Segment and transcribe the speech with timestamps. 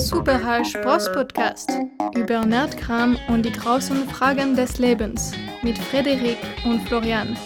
[0.00, 1.70] Super High Spross Podcast
[2.16, 7.36] über Nerdkram und die großen Fragen des Lebens mit Frederik und Florian.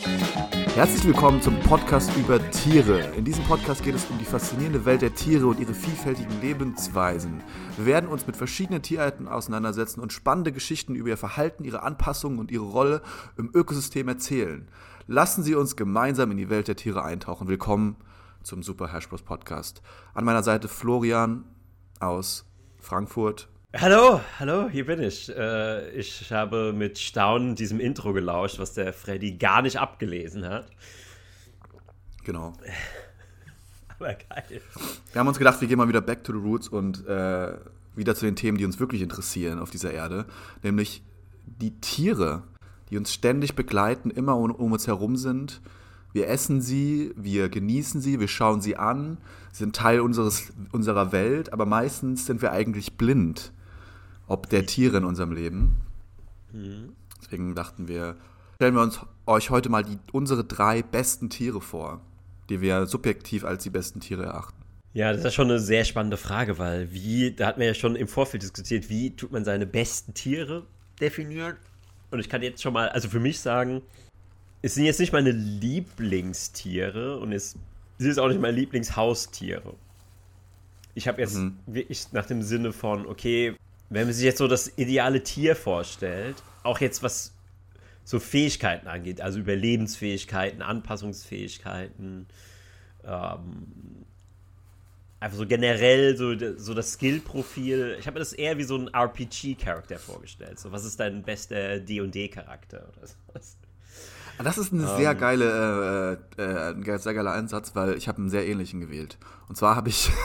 [0.76, 3.00] Herzlich willkommen zum Podcast über Tiere.
[3.16, 7.42] In diesem Podcast geht es um die faszinierende Welt der Tiere und ihre vielfältigen Lebensweisen.
[7.76, 12.38] Wir werden uns mit verschiedenen Tierarten auseinandersetzen und spannende Geschichten über ihr Verhalten, ihre Anpassungen
[12.38, 13.02] und ihre Rolle
[13.36, 14.68] im Ökosystem erzählen.
[15.08, 17.48] Lassen Sie uns gemeinsam in die Welt der Tiere eintauchen.
[17.48, 17.96] Willkommen
[18.44, 19.82] zum Super Hash Bros Podcast.
[20.14, 21.44] An meiner Seite Florian
[22.04, 22.46] aus
[22.80, 23.48] Frankfurt.
[23.76, 25.28] Hallo, hallo, hier bin ich.
[25.28, 30.66] Äh, ich habe mit Staunen diesem Intro gelauscht, was der Freddy gar nicht abgelesen hat.
[32.24, 32.52] Genau.
[33.98, 34.60] Aber geil.
[35.12, 37.56] Wir haben uns gedacht, wir gehen mal wieder back to the roots und äh,
[37.96, 40.26] wieder zu den Themen, die uns wirklich interessieren auf dieser Erde,
[40.62, 41.02] nämlich
[41.46, 42.42] die Tiere,
[42.90, 45.60] die uns ständig begleiten, immer um, um uns herum sind.
[46.14, 49.18] Wir essen sie, wir genießen sie, wir schauen sie an,
[49.52, 53.52] sind Teil unseres, unserer Welt, aber meistens sind wir eigentlich blind
[54.26, 55.76] ob der Tiere in unserem Leben.
[56.52, 56.92] Mhm.
[57.22, 58.16] Deswegen dachten wir,
[58.56, 62.00] stellen wir uns euch heute mal die, unsere drei besten Tiere vor,
[62.48, 64.54] die wir subjektiv als die besten Tiere erachten.
[64.92, 67.96] Ja, das ist schon eine sehr spannende Frage, weil wie, da hatten wir ja schon
[67.96, 70.64] im Vorfeld diskutiert, wie tut man seine besten Tiere
[71.00, 71.56] definieren?
[72.12, 73.82] Und ich kann jetzt schon mal, also für mich sagen,
[74.64, 77.50] es sind jetzt nicht meine Lieblingstiere und es
[77.98, 79.74] sind jetzt auch nicht meine Lieblingshaustiere.
[80.94, 81.58] Ich habe jetzt mhm.
[81.66, 83.56] wirklich nach dem Sinne von, okay,
[83.90, 87.34] wenn man sich jetzt so das ideale Tier vorstellt, auch jetzt was
[88.04, 92.26] so Fähigkeiten angeht, also Überlebensfähigkeiten, Anpassungsfähigkeiten,
[93.04, 93.66] ähm,
[95.20, 97.96] einfach so generell so, so das Skill-Profil.
[98.00, 100.58] Ich habe mir das eher wie so ein RPG-Charakter vorgestellt.
[100.58, 103.58] So, was ist dein bester D&D-Charakter oder sowas?
[104.42, 105.18] Das ist eine sehr ähm.
[105.18, 109.18] geile, äh, äh, ein sehr geiler Einsatz, weil ich habe einen sehr ähnlichen gewählt.
[109.48, 110.10] Und zwar habe ich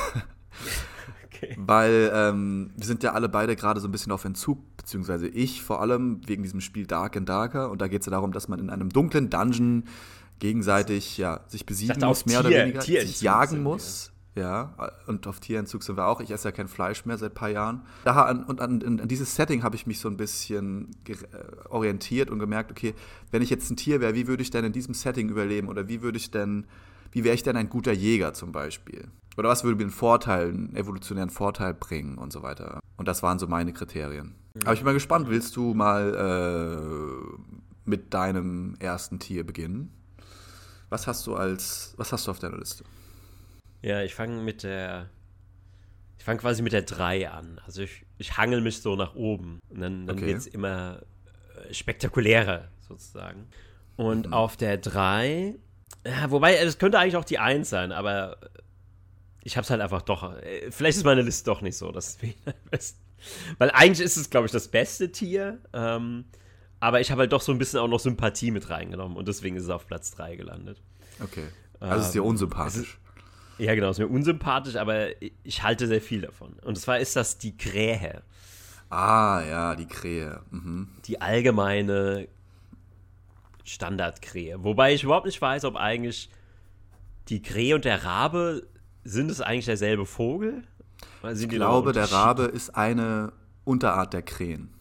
[1.42, 1.56] Okay.
[1.58, 5.62] Weil ähm, wir sind ja alle beide gerade so ein bisschen auf Entzug, beziehungsweise ich
[5.64, 7.70] vor allem wegen diesem Spiel Dark and Darker.
[7.72, 9.86] Und da geht es ja darum, dass man in einem dunklen Dungeon
[10.40, 14.12] gegenseitig ja, sich besiegen muss, mehr Tier, oder weniger, sich jagen muss.
[14.36, 14.76] Ja,
[15.08, 16.22] und auf Tierentzug sind wir auch.
[16.22, 17.82] Ich esse ja kein Fleisch mehr seit ein paar Jahren.
[18.06, 21.16] Da an, und an, an, dieses Setting habe ich mich so ein bisschen äh,
[21.70, 22.94] orientiert und gemerkt, okay,
[23.32, 25.68] wenn ich jetzt ein Tier wäre, wie würde ich denn in diesem Setting überleben?
[25.68, 26.68] Oder wie würde ich denn,
[27.12, 29.08] wie wäre ich denn ein guter Jäger zum Beispiel?
[29.36, 32.80] Oder was würde mir einen Vorteil, einen evolutionären Vorteil bringen und so weiter.
[32.98, 34.36] Und das waren so meine Kriterien.
[34.54, 34.62] Mhm.
[34.64, 39.92] Aber ich bin mal gespannt, willst du mal äh, mit deinem ersten Tier beginnen?
[40.90, 42.84] Was hast du als, was hast du auf deiner Liste?
[43.82, 45.10] Ja, ich fange mit der,
[46.18, 47.62] ich fange quasi mit der 3 an.
[47.66, 49.60] Also ich, ich hangel mich so nach oben.
[49.70, 50.28] Und dann, dann okay.
[50.28, 51.02] wird es immer
[51.70, 53.48] äh, spektakulärer sozusagen.
[53.96, 54.34] Und mhm.
[54.34, 55.56] auf der 3,
[56.06, 58.38] ja, wobei, es könnte eigentlich auch die 1 sein, aber
[59.44, 60.36] ich habe es halt einfach doch.
[60.42, 62.18] Äh, vielleicht ist meine Liste doch nicht so das.
[63.58, 65.60] Weil eigentlich ist es, glaube ich, das beste Tier.
[65.74, 66.26] Ähm,
[66.80, 69.58] aber ich habe halt doch so ein bisschen auch noch Sympathie mit reingenommen und deswegen
[69.58, 70.82] ist es auf Platz 3 gelandet.
[71.22, 71.48] Okay.
[71.80, 73.00] Also ähm, ist dir unsympathisch.
[73.60, 75.10] Ja, genau, ist mir unsympathisch, aber
[75.44, 76.54] ich halte sehr viel davon.
[76.64, 78.24] Und zwar ist das die Krähe.
[78.90, 80.42] Ah, ja, die Krähe.
[80.50, 80.90] Mhm.
[81.06, 82.28] Die allgemeine
[83.64, 84.64] Standardkrähe.
[84.64, 86.30] Wobei ich überhaupt nicht weiß, ob eigentlich
[87.28, 88.66] die Krähe und der Rabe
[89.04, 90.64] sind es eigentlich derselbe Vogel?
[91.34, 93.34] ich glaube, der Rabe ist eine
[93.66, 94.74] Unterart der Krähen.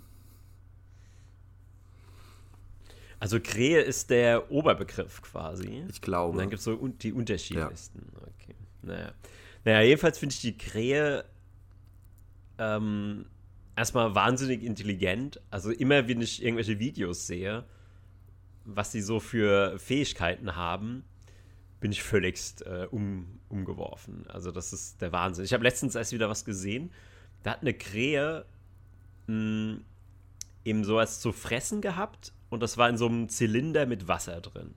[3.20, 5.84] Also Krähe ist der Oberbegriff quasi.
[5.88, 6.32] Ich glaube.
[6.32, 8.12] Und dann gibt es so die unterschiedlichsten.
[8.14, 8.28] Ja.
[8.88, 9.12] Naja.
[9.65, 11.25] naja, jedenfalls finde ich die Krähe
[12.59, 13.26] ähm,
[13.76, 15.41] erstmal wahnsinnig intelligent.
[15.50, 17.65] Also immer, wenn ich irgendwelche Videos sehe,
[18.65, 21.04] was sie so für Fähigkeiten haben,
[21.81, 24.26] bin ich völligst äh, um, umgeworfen.
[24.28, 25.44] Also das ist der Wahnsinn.
[25.44, 26.91] Ich habe letztens erst wieder was gesehen.
[27.43, 28.44] Da hat eine Krähe
[29.26, 29.84] mh, hm,
[30.65, 34.75] eben sowas zu fressen gehabt und das war in so einem Zylinder mit Wasser drin.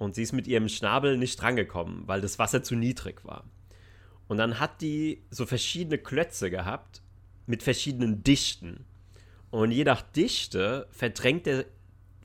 [0.00, 3.44] Und sie ist mit ihrem Schnabel nicht drangekommen, weil das Wasser zu niedrig war.
[4.28, 7.02] Und dann hat die so verschiedene Klötze gehabt
[7.44, 8.86] mit verschiedenen Dichten.
[9.50, 11.66] Und je nach Dichte verdrängt, der,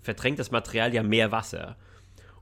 [0.01, 1.75] verdrängt das Material ja mehr Wasser.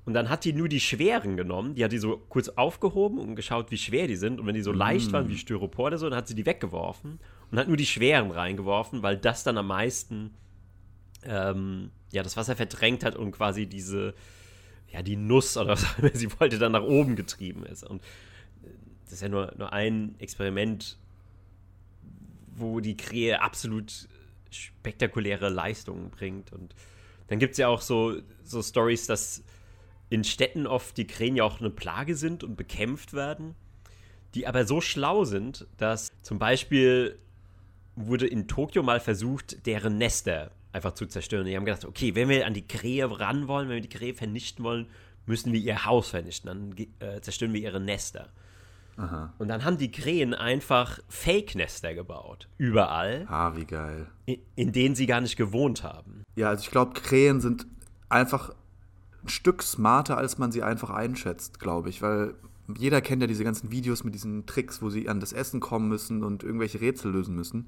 [0.05, 3.35] Und dann hat die nur die schweren genommen, die hat die so kurz aufgehoben und
[3.35, 4.39] geschaut, wie schwer die sind.
[4.39, 4.77] Und wenn die so mm.
[4.77, 7.19] leicht waren wie Styropor oder so, dann hat sie die weggeworfen
[7.49, 10.35] und hat nur die schweren reingeworfen, weil das dann am meisten
[11.23, 14.13] ähm, ja, das Wasser verdrängt hat und quasi diese,
[14.93, 17.83] ja, die Nuss oder was auch sie wollte, dann nach oben getrieben ist.
[17.83, 18.01] Und
[19.05, 20.97] das ist ja nur, nur ein Experiment,
[22.55, 24.07] wo die Krähe absolut
[24.51, 26.53] spektakuläre Leistungen bringt.
[26.53, 26.75] Und
[27.27, 29.43] dann gibt es ja auch so, so Stories, dass
[30.09, 33.55] in Städten oft die Krähen ja auch eine Plage sind und bekämpft werden.
[34.35, 37.19] die aber so schlau sind, dass zum Beispiel
[37.95, 41.45] wurde in Tokio mal versucht, deren Nester einfach zu zerstören.
[41.45, 44.13] Die haben gedacht, okay, wenn wir an die Krähe ran wollen, wenn wir die Krähe
[44.13, 44.87] vernichten wollen,
[45.25, 46.47] müssen wir ihr Haus vernichten.
[46.47, 48.29] Dann äh, zerstören wir ihre Nester.
[48.97, 49.33] Aha.
[49.39, 52.47] Und dann haben die Krähen einfach Fake-Nester gebaut.
[52.57, 53.25] Überall.
[53.27, 54.07] Ah, wie geil.
[54.25, 56.23] In, in denen sie gar nicht gewohnt haben.
[56.35, 57.65] Ja, also ich glaube, Krähen sind
[58.09, 58.53] einfach
[59.23, 62.01] ein Stück smarter, als man sie einfach einschätzt, glaube ich.
[62.01, 62.35] Weil
[62.77, 65.89] jeder kennt ja diese ganzen Videos mit diesen Tricks, wo sie an das Essen kommen
[65.89, 67.67] müssen und irgendwelche Rätsel lösen müssen.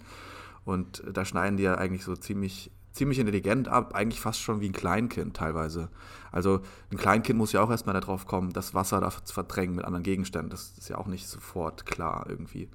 [0.63, 4.69] Und da schneiden die ja eigentlich so ziemlich, ziemlich intelligent ab, eigentlich fast schon wie
[4.69, 5.89] ein Kleinkind teilweise.
[6.31, 6.62] Also
[6.92, 10.03] ein Kleinkind muss ja auch erstmal darauf kommen, das Wasser da zu verdrängen mit anderen
[10.03, 10.50] Gegenständen.
[10.50, 12.69] Das ist ja auch nicht sofort klar irgendwie.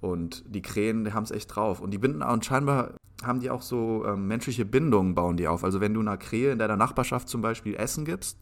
[0.00, 1.80] Und die Krähen, die haben es echt drauf.
[1.80, 5.64] Und die binden, und scheinbar haben die auch so ähm, menschliche Bindungen, bauen die auf.
[5.64, 8.38] Also wenn du einer Krähe in deiner Nachbarschaft zum Beispiel Essen gibst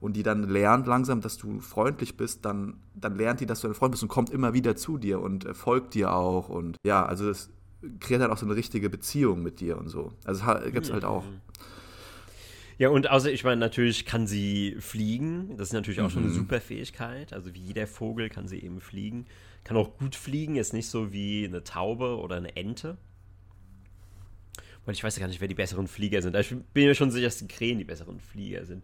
[0.00, 3.68] und die dann lernt langsam, dass du freundlich bist, dann, dann lernt die, dass du
[3.68, 6.48] ein Freund bist und kommt immer wieder zu dir und äh, folgt dir auch.
[6.48, 7.50] Und ja, also das
[8.00, 10.12] kreiert dann auch so eine richtige Beziehung mit dir und so.
[10.24, 11.24] Also gibt es halt auch.
[12.76, 15.56] Ja, und außer, ich meine, natürlich kann sie fliegen.
[15.56, 16.10] Das ist natürlich auch mhm.
[16.10, 16.36] schon eine mhm.
[16.36, 17.32] super Fähigkeit.
[17.32, 19.26] Also wie jeder Vogel kann sie eben fliegen.
[19.62, 22.98] Kann auch gut fliegen, ist nicht so wie eine Taube oder eine Ente.
[24.86, 26.36] Und ich weiß ja gar nicht, wer die besseren Flieger sind.
[26.36, 28.82] Ich bin mir schon sicher, dass die Krähen die besseren Flieger sind.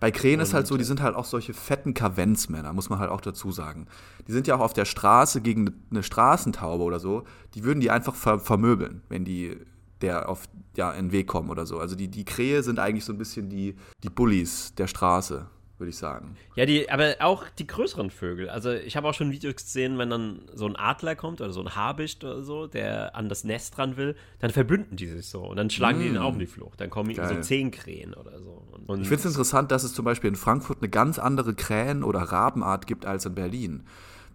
[0.00, 3.10] Bei Krähen ist halt so, die sind halt auch solche fetten Kavenzmänner, muss man halt
[3.10, 3.86] auch dazu sagen.
[4.26, 7.24] Die sind ja auch auf der Straße gegen eine Straßentaube oder so.
[7.54, 9.56] Die würden die einfach ver vermöbeln, wenn die
[10.00, 10.44] der auf
[10.76, 11.78] ja, in den Weg kommen oder so.
[11.78, 13.74] Also die, die Krähe sind eigentlich so ein bisschen die,
[14.04, 16.36] die Bullies der Straße würde ich sagen.
[16.56, 18.48] Ja, die, aber auch die größeren Vögel.
[18.50, 21.60] Also ich habe auch schon Videos gesehen, wenn dann so ein Adler kommt oder so
[21.60, 25.44] ein Habicht oder so, der an das Nest dran will, dann verbünden die sich so
[25.44, 26.02] und dann schlagen mm.
[26.02, 26.80] die den auch in die Flucht.
[26.80, 27.28] Dann kommen Geil.
[27.28, 28.64] so zehn Krähen oder so.
[28.86, 32.02] Und, ich finde es interessant, dass es zum Beispiel in Frankfurt eine ganz andere Krähen-
[32.02, 33.84] oder Rabenart gibt als in Berlin.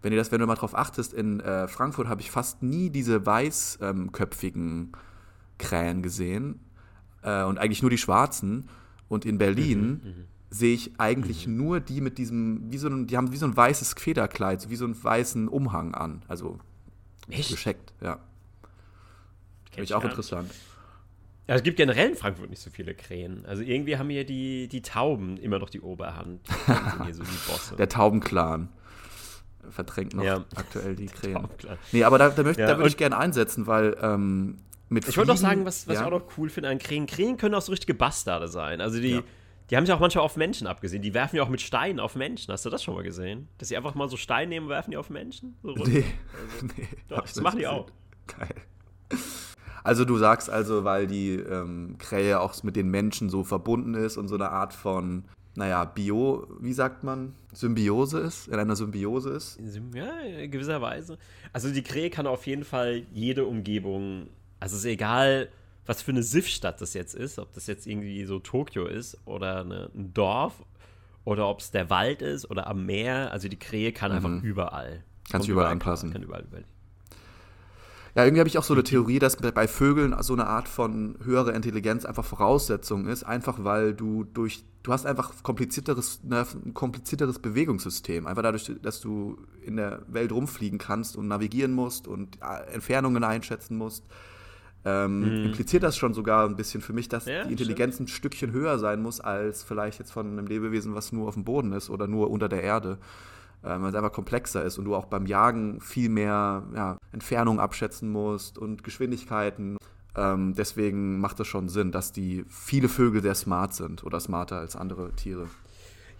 [0.02, 2.90] Wenn du das, wenn du mal drauf achtest, in äh, Frankfurt habe ich fast nie
[2.90, 4.92] diese weißköpfigen ähm,
[5.58, 6.60] Krähen gesehen
[7.22, 8.70] äh, und eigentlich nur die schwarzen.
[9.10, 11.58] Und in Berlin mhm, mhm sehe ich eigentlich mhm.
[11.58, 14.76] nur die mit diesem, wie so ein, die haben wie so ein weißes Federkleid, wie
[14.76, 16.22] so einen weißen Umhang an.
[16.28, 16.60] Also
[17.30, 17.50] Echt?
[17.50, 18.20] gescheckt, ja.
[19.72, 20.52] Finde ich auch interessant.
[21.48, 23.46] Ja, es gibt generell in Frankfurt nicht so viele Krähen.
[23.46, 26.42] Also irgendwie haben hier die, die Tauben immer noch die Oberhand.
[27.08, 27.76] Die so die Bosse.
[27.78, 28.70] Der Taubenclan
[29.70, 30.46] verdrängt noch ja.
[30.56, 31.48] aktuell die Krähen.
[31.92, 34.58] Nee, aber da, da, möchte, ja, da würde ich gerne einsetzen, weil ähm,
[34.90, 36.02] mit Ich wollte noch sagen, was, was ja.
[36.02, 37.08] ich auch noch cool finde an Krähen.
[37.08, 38.80] Krähen können auch so richtige Bastarde sein.
[38.82, 39.24] Also die,
[39.70, 41.02] die haben sich auch manchmal auf Menschen abgesehen.
[41.02, 42.52] Die werfen ja auch mit Steinen auf Menschen.
[42.52, 43.48] Hast du das schon mal gesehen?
[43.58, 45.56] Dass sie einfach mal so Steine nehmen und werfen die auf Menschen?
[45.64, 45.80] So nee.
[45.80, 46.88] Also, nee.
[47.08, 47.88] Doch, das machen die auch.
[48.28, 48.56] Geil.
[49.84, 54.18] Also du sagst also, weil die ähm, Krähe auch mit den Menschen so verbunden ist
[54.18, 55.26] und so eine Art von,
[55.56, 59.60] naja, Bio, wie sagt man, Symbiose ist, in einer Symbiose ist?
[59.94, 61.18] Ja, in gewisser Weise.
[61.52, 64.28] Also die Krähe kann auf jeden Fall jede Umgebung,
[64.60, 65.50] also es ist egal,
[65.86, 69.62] was für eine SIF-Stadt das jetzt ist, ob das jetzt irgendwie so Tokio ist oder
[69.62, 70.64] eine, ein Dorf
[71.26, 73.32] oder ob es der Wald ist oder am Meer.
[73.32, 74.18] Also die Krähe kann mhm.
[74.18, 75.04] einfach überall.
[75.30, 76.12] Kannst du überall anpassen.
[76.12, 76.66] Kann überall überall.
[78.16, 81.18] Ja, irgendwie habe ich auch so eine Theorie, dass bei Vögeln so eine Art von
[81.24, 86.76] höherer Intelligenz einfach Voraussetzung ist, einfach weil du durch, du hast einfach komplizierteres, ne, ein
[86.76, 88.28] komplizierteres Bewegungssystem.
[88.28, 93.24] Einfach dadurch, dass du in der Welt rumfliegen kannst und navigieren musst und äh, Entfernungen
[93.24, 94.06] einschätzen musst
[94.86, 95.46] ähm, mhm.
[95.46, 98.10] impliziert das schon sogar ein bisschen für mich, dass ja, die Intelligenz stimmt.
[98.10, 101.46] ein Stückchen höher sein muss als vielleicht jetzt von einem Lebewesen, was nur auf dem
[101.46, 102.98] Boden ist oder nur unter der Erde.
[103.66, 107.62] Ähm, weil es einfach komplexer ist und du auch beim Jagen viel mehr ja, Entfernung
[107.62, 109.78] abschätzen musst und Geschwindigkeiten.
[110.18, 114.58] Ähm, deswegen macht es schon Sinn, dass die viele Vögel sehr smart sind oder smarter
[114.58, 115.48] als andere Tiere.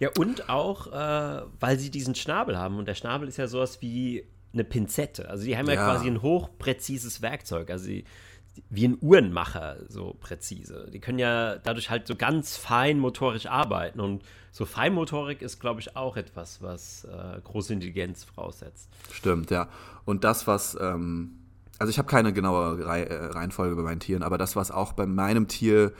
[0.00, 2.78] Ja, und auch, äh, weil sie diesen Schnabel haben.
[2.78, 4.24] Und der Schnabel ist ja sowas wie
[4.54, 5.28] eine Pinzette.
[5.28, 7.70] Also die haben ja, ja quasi ein hochpräzises Werkzeug.
[7.70, 8.04] Also sie,
[8.70, 10.88] wie ein Uhrenmacher, so präzise.
[10.92, 14.00] Die können ja dadurch halt so ganz fein motorisch arbeiten.
[14.00, 18.88] Und so Feinmotorik ist, glaube ich, auch etwas, was äh, große Intelligenz voraussetzt.
[19.10, 19.68] Stimmt, ja.
[20.04, 21.32] Und das, was, ähm,
[21.78, 25.06] also ich habe keine genaue äh, Reihenfolge bei meinen Tieren, aber das, was auch bei
[25.06, 25.92] meinem Tier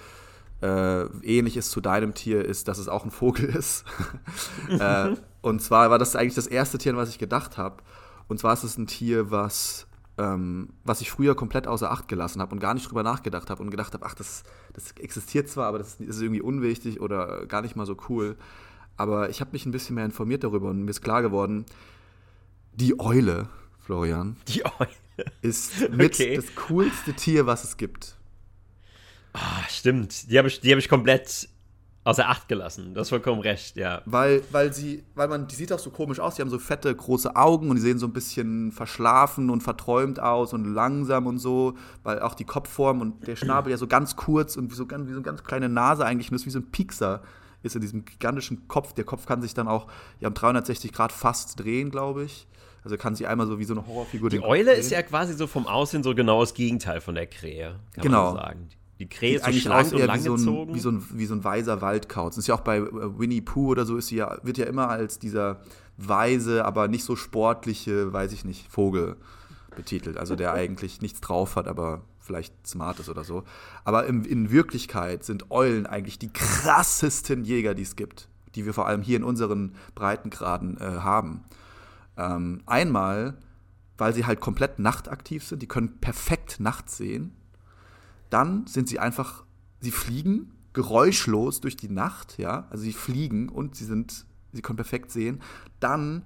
[0.63, 3.85] äh, ähnlich ist zu deinem Tier, ist, dass es auch ein Vogel ist.
[4.69, 7.83] äh, und zwar war das eigentlich das erste Tier, an was ich gedacht habe.
[8.29, 12.41] Und zwar ist es ein Tier, was ähm, was ich früher komplett außer Acht gelassen
[12.41, 15.67] habe und gar nicht drüber nachgedacht habe und gedacht habe, ach, das, das existiert zwar,
[15.67, 18.37] aber das ist irgendwie unwichtig oder gar nicht mal so cool.
[18.97, 21.67] Aber ich habe mich ein bisschen mehr informiert darüber und mir ist klar geworden,
[22.75, 23.49] die Eule,
[23.81, 26.37] Florian, die Eule ist mit okay.
[26.37, 28.17] das coolste Tier, was es gibt.
[29.33, 30.31] Ah, stimmt.
[30.31, 31.49] Die habe ich, hab ich komplett
[32.05, 32.95] außer Acht gelassen.
[32.95, 34.03] Das ist vollkommen recht, ja.
[34.05, 36.95] Weil, weil sie, weil man, die sieht auch so komisch aus, die haben so fette,
[36.95, 41.39] große Augen und die sehen so ein bisschen verschlafen und verträumt aus und langsam und
[41.39, 44.85] so, weil auch die Kopfform und der Schnabel ja so ganz kurz und wie so,
[44.89, 47.23] wie so eine ganz kleine Nase eigentlich nur ist, wie so ein Piekser
[47.63, 48.93] ist in diesem gigantischen Kopf.
[48.93, 49.87] Der Kopf kann sich dann auch
[50.21, 52.47] ja, um 360 Grad fast drehen, glaube ich.
[52.85, 55.47] Also kann sie einmal so wie so eine Horrorfigur Die Eule ist ja quasi so
[55.47, 58.35] vom Aussehen so genau das Gegenteil von der Krähe, kann genau.
[58.35, 58.69] man sagen.
[58.99, 60.75] Die Krähe ist so schlank und langgezogen.
[60.75, 62.37] Wie so, ein, wie, so ein, wie so ein weiser Waldkauz.
[62.37, 64.67] Das ist ja auch bei äh, Winnie Pooh oder so, ist sie ja, wird ja
[64.67, 65.61] immer als dieser
[65.97, 69.17] weise, aber nicht so sportliche, weiß ich nicht, Vogel
[69.75, 70.17] betitelt.
[70.17, 73.43] Also der eigentlich nichts drauf hat, aber vielleicht smart ist oder so.
[73.85, 78.29] Aber in, in Wirklichkeit sind Eulen eigentlich die krassesten Jäger, die es gibt.
[78.55, 81.43] Die wir vor allem hier in unseren Breitengraden äh, haben.
[82.17, 83.37] Ähm, einmal,
[83.99, 87.35] weil sie halt komplett nachtaktiv sind, die können perfekt nachts sehen
[88.35, 89.45] dann sind sie einfach,
[89.81, 94.77] sie fliegen geräuschlos durch die Nacht, ja, also sie fliegen und sie sind, sie können
[94.77, 95.41] perfekt sehen.
[95.79, 96.25] Dann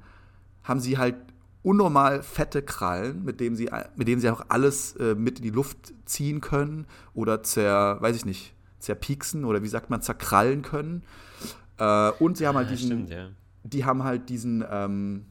[0.62, 1.16] haben sie halt
[1.62, 5.50] unnormal fette Krallen, mit denen sie, mit denen sie auch alles äh, mit in die
[5.50, 11.02] Luft ziehen können oder zer, weiß ich nicht, zerpieksen oder wie sagt man, zerkrallen können.
[11.76, 13.28] Äh, und sie haben halt diesen, stimmt, ja.
[13.64, 15.26] die haben halt diesen, ähm,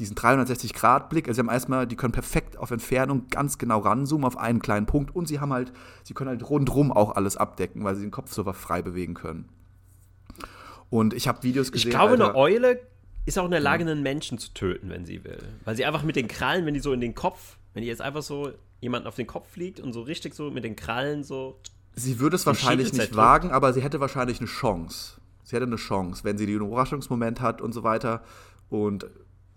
[0.00, 1.28] diesen 360-Grad-Blick.
[1.28, 4.86] Also sie haben erstmal, die können perfekt auf Entfernung ganz genau ranzoomen auf einen kleinen
[4.86, 8.10] Punkt und sie haben halt, sie können halt rundrum auch alles abdecken, weil sie den
[8.10, 9.48] Kopf so frei bewegen können.
[10.88, 11.90] Und ich habe Videos gesehen.
[11.90, 12.80] Ich glaube, Alter, eine Eule
[13.26, 15.38] ist auch in der Lage, einen Menschen zu töten, wenn sie will.
[15.64, 18.02] Weil sie einfach mit den Krallen, wenn die so in den Kopf, wenn die jetzt
[18.02, 21.60] einfach so jemanden auf den Kopf fliegt und so richtig so mit den Krallen so.
[21.94, 25.20] Sie würde es wahrscheinlich nicht wagen, aber sie hätte wahrscheinlich eine Chance.
[25.44, 28.22] Sie hätte eine Chance, wenn sie den Überraschungsmoment hat und so weiter.
[28.68, 29.06] Und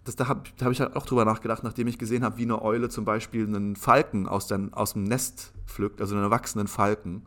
[0.03, 2.62] das, da habe hab ich halt auch drüber nachgedacht, nachdem ich gesehen habe, wie eine
[2.62, 7.25] Eule zum Beispiel einen Falken aus, den, aus dem Nest pflückt, also einen erwachsenen Falken,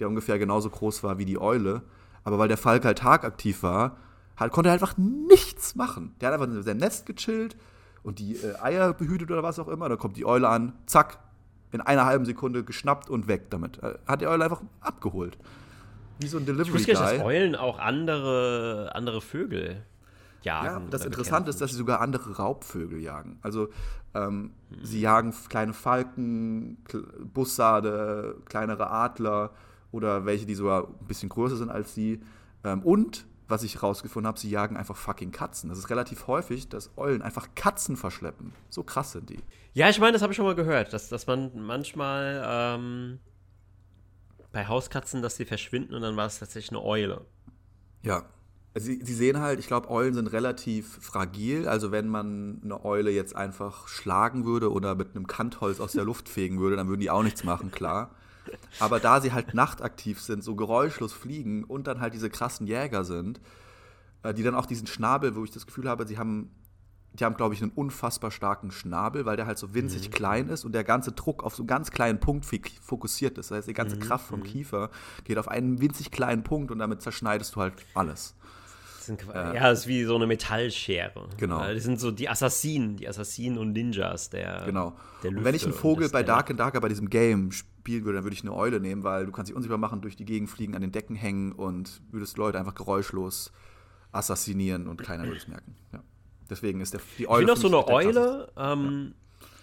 [0.00, 1.82] der ungefähr genauso groß war wie die Eule.
[2.24, 3.96] Aber weil der Falke halt tagaktiv war,
[4.36, 6.14] halt, konnte er einfach nichts machen.
[6.20, 7.56] Der hat einfach in seinem Nest gechillt
[8.02, 9.88] und die äh, Eier behütet oder was auch immer.
[9.88, 11.20] Dann kommt die Eule an, zack,
[11.70, 13.82] in einer halben Sekunde geschnappt und weg damit.
[13.82, 15.38] Äh, hat die Eule einfach abgeholt.
[16.18, 16.80] Wie so ein Delivery Guy.
[16.80, 19.84] Ich wusste dass Eulen auch andere, andere Vögel
[20.46, 20.84] jagen.
[20.84, 23.38] Ja, das Interessante ist, dass sie sogar andere Raubvögel jagen.
[23.42, 23.68] Also
[24.14, 24.84] ähm, hm.
[24.84, 26.78] sie jagen kleine Falken,
[27.34, 29.50] Bussarde, kleinere Adler
[29.90, 32.22] oder welche, die sogar ein bisschen größer sind als sie.
[32.64, 35.68] Ähm, und was ich rausgefunden habe, sie jagen einfach fucking Katzen.
[35.68, 38.52] Das ist relativ häufig, dass Eulen einfach Katzen verschleppen.
[38.70, 39.38] So krass sind die.
[39.72, 43.18] Ja, ich meine, das habe ich schon mal gehört, dass, dass man manchmal ähm,
[44.52, 47.24] bei Hauskatzen, dass sie verschwinden und dann war es tatsächlich eine Eule.
[48.02, 48.24] Ja,
[48.78, 51.66] Sie, Sie sehen halt, ich glaube, Eulen sind relativ fragil.
[51.66, 56.04] Also wenn man eine Eule jetzt einfach schlagen würde oder mit einem Kantholz aus der
[56.10, 58.10] Luft fegen würde, dann würden die auch nichts machen, klar.
[58.78, 63.04] Aber da sie halt nachtaktiv sind, so geräuschlos fliegen und dann halt diese krassen Jäger
[63.04, 63.40] sind,
[64.22, 66.50] äh, die dann auch diesen Schnabel, wo ich das Gefühl habe, sie haben,
[67.14, 70.12] die haben, glaube ich, einen unfassbar starken Schnabel, weil der halt so winzig mhm.
[70.12, 72.46] klein ist und der ganze Druck auf so einen ganz kleinen Punkt
[72.82, 73.50] fokussiert ist.
[73.50, 74.00] Das heißt, die ganze mhm.
[74.00, 74.44] Kraft vom mhm.
[74.44, 74.90] Kiefer
[75.24, 78.34] geht auf einen winzig kleinen Punkt und damit zerschneidest du halt alles.
[79.06, 81.28] Sind, äh, ja, das ist wie so eine Metallschere.
[81.36, 81.60] Genau.
[81.60, 84.64] Das sind so die Assassinen, die Assassinen und Ninjas der.
[84.66, 84.96] Genau.
[85.22, 88.16] Der und wenn ich einen Vogel bei Dark and Darker bei diesem Game spielen würde,
[88.16, 90.50] dann würde ich eine Eule nehmen, weil du kannst dich unsichtbar machen, durch die Gegend
[90.50, 93.52] fliegen, an den Decken hängen und würdest Leute einfach geräuschlos
[94.10, 95.76] assassinieren und keiner würde es merken.
[95.92, 96.02] Ja.
[96.50, 97.44] Deswegen ist der, die Eule.
[97.44, 99.14] Ich finde auch so eine Eule, ähm,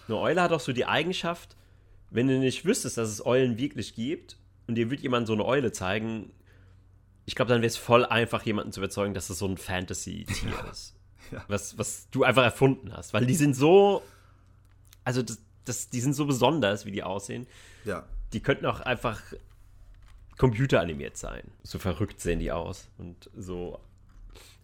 [0.07, 0.15] ja.
[0.15, 1.57] eine Eule hat auch so die Eigenschaft,
[2.11, 5.43] wenn du nicht wüsstest, dass es Eulen wirklich gibt und dir wird jemand so eine
[5.43, 6.31] Eule zeigen,
[7.25, 10.51] ich glaube, dann wäre es voll einfach, jemanden zu überzeugen, dass es so ein Fantasy-Tier
[10.51, 10.71] ja.
[10.71, 10.95] ist.
[11.31, 11.41] Ja.
[11.47, 13.13] Was, was du einfach erfunden hast.
[13.13, 14.03] Weil die sind so.
[15.05, 17.47] Also, das, das, die sind so besonders, wie die aussehen.
[17.85, 18.05] Ja.
[18.33, 19.21] Die könnten auch einfach
[20.37, 21.49] computeranimiert sein.
[21.63, 22.89] So verrückt sehen die aus.
[22.97, 23.79] Und so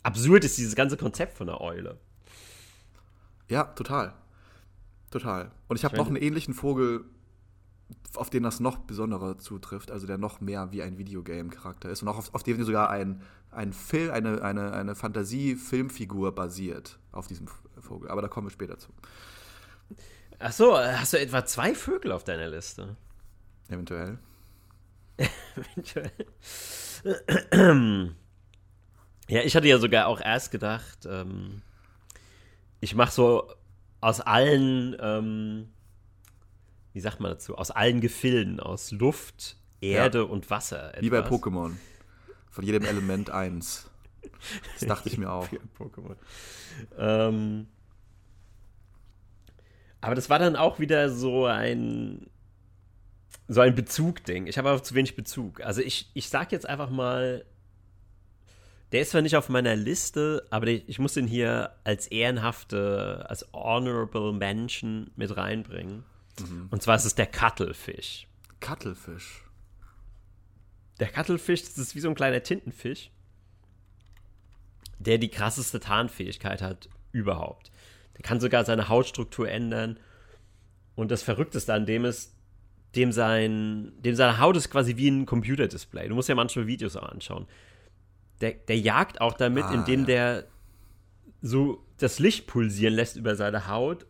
[0.03, 1.97] absurd ist dieses ganze Konzept von der Eule.
[3.47, 4.13] Ja, total.
[5.11, 5.51] Total.
[5.69, 7.05] Und ich habe noch einen ähnlichen Vogel
[8.15, 12.07] auf den das noch besonderer zutrifft, also der noch mehr wie ein Videogame-Charakter ist und
[12.07, 17.47] auch auf, auf dem sogar ein, ein Film, eine, eine, eine Fantasie-Filmfigur basiert auf diesem
[17.79, 18.09] Vogel.
[18.09, 18.89] Aber da kommen wir später zu.
[20.39, 22.95] Ach so, hast du etwa zwei Vögel auf deiner Liste?
[23.67, 24.17] Eventuell.
[25.55, 26.11] Eventuell.
[29.27, 31.61] ja, ich hatte ja sogar auch erst gedacht, ähm,
[32.79, 33.53] ich mache so
[34.01, 35.69] aus allen ähm,
[36.99, 40.23] wie sagt man dazu, aus allen Gefilden, aus Luft, Erde ja.
[40.25, 40.89] und Wasser.
[40.89, 41.01] Etwas.
[41.01, 41.71] Wie bei Pokémon.
[42.49, 43.89] Von jedem Element eins.
[44.73, 45.47] Das dachte ich mir auch.
[45.77, 46.17] Pokémon.
[46.97, 47.67] Ähm,
[50.01, 52.27] aber das war dann auch wieder so ein
[53.47, 54.47] so ein Bezug-Ding.
[54.47, 55.61] Ich habe aber zu wenig Bezug.
[55.61, 57.45] Also ich, ich sag jetzt einfach mal
[58.91, 63.47] der ist zwar nicht auf meiner Liste, aber ich muss den hier als ehrenhafte, als
[63.53, 66.03] honorable Mention mit reinbringen.
[66.41, 66.67] Mhm.
[66.71, 68.27] Und zwar ist es der Cuttlefish.
[68.59, 69.43] Cuttlefish?
[70.99, 73.11] Der Cuttlefish, das ist wie so ein kleiner Tintenfisch,
[74.99, 77.71] der die krasseste Tarnfähigkeit hat überhaupt.
[78.17, 79.97] Der kann sogar seine Hautstruktur ändern.
[80.95, 82.35] Und das Verrückteste an dem ist,
[82.95, 86.09] dem, sein, dem seine Haut ist quasi wie ein Computerdisplay.
[86.09, 87.47] Du musst ja manchmal Videos auch anschauen.
[88.41, 90.05] Der, der jagt auch damit, ah, indem ja.
[90.05, 90.47] der
[91.41, 94.05] so das Licht pulsieren lässt über seine Haut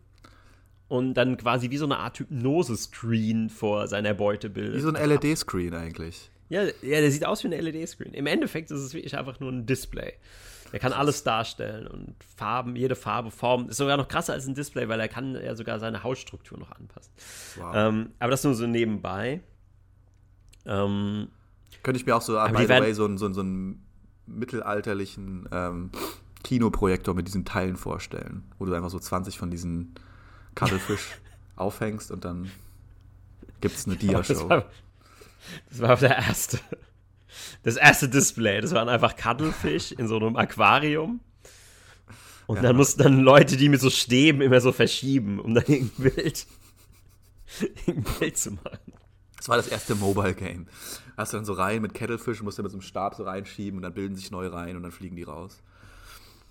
[0.90, 4.76] und dann quasi wie so eine Art Hypnose-Screen vor seiner Beute bildet.
[4.76, 6.30] Wie so ein LED-Screen eigentlich.
[6.50, 8.14] Ja, ja, der sieht aus wie ein LED-Screen.
[8.14, 10.14] Im Endeffekt ist es wirklich einfach nur ein Display.
[10.72, 13.70] Er kann alles darstellen und Farben, jede Farbe, Form.
[13.70, 16.72] Ist sogar noch krasser als ein Display, weil er kann ja sogar seine Hautstruktur noch
[16.72, 17.12] anpassen.
[17.58, 17.72] Wow.
[17.76, 19.42] Ähm, aber das nur so nebenbei.
[20.66, 21.30] Ähm,
[21.84, 23.86] Könnte ich mir auch so, by the way, so, so, so einen
[24.26, 25.92] mittelalterlichen ähm,
[26.44, 29.96] Kinoprojektor mit diesen Teilen vorstellen, wo du einfach so 20 von diesen
[30.56, 31.08] Cuttlefish
[31.56, 32.52] aufhängst und dann
[33.62, 34.48] gibt es eine Dia-Show.
[34.48, 34.64] Das,
[35.70, 36.60] das war der erste
[37.64, 38.62] das erste Display.
[38.62, 41.20] Das waren einfach Cuttlefish in so einem Aquarium.
[42.48, 42.62] Und ja.
[42.64, 46.48] dann mussten dann Leute, die mit so Stäben immer so verschieben, um dann irgendein Bild,
[47.86, 48.94] irgendein Bild zu machen.
[49.38, 50.68] Das war das erste Mobile Game.
[51.16, 53.78] Hast du dann so rein mit Kettlefisch, musst du mit so einem Stab so reinschieben
[53.78, 55.62] und dann bilden sich neu rein und dann fliegen die raus.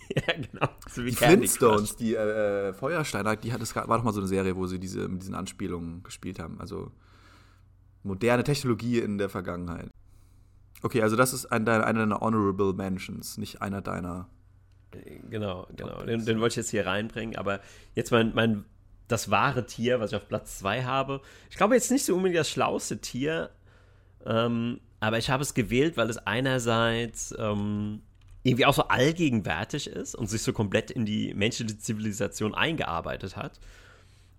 [0.17, 0.69] ja, genau.
[0.89, 4.57] So die Flintstones, die äh, Feuersteiner, die hat, das war doch mal so eine Serie,
[4.57, 6.61] wo sie diese, mit diesen Anspielungen gespielt haben.
[6.61, 6.93] Also
[8.03, 9.91] moderne Technologie in der Vergangenheit.
[10.83, 14.29] Okay, also das ist ein, einer deiner Honorable Mentions, nicht einer deiner.
[15.29, 16.03] Genau, genau.
[16.05, 17.61] Den, den, wollte ich jetzt hier reinbringen, aber
[17.95, 18.65] jetzt mein, mein
[19.07, 21.21] das wahre Tier, was ich auf Platz 2 habe.
[21.51, 23.51] Ich glaube jetzt nicht so unbedingt das schlauste Tier,
[24.25, 28.03] ähm, aber ich habe es gewählt, weil es einerseits ähm,
[28.49, 33.61] irgendwie auch so allgegenwärtig ist und sich so komplett in die menschliche Zivilisation eingearbeitet hat.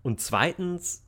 [0.01, 1.03] Und zweitens,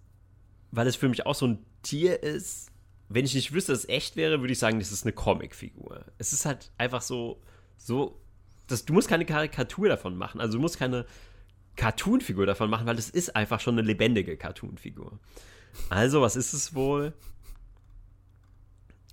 [0.72, 2.72] weil es für mich auch so ein Tier ist,
[3.10, 6.06] wenn ich nicht wüsste, dass es echt wäre, würde ich sagen, das ist eine Comicfigur.
[6.18, 7.42] Es ist halt einfach so,
[7.78, 8.22] so,
[8.68, 11.06] das, du musst keine Karikatur davon machen, also du musst keine
[11.76, 15.20] Cartoonfigur davon machen, weil es ist einfach schon eine lebendige Cartoonfigur.
[15.90, 17.14] Also, was ist es wohl?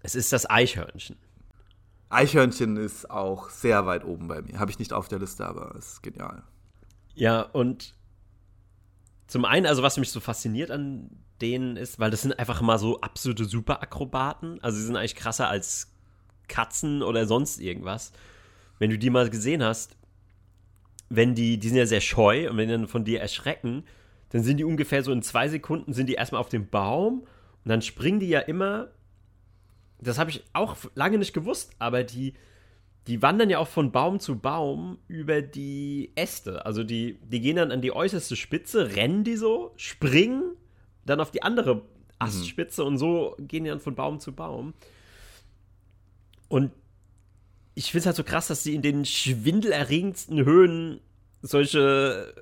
[0.03, 1.17] Es ist das Eichhörnchen.
[2.11, 4.59] Eichhörnchen ist auch sehr weit oben bei mir.
[4.59, 6.43] Habe ich nicht auf der Liste, aber ist genial.
[7.15, 7.95] Ja, und
[9.27, 12.79] zum einen, also was mich so fasziniert an denen ist, weil das sind einfach mal
[12.79, 14.63] so absolute Superakrobaten.
[14.63, 15.93] Also sie sind eigentlich krasser als
[16.49, 18.13] Katzen oder sonst irgendwas.
[18.79, 19.97] Wenn du die mal gesehen hast,
[21.11, 23.85] wenn die, die sind ja sehr scheu und wenn die dann von dir erschrecken,
[24.31, 27.69] dann sind die ungefähr so in zwei Sekunden sind die erstmal auf dem Baum und
[27.69, 28.89] dann springen die ja immer.
[30.01, 32.35] Das habe ich auch lange nicht gewusst, aber die,
[33.07, 36.65] die wandern ja auch von Baum zu Baum über die Äste.
[36.67, 40.53] Also die, die gehen dann an die äußerste Spitze, rennen die so, springen
[41.05, 41.83] dann auf die andere
[42.19, 42.89] Astspitze mhm.
[42.89, 44.75] und so gehen die dann von Baum zu Baum.
[46.49, 46.73] Und
[47.75, 51.01] ich finde es halt so krass, dass sie in den schwindelerregendsten Höhen
[51.43, 52.35] solche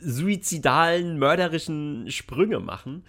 [0.00, 3.04] suizidalen, mörderischen Sprünge machen.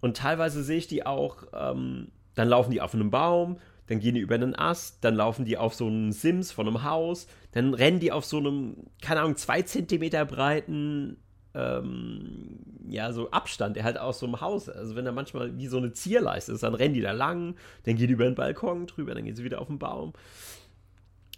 [0.00, 4.14] Und teilweise sehe ich die auch, ähm, dann laufen die auf einem Baum, dann gehen
[4.14, 7.74] die über einen Ast, dann laufen die auf so einem Sims von einem Haus, dann
[7.74, 11.18] rennen die auf so einem, keine Ahnung, zwei Zentimeter breiten
[11.54, 15.68] ähm, ja, so Abstand, der halt aus so einem Haus, also wenn er manchmal wie
[15.68, 18.86] so eine Zierleiste ist, dann rennen die da lang, dann gehen die über den Balkon
[18.86, 20.12] drüber, dann gehen sie wieder auf den Baum.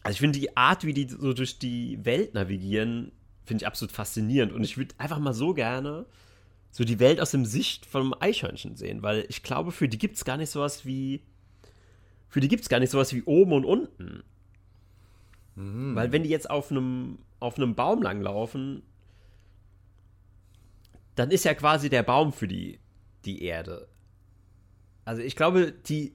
[0.02, 3.12] Also ich finde die Art, wie die so durch die Welt navigieren,
[3.44, 6.06] finde ich absolut faszinierend und ich würde einfach mal so gerne
[6.76, 9.96] so die Welt aus dem Sicht von einem Eichhörnchen sehen, weil ich glaube, für die
[9.96, 11.22] gibt es gar nicht sowas wie
[12.28, 14.22] für die gibt es gar nicht sowas wie oben und unten.
[15.54, 15.94] Mhm.
[15.94, 18.82] Weil wenn die jetzt auf einem auf einem Baum langlaufen,
[21.14, 22.78] dann ist ja quasi der Baum für die,
[23.24, 23.88] die Erde.
[25.06, 26.12] Also ich glaube, die,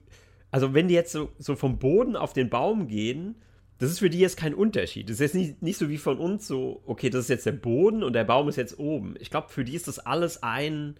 [0.52, 3.34] also wenn die jetzt so, so vom Boden auf den Baum gehen,
[3.82, 5.08] das ist für die jetzt kein Unterschied.
[5.08, 7.50] Das ist jetzt nicht, nicht so wie von uns so, okay, das ist jetzt der
[7.50, 9.16] Boden und der Baum ist jetzt oben.
[9.18, 10.94] Ich glaube, für die ist das alles ein,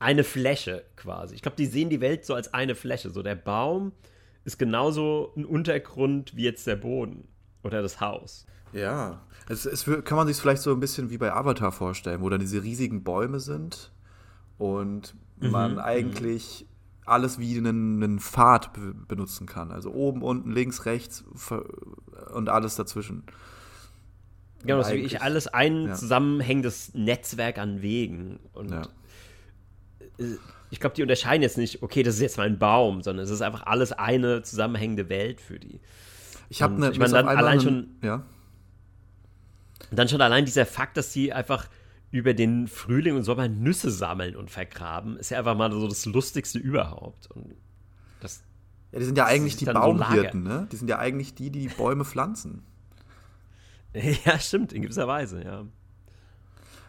[0.00, 1.36] eine Fläche quasi.
[1.36, 3.10] Ich glaube, die sehen die Welt so als eine Fläche.
[3.10, 3.92] So der Baum
[4.44, 7.28] ist genauso ein Untergrund wie jetzt der Boden
[7.62, 8.46] oder das Haus.
[8.72, 12.28] Ja, es, es kann man sich vielleicht so ein bisschen wie bei Avatar vorstellen, wo
[12.28, 13.92] dann diese riesigen Bäume sind
[14.58, 15.50] und mhm.
[15.52, 15.78] man mhm.
[15.78, 16.66] eigentlich
[17.08, 18.70] alles wie einen, einen Pfad
[19.08, 19.70] benutzen kann.
[19.70, 21.24] Also oben, unten, links, rechts
[22.32, 23.24] und alles dazwischen.
[24.62, 25.94] Genau, das ist wirklich alles ein ja.
[25.94, 28.40] zusammenhängendes Netzwerk an Wegen.
[28.52, 28.82] Und ja.
[30.70, 33.40] ich glaube, die unterscheiden jetzt nicht, okay, das ist jetzt mein Baum, sondern es ist
[33.40, 35.80] einfach alles eine zusammenhängende Welt für die.
[36.48, 38.24] Ich habe eine, ich meine, dann allein schon, ja.
[39.92, 41.68] dann schon allein dieser Fakt, dass die einfach
[42.10, 46.06] über den Frühling und Sommer Nüsse sammeln und vergraben, ist ja einfach mal so das
[46.06, 47.30] Lustigste überhaupt.
[47.30, 47.54] Und
[48.20, 48.42] das,
[48.92, 50.68] ja, die sind ja eigentlich die Baumhirten, so ne?
[50.72, 52.62] Die sind ja eigentlich die, die, Bäume pflanzen.
[54.24, 55.64] ja, stimmt, in gewisser Weise, ja.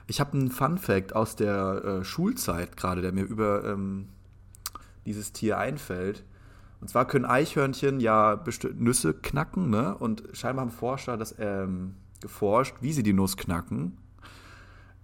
[0.07, 4.07] Ich habe einen Fun Fact aus der äh, Schulzeit gerade, der mir über ähm,
[5.05, 6.23] dieses Tier einfällt.
[6.81, 8.41] Und zwar können Eichhörnchen ja
[8.75, 9.95] Nüsse knacken, ne?
[9.97, 13.97] Und scheinbar haben Forscher das ähm, geforscht, wie sie die Nuss knacken.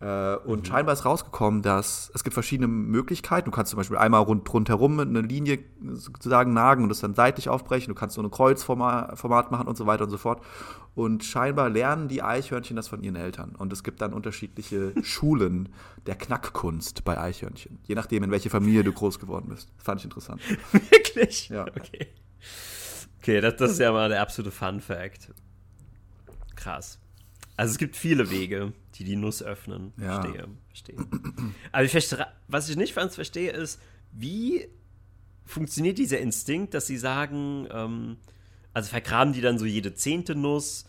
[0.05, 0.65] Äh, und mhm.
[0.65, 3.45] scheinbar ist rausgekommen, dass es gibt verschiedene Möglichkeiten.
[3.45, 5.59] Du kannst zum Beispiel einmal rund, rundherum eine Linie
[5.93, 7.91] sozusagen nagen und das dann seitlich aufbrechen.
[7.91, 10.43] Du kannst so ein Kreuzformat machen und so weiter und so fort.
[10.93, 13.55] Und scheinbar lernen die Eichhörnchen das von ihren Eltern.
[13.55, 15.69] Und es gibt dann unterschiedliche Schulen
[16.05, 17.79] der Knackkunst bei Eichhörnchen.
[17.83, 19.71] Je nachdem, in welche Familie du groß geworden bist.
[19.77, 20.39] Das fand ich interessant.
[20.71, 21.49] Wirklich?
[21.49, 21.63] Ja.
[21.63, 22.09] Okay.
[23.21, 25.33] Okay, das, das ist ja mal der absolute Fun Fact.
[26.55, 26.99] Krass.
[27.57, 29.93] Also es gibt viele Wege, die die Nuss öffnen.
[29.97, 30.21] Ja.
[30.21, 30.97] Verstehe, verstehe.
[31.71, 33.79] Aber ich verstehe, was ich nicht ganz verstehe, ist,
[34.11, 34.67] wie
[35.45, 38.17] funktioniert dieser Instinkt, dass sie sagen, ähm,
[38.73, 40.85] also vergraben die dann so jede zehnte Nuss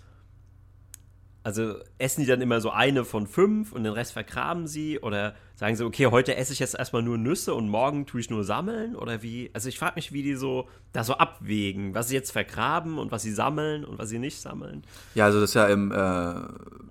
[1.47, 4.99] also essen die dann immer so eine von fünf und den Rest vergraben sie?
[4.99, 8.31] Oder sagen sie, okay, heute esse ich jetzt erstmal nur Nüsse und morgen tue ich
[8.31, 8.97] nur sammeln?
[8.97, 9.51] Oder wie?
[9.53, 13.13] Also ich frage mich, wie die so da so abwägen, was sie jetzt vergraben und
[13.13, 14.83] was sie sammeln und was sie nicht sammeln.
[15.15, 16.35] Ja, also das ist ja im, äh,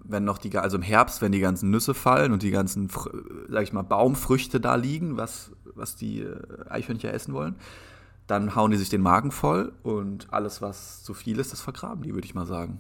[0.06, 2.90] wenn noch die, also im Herbst, wenn die ganzen Nüsse fallen und die ganzen,
[3.50, 6.40] sag ich mal, Baumfrüchte da liegen, was, was die äh,
[6.70, 7.56] Eichhörnchen essen wollen,
[8.26, 12.04] dann hauen die sich den Magen voll und alles, was zu viel ist, das vergraben
[12.04, 12.80] die, würde ich mal sagen.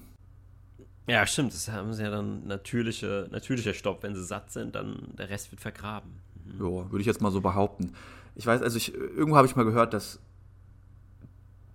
[1.07, 1.53] Ja, stimmt.
[1.53, 4.03] Das haben sie ja dann natürliche, natürlicher Stopp.
[4.03, 6.19] Wenn sie satt sind, dann der Rest wird vergraben.
[6.45, 6.65] Mhm.
[6.65, 7.93] Ja, würde ich jetzt mal so behaupten.
[8.35, 10.19] Ich weiß, also ich, irgendwo habe ich mal gehört, dass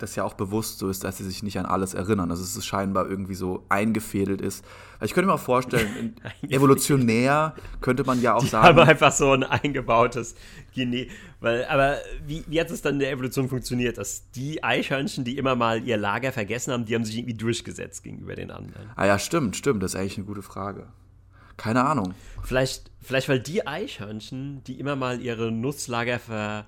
[0.02, 2.30] das ja auch bewusst so ist, dass sie sich nicht an alles erinnern.
[2.30, 4.64] Also dass es scheinbar irgendwie so eingefädelt ist.
[4.94, 6.16] Also ich könnte mir auch vorstellen,
[6.48, 8.66] evolutionär könnte man ja auch die sagen.
[8.66, 10.34] Aber einfach so ein eingebautes
[10.74, 11.06] Gene.
[11.40, 13.98] Weil, aber wie, wie hat es dann in der Evolution funktioniert?
[13.98, 18.02] Dass die Eichhörnchen, die immer mal ihr Lager vergessen haben, die haben sich irgendwie durchgesetzt
[18.02, 18.90] gegenüber den anderen.
[18.96, 19.82] Ah ja, stimmt, stimmt.
[19.82, 20.88] Das ist eigentlich eine gute Frage.
[21.56, 22.14] Keine Ahnung.
[22.42, 26.64] Vielleicht, vielleicht weil die Eichhörnchen, die immer mal ihre Nusslager ver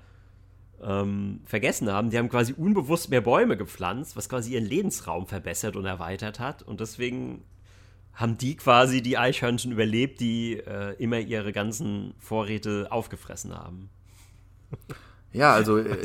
[0.83, 2.11] ähm, vergessen haben.
[2.11, 6.63] Die haben quasi unbewusst mehr Bäume gepflanzt, was quasi ihren Lebensraum verbessert und erweitert hat.
[6.63, 7.45] Und deswegen
[8.15, 13.89] haben die quasi die Eichhörnchen überlebt, die äh, immer ihre ganzen Vorräte aufgefressen haben.
[15.33, 15.97] Ja, also äh,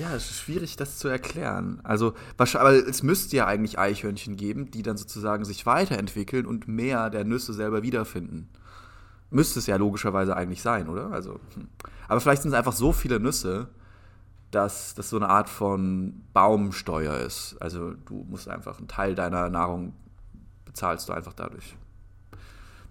[0.00, 1.80] ja, es ist schwierig, das zu erklären.
[1.84, 7.10] Also, aber es müsste ja eigentlich Eichhörnchen geben, die dann sozusagen sich weiterentwickeln und mehr
[7.10, 8.48] der Nüsse selber wiederfinden.
[9.30, 11.10] Müsste es ja logischerweise eigentlich sein, oder?
[11.10, 11.68] Also, hm.
[12.08, 13.68] aber vielleicht sind es einfach so viele Nüsse,
[14.50, 17.56] dass das so eine Art von Baumsteuer ist.
[17.60, 19.92] Also du musst einfach einen Teil deiner Nahrung
[20.64, 21.76] bezahlst du einfach dadurch.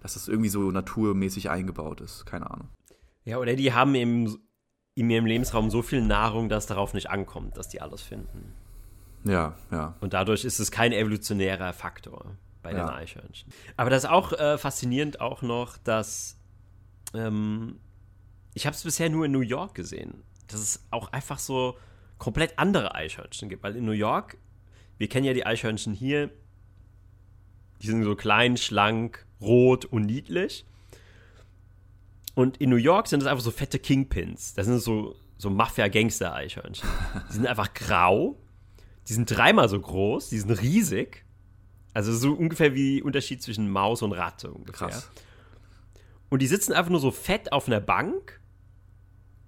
[0.00, 2.26] Dass das irgendwie so naturmäßig eingebaut ist.
[2.26, 2.68] Keine Ahnung.
[3.24, 4.38] Ja, oder die haben eben
[4.94, 8.54] in ihrem Lebensraum so viel Nahrung, dass darauf nicht ankommt, dass die alles finden.
[9.24, 9.96] Ja, ja.
[10.00, 12.92] Und dadurch ist es kein evolutionärer Faktor bei den ja.
[12.92, 13.52] Eichhörnchen.
[13.76, 16.38] Aber das ist auch äh, faszinierend auch noch, dass
[17.14, 17.80] ähm,
[18.54, 21.76] ich habe es bisher nur in New York gesehen dass es auch einfach so
[22.18, 23.62] komplett andere Eichhörnchen gibt.
[23.62, 24.38] Weil in New York,
[24.98, 26.30] wir kennen ja die Eichhörnchen hier,
[27.80, 30.66] die sind so klein, schlank, rot und niedlich.
[32.34, 34.54] Und in New York sind es einfach so fette Kingpins.
[34.54, 36.88] Das sind so, so Mafia-Gangster-Eichhörnchen.
[37.28, 38.36] Die sind einfach grau.
[39.08, 40.28] Die sind dreimal so groß.
[40.28, 41.24] Die sind riesig.
[41.94, 44.88] Also so ungefähr wie Unterschied zwischen Maus und Ratte ungefähr.
[44.88, 45.10] Krass.
[46.28, 48.40] Und die sitzen einfach nur so fett auf einer Bank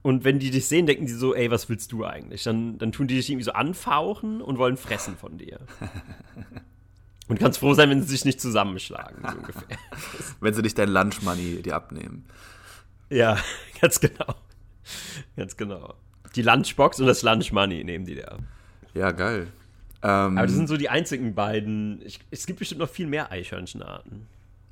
[0.03, 2.43] und wenn die dich sehen, denken die so, ey, was willst du eigentlich?
[2.45, 5.61] Dann, dann tun die dich irgendwie so anfauchen und wollen fressen von dir.
[7.29, 9.79] Und kannst froh sein, wenn sie sich nicht zusammenschlagen, so ungefähr.
[10.41, 12.25] wenn sie nicht dein Lunch Money dir abnehmen.
[13.09, 13.39] Ja,
[13.81, 14.35] ganz genau.
[15.37, 15.95] Ganz genau.
[16.35, 18.41] Die Lunchbox und das Lunch Money nehmen die dir ab.
[18.95, 19.47] Ja, geil.
[20.03, 22.03] Ähm, Aber das sind so die einzigen beiden.
[22.05, 24.27] Ich, es gibt bestimmt noch viel mehr Eichhörnchenarten.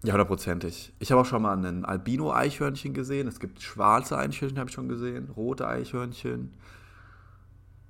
[0.04, 0.92] Ja, hundertprozentig.
[1.00, 3.26] Ich habe auch schon mal ein Albino-Eichhörnchen gesehen.
[3.26, 5.28] Es gibt schwarze Eichhörnchen, habe ich schon gesehen.
[5.37, 6.54] Rote Eichhörnchen.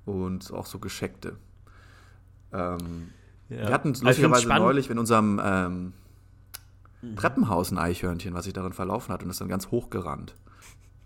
[0.05, 1.37] Und auch so gescheckte.
[2.51, 3.11] Ähm,
[3.49, 3.67] ja.
[3.67, 5.93] Wir hatten lustigerweise neulich in unserem ähm,
[7.03, 7.15] mhm.
[7.15, 10.35] Treppenhaus ein Eichhörnchen, was sich darin verlaufen hat und ist dann ganz hoch gerannt.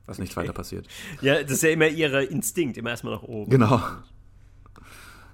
[0.06, 0.42] Was nicht okay.
[0.42, 0.88] weiter passiert.
[1.22, 3.50] Ja, das ist ja immer ihre Instinkt, immer erstmal nach oben.
[3.50, 3.82] Genau.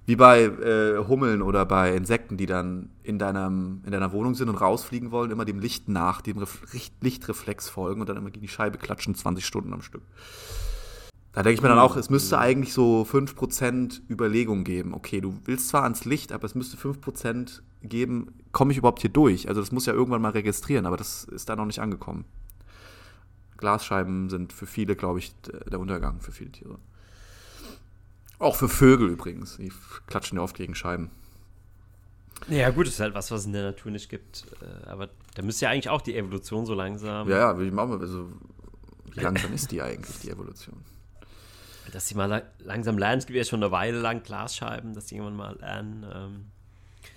[0.05, 4.49] Wie bei äh, Hummeln oder bei Insekten, die dann in, deinem, in deiner Wohnung sind
[4.49, 6.61] und rausfliegen wollen, immer dem Licht nach, dem Ref
[7.01, 10.01] Lichtreflex folgen und dann immer gegen die Scheibe klatschen, 20 Stunden am Stück.
[11.31, 14.95] Da denke ich mir dann auch, es müsste eigentlich so 5% Überlegung geben.
[14.95, 19.11] Okay, du willst zwar ans Licht, aber es müsste 5% geben, komme ich überhaupt hier
[19.11, 19.47] durch?
[19.47, 22.25] Also das muss ja irgendwann mal registrieren, aber das ist da noch nicht angekommen.
[23.57, 26.79] Glasscheiben sind für viele, glaube ich, der Untergang für viele Tiere.
[28.39, 29.57] Auch für Vögel übrigens.
[29.57, 29.71] Die
[30.07, 31.11] klatschen ja oft gegen Scheiben.
[32.47, 34.45] Ja, gut, das ist halt was, was es in der Natur nicht gibt.
[34.61, 37.29] Äh, aber da müsste ja eigentlich auch die Evolution so langsam.
[37.29, 38.31] Ja, ja, wie, also,
[39.13, 40.77] wie langsam ist die eigentlich, die Evolution?
[41.91, 43.19] Dass sie mal langsam lernen.
[43.19, 46.05] Es gibt ja schon eine Weile lang Glasscheiben, dass sie irgendwann mal lernen.
[46.13, 46.45] Ähm,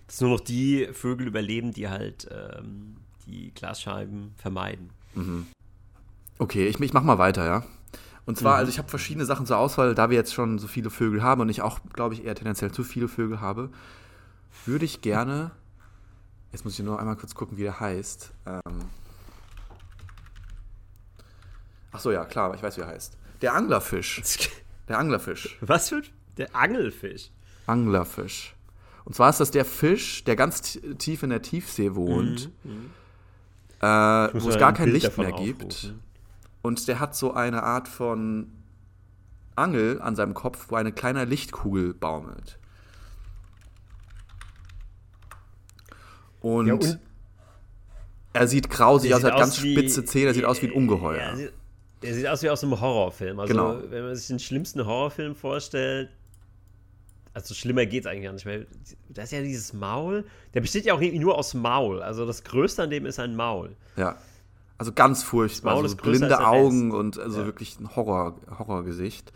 [0.07, 4.89] dass nur noch die Vögel überleben, die halt ähm, die Glasscheiben vermeiden.
[5.15, 5.47] Mhm.
[6.39, 7.65] Okay, ich, ich mach mal weiter, ja.
[8.25, 8.59] Und zwar, mhm.
[8.61, 11.41] also ich habe verschiedene Sachen zur Auswahl, da wir jetzt schon so viele Vögel haben
[11.41, 13.71] und ich auch, glaube ich, eher tendenziell zu viele Vögel habe,
[14.65, 15.51] würde ich gerne.
[16.53, 18.33] Jetzt muss ich nur einmal kurz gucken, wie der heißt.
[18.47, 18.63] Ähm
[21.91, 23.17] Ach so, ja, klar, ich weiß, wie er heißt.
[23.43, 24.23] Der Anglerfisch.
[24.89, 25.59] Der Anglerfisch.
[25.61, 26.03] Was für
[26.37, 27.31] der Angelfisch?
[27.67, 28.55] Anglerfisch.
[29.05, 32.91] Und zwar ist das der Fisch, der ganz tief in der Tiefsee wohnt, mhm, mhm.
[33.81, 35.59] äh, wo es gar kein Bild Licht mehr aufrufen.
[35.59, 35.95] gibt.
[36.63, 38.53] Und der hat so eine Art von
[39.57, 42.59] Angel an seinem Kopf, wo eine kleine Lichtkugel baumelt.
[46.41, 46.99] Und, ja, und
[48.33, 51.21] er sieht grausig aus, er hat ganz spitze Zähne, er sieht aus wie ein Ungeheuer.
[51.21, 51.53] Er sieht,
[52.01, 53.39] er sieht aus wie aus einem Horrorfilm.
[53.39, 53.79] Also, genau.
[53.91, 56.11] wenn man sich den schlimmsten Horrorfilm vorstellt,
[57.35, 58.67] also schlimmer geht es eigentlich gar nicht mehr.
[59.09, 62.03] Da ist ja dieses Maul, der besteht ja auch nur aus Maul.
[62.03, 63.75] Also das Größte an dem ist ein Maul.
[63.97, 64.17] Ja.
[64.83, 65.77] Also ganz furchtbar.
[65.77, 67.47] Also blinde Augen und also ja.
[67.47, 69.33] wirklich ein Horror, Horrorgesicht.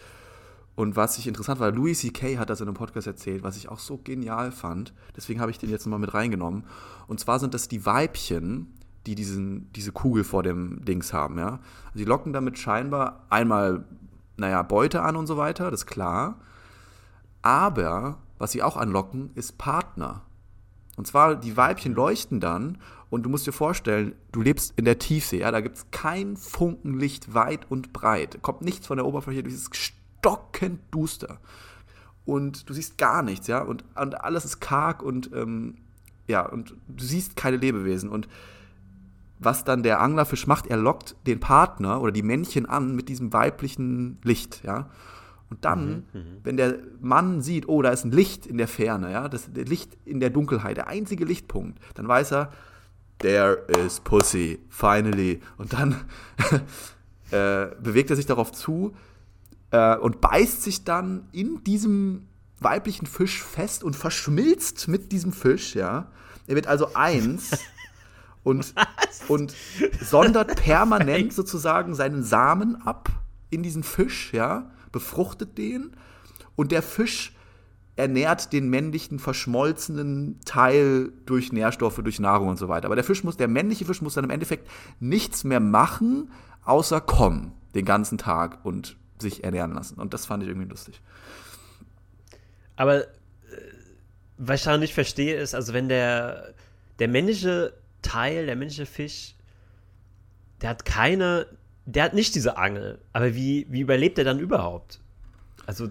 [0.75, 2.39] Und was ich interessant war, Louis C.K.
[2.39, 4.93] hat das in einem Podcast erzählt, was ich auch so genial fand.
[5.17, 6.65] Deswegen habe ich den jetzt nochmal mit reingenommen.
[7.07, 8.75] Und zwar sind das die Weibchen,
[9.07, 11.61] die diesen, diese Kugel vor dem Dings haben, ja.
[11.85, 13.85] Also die locken damit scheinbar einmal,
[14.37, 16.41] naja, Beute an und so weiter, das ist klar.
[17.43, 20.23] Aber was sie auch anlocken, ist Partner.
[20.97, 22.79] Und zwar, die Weibchen leuchten dann
[23.09, 26.37] und du musst dir vorstellen, du lebst in der Tiefsee, ja, da gibt es kein
[26.37, 28.39] Funkenlicht weit und breit.
[28.43, 31.39] Kommt nichts von der Oberfläche, dieses stockend duster.
[32.25, 35.77] Und du siehst gar nichts, ja, und, und alles ist karg und ähm,
[36.27, 38.11] ja, und du siehst keine Lebewesen.
[38.11, 38.27] Und
[39.39, 43.33] was dann der Anglerfisch macht, er lockt den Partner oder die Männchen an mit diesem
[43.33, 44.91] weiblichen Licht, ja.
[45.49, 48.67] Und dann, mhm, mhm, wenn der Mann sieht, oh, da ist ein Licht in der
[48.67, 52.53] Ferne, ja, das Licht in der Dunkelheit, der einzige Lichtpunkt, dann weiß er,
[53.19, 55.41] there is Pussy, finally.
[55.57, 56.05] Und dann
[57.31, 58.95] äh, bewegt er sich darauf zu
[59.71, 62.29] äh, und beißt sich dann in diesem
[62.61, 66.11] weiblichen Fisch fest und verschmilzt mit diesem Fisch, ja.
[66.47, 67.51] Er wird also eins
[68.45, 68.75] und,
[69.29, 69.55] und
[70.01, 73.11] sondert permanent sozusagen seinen Samen ab
[73.51, 75.93] in diesen Fisch, ja befruchtet den
[76.55, 77.36] und der Fisch
[77.97, 82.87] ernährt den männlichen verschmolzenen Teil durch Nährstoffe, durch Nahrung und so weiter.
[82.87, 84.69] Aber der Fisch muss, der männliche Fisch muss dann im Endeffekt
[85.01, 86.31] nichts mehr machen,
[86.65, 89.99] außer kommen den ganzen Tag und sich ernähren lassen.
[89.99, 91.01] Und das fand ich irgendwie lustig.
[92.77, 93.07] Aber äh,
[94.37, 96.55] was ich da nicht verstehe, ist, also wenn der,
[96.99, 99.35] der männliche Teil, der männliche Fisch,
[100.61, 101.47] der hat keine
[101.87, 102.99] der hat nicht diese Angel.
[103.13, 105.01] Aber wie, wie überlebt er dann überhaupt?
[105.65, 105.89] Also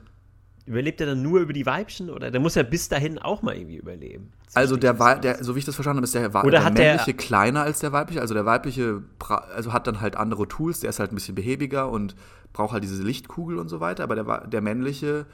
[0.65, 3.55] überlebt er dann nur über die Weibchen oder der muss ja bis dahin auch mal
[3.55, 4.31] irgendwie überleben?
[4.53, 7.13] Also der, der, so wie ich das verstanden habe, ist der, oder der männliche der,
[7.13, 8.21] kleiner als der weibliche.
[8.21, 11.89] Also der weibliche also hat dann halt andere Tools, der ist halt ein bisschen behäbiger
[11.89, 12.15] und
[12.53, 14.03] braucht halt diese Lichtkugel und so weiter.
[14.03, 15.27] Aber der, der männliche,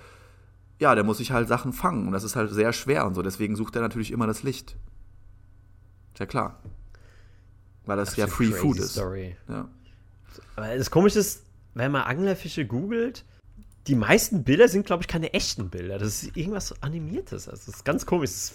[0.80, 3.22] ja, der muss sich halt Sachen fangen und das ist halt sehr schwer und so.
[3.22, 4.76] Deswegen sucht er natürlich immer das Licht.
[6.14, 6.60] Ist ja klar.
[7.86, 8.94] Weil das, das ja Free Food ist.
[8.94, 9.38] Story.
[9.48, 9.70] Ja.
[10.56, 13.24] Aber das Komische ist, wenn man Anglerfische googelt,
[13.88, 15.98] die meisten Bilder sind, glaube ich, keine echten Bilder.
[15.98, 17.48] Das ist irgendwas Animiertes.
[17.48, 18.52] Also das ist ganz komisch.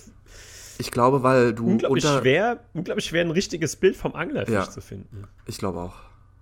[0.78, 1.66] ich glaube, weil du.
[1.66, 5.24] Unglaublich schwer, unglaublich schwer, ein richtiges Bild vom Anglerfisch ja, zu finden.
[5.46, 5.94] Ich glaube auch.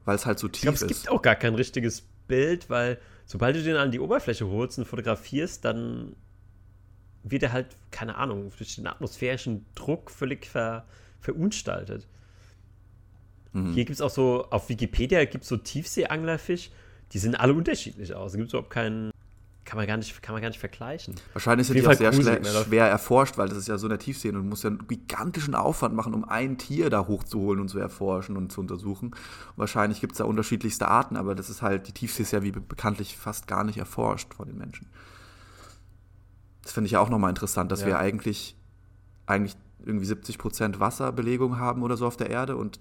[0.05, 0.83] Weil es halt so tief ich glaub, ist.
[0.83, 4.79] Es gibt auch gar kein richtiges Bild, weil sobald du den an die Oberfläche holst
[4.79, 6.15] und fotografierst, dann
[7.23, 10.85] wird er halt, keine Ahnung, durch den atmosphärischen Druck völlig ver,
[11.21, 12.07] verunstaltet.
[13.53, 13.73] Mhm.
[13.73, 16.71] Hier gibt es auch so, auf Wikipedia gibt es so Tiefseeanglerfisch,
[17.15, 18.33] die sehen alle unterschiedlich aus.
[18.33, 19.13] Da gibt es überhaupt keinen,
[19.65, 21.15] kann man gar nicht, kann man gar nicht vergleichen.
[21.33, 24.01] Wahrscheinlich sind die auch sehr schwer, schwer erforscht, weil das ist ja so in der
[24.01, 27.69] Tiefsee und du musst ja einen gigantischen Aufwand machen, um ein Tier da hochzuholen und
[27.69, 29.11] zu erforschen und zu untersuchen.
[29.11, 32.43] Und wahrscheinlich gibt es da unterschiedlichste Arten, aber das ist halt, die Tiefsee ist ja
[32.43, 34.89] wie bekanntlich fast gar nicht erforscht von den Menschen.
[36.63, 37.87] Das finde ich ja auch nochmal interessant, dass ja.
[37.87, 38.57] wir eigentlich,
[39.27, 42.81] eigentlich irgendwie 70 Prozent Wasserbelegung haben oder so auf der Erde und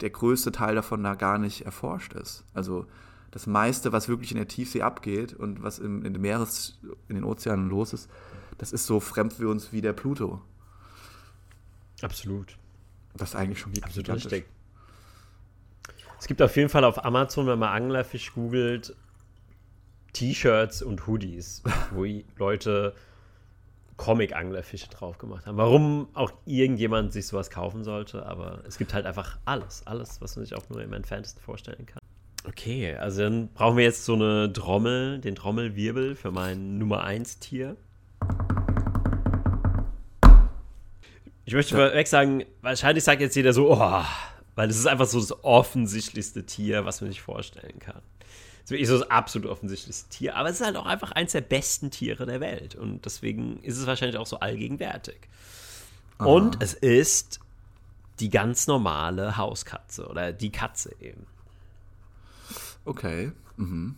[0.00, 2.44] der größte Teil davon da gar nicht erforscht ist.
[2.54, 2.86] Also
[3.34, 7.16] das meiste, was wirklich in der Tiefsee abgeht und was im, in den Meeres, in
[7.16, 8.08] den Ozeanen los ist,
[8.58, 10.40] das ist so fremd für uns wie der Pluto.
[12.00, 12.56] Absolut.
[13.16, 14.46] Das ist eigentlich schon Absolut richtig.
[16.20, 18.94] Es gibt auf jeden Fall auf Amazon, wenn man Anglerfisch googelt,
[20.12, 22.94] T-Shirts und Hoodies, wo Leute
[23.96, 25.56] Comic-Anglerfische drauf gemacht haben.
[25.56, 30.36] Warum auch irgendjemand sich sowas kaufen sollte, aber es gibt halt einfach alles, alles, was
[30.36, 32.03] man sich auch nur im entferntesten vorstellen kann.
[32.46, 37.38] Okay, also dann brauchen wir jetzt so eine Trommel, den Trommelwirbel für mein Nummer 1
[37.38, 37.76] Tier.
[41.46, 41.86] Ich möchte ja.
[41.88, 44.04] vorweg sagen, wahrscheinlich sagt jetzt jeder so, oh,
[44.54, 48.02] weil es ist einfach so das offensichtlichste Tier, was man sich vorstellen kann.
[48.58, 51.32] Es ist wirklich so das absolut offensichtlichste Tier, aber es ist halt auch einfach eins
[51.32, 55.28] der besten Tiere der Welt und deswegen ist es wahrscheinlich auch so allgegenwärtig.
[56.18, 56.26] Aha.
[56.28, 57.40] Und es ist
[58.20, 61.26] die ganz normale Hauskatze oder die Katze eben.
[62.84, 63.32] Okay.
[63.56, 63.96] Mhm.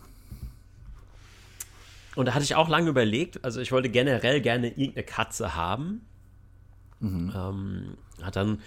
[2.14, 6.00] Und da hatte ich auch lange überlegt, also ich wollte generell gerne irgendeine Katze haben.
[7.00, 7.32] Mhm.
[7.34, 8.60] Ähm, hat dann,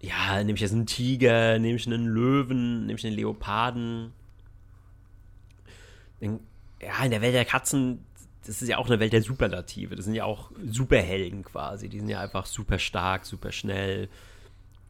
[0.00, 4.12] ja, nehme ich jetzt einen Tiger, nehme ich einen Löwen, nehme ich einen Leoparden,
[6.20, 8.04] ja, in der Welt der Katzen,
[8.46, 9.96] das ist ja auch eine Welt der Superlative.
[9.96, 11.88] Das sind ja auch Superhelden quasi.
[11.88, 14.08] Die sind ja einfach super stark, super schnell,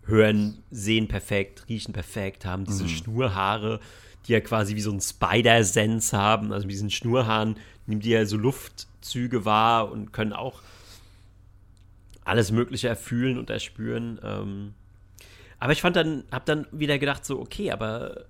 [0.07, 2.89] hören, sehen perfekt, riechen perfekt, haben diese mhm.
[2.89, 3.81] Schnurhaare,
[4.27, 6.53] die ja quasi wie so ein Spider-Sense haben.
[6.53, 10.63] Also mit diesen Schnurhaaren nehmen die ja so Luftzüge wahr und können auch
[12.25, 14.21] alles Mögliche erfühlen und erspüren.
[14.23, 14.75] Ähm,
[15.59, 18.27] aber ich fand dann, hab dann wieder gedacht, so, okay, aber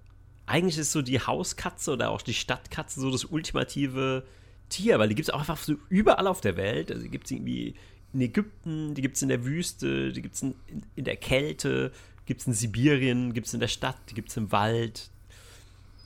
[0.46, 4.24] eigentlich ist so die Hauskatze oder auch die Stadtkatze so das ultimative
[4.68, 6.90] Tier, weil die gibt es auch einfach so überall auf der Welt.
[6.90, 7.74] Also die gibt es irgendwie
[8.16, 10.54] in Ägypten, die gibt es in der Wüste, die gibt es in,
[10.94, 11.92] in, der Kälte,
[12.24, 15.10] gibt es in Sibirien, gibt es in der Stadt, die gibt es im Wald,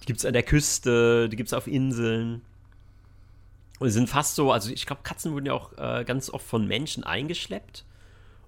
[0.03, 2.42] die gibt es an der Küste, die gibt es auf Inseln.
[3.79, 6.44] Und sie sind fast so, also ich glaube, Katzen wurden ja auch äh, ganz oft
[6.44, 7.85] von Menschen eingeschleppt.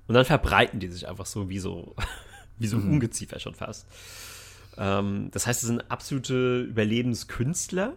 [0.09, 1.95] Und dann verbreiten die sich einfach so wie so,
[2.59, 2.95] wie so mhm.
[2.95, 3.87] Ungeziefer schon fast.
[4.77, 7.93] Ähm, das heißt, sie sind absolute Überlebenskünstler.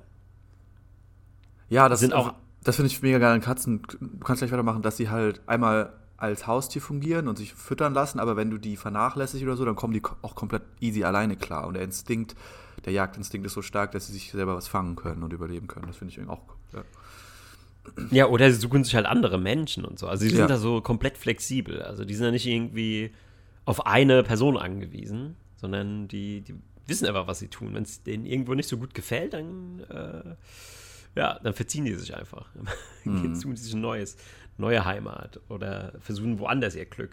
[1.70, 2.36] Ja, das sind auch.
[2.66, 3.82] Das finde ich mega geil an Katzen.
[4.00, 8.20] Du kannst gleich weitermachen, dass sie halt einmal als Haustier fungieren und sich füttern lassen,
[8.20, 11.68] aber wenn du die vernachlässigst oder so, dann kommen die auch komplett easy alleine klar.
[11.68, 12.36] Und der Instinkt,
[12.84, 15.88] der Jagdinstinkt ist so stark, dass sie sich selber was fangen können und überleben können.
[15.88, 16.42] Das finde ich auch
[16.74, 16.84] Ja.
[18.12, 20.08] ja, oder sie suchen sich halt andere Menschen und so.
[20.08, 20.48] Also die sind ja.
[20.48, 21.82] da so komplett flexibel.
[21.82, 23.14] Also die sind ja nicht irgendwie
[23.66, 27.74] auf eine Person angewiesen sondern die, die wissen einfach, was sie tun.
[27.74, 30.36] Wenn es denen irgendwo nicht so gut gefällt, dann, äh,
[31.16, 32.48] ja, dann verziehen die sich einfach.
[33.08, 33.36] Mhm.
[33.36, 34.18] suchen sich ein neues,
[34.58, 37.12] neue Heimat oder versuchen woanders ihr Glück.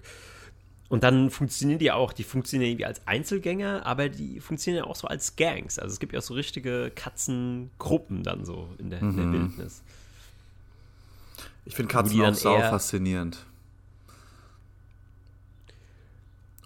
[0.89, 4.97] Und dann funktionieren die auch, die funktionieren irgendwie als Einzelgänger, aber die funktionieren ja auch
[4.97, 5.79] so als Gangs.
[5.79, 9.11] Also es gibt ja auch so richtige Katzengruppen dann so in der, mhm.
[9.11, 9.33] in der mhm.
[9.33, 9.83] Wildnis.
[11.67, 13.45] Ich finde Katzen auch sau faszinierend.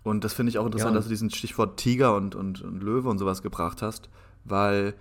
[0.05, 0.99] Und das finde ich auch interessant, ja.
[0.99, 4.09] dass du diesen Stichwort Tiger und, und, und Löwe und sowas gebracht hast,
[4.44, 4.94] weil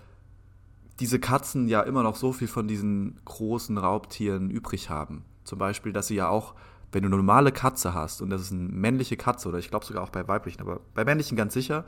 [1.00, 5.26] diese Katzen ja immer noch so viel von diesen großen Raubtieren übrig haben.
[5.44, 6.56] Zum Beispiel, dass sie ja auch,
[6.92, 9.86] wenn du eine normale Katze hast und das ist eine männliche Katze oder ich glaube
[9.86, 11.86] sogar auch bei weiblichen, aber bei männlichen ganz sicher,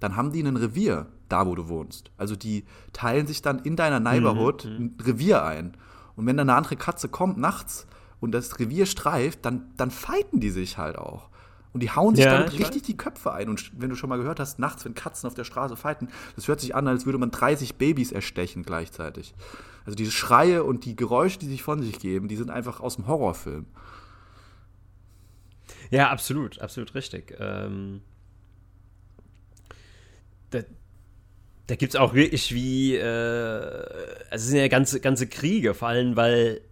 [0.00, 2.10] dann haben die ein Revier da, wo du wohnst.
[2.18, 4.70] Also die teilen sich dann in deiner Neighborhood mhm.
[4.70, 5.76] ein Revier ein.
[6.16, 7.86] Und wenn dann eine andere Katze kommt nachts
[8.20, 11.29] und das Revier streift, dann, dann fighten die sich halt auch.
[11.72, 13.48] Und die hauen sich ja, dann richtig die Köpfe ein.
[13.48, 16.48] Und wenn du schon mal gehört hast, nachts, wenn Katzen auf der Straße fighten, das
[16.48, 19.34] hört sich an, als würde man 30 Babys erstechen gleichzeitig.
[19.84, 22.96] Also diese Schreie und die Geräusche, die sich von sich geben, die sind einfach aus
[22.96, 23.66] dem Horrorfilm.
[25.90, 27.36] Ja, absolut, absolut richtig.
[27.38, 28.02] Ähm,
[30.50, 30.60] da
[31.70, 35.86] da gibt es auch wirklich wie, äh, also es sind ja ganze, ganze Kriege, vor
[35.86, 36.62] allem, weil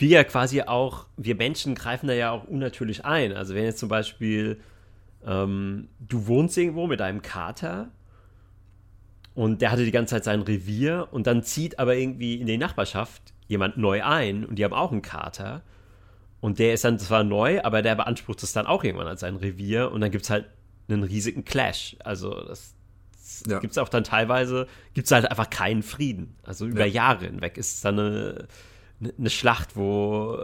[0.00, 3.32] wir ja quasi auch, wir Menschen greifen da ja auch unnatürlich ein.
[3.32, 4.60] Also wenn jetzt zum Beispiel
[5.26, 7.90] ähm, du wohnst irgendwo mit einem Kater
[9.34, 12.58] und der hatte die ganze Zeit sein Revier und dann zieht aber irgendwie in die
[12.58, 15.62] Nachbarschaft jemand neu ein und die haben auch einen Kater
[16.40, 19.36] und der ist dann zwar neu, aber der beansprucht es dann auch irgendwann als sein
[19.36, 20.46] Revier und dann gibt es halt
[20.88, 21.96] einen riesigen Clash.
[22.02, 22.74] Also das,
[23.46, 23.58] ja.
[23.58, 26.36] gibt es auch dann teilweise, gibt es halt einfach keinen Frieden.
[26.42, 26.92] Also über ja.
[26.92, 28.48] Jahre hinweg ist es dann eine
[29.00, 30.38] eine Schlacht, wo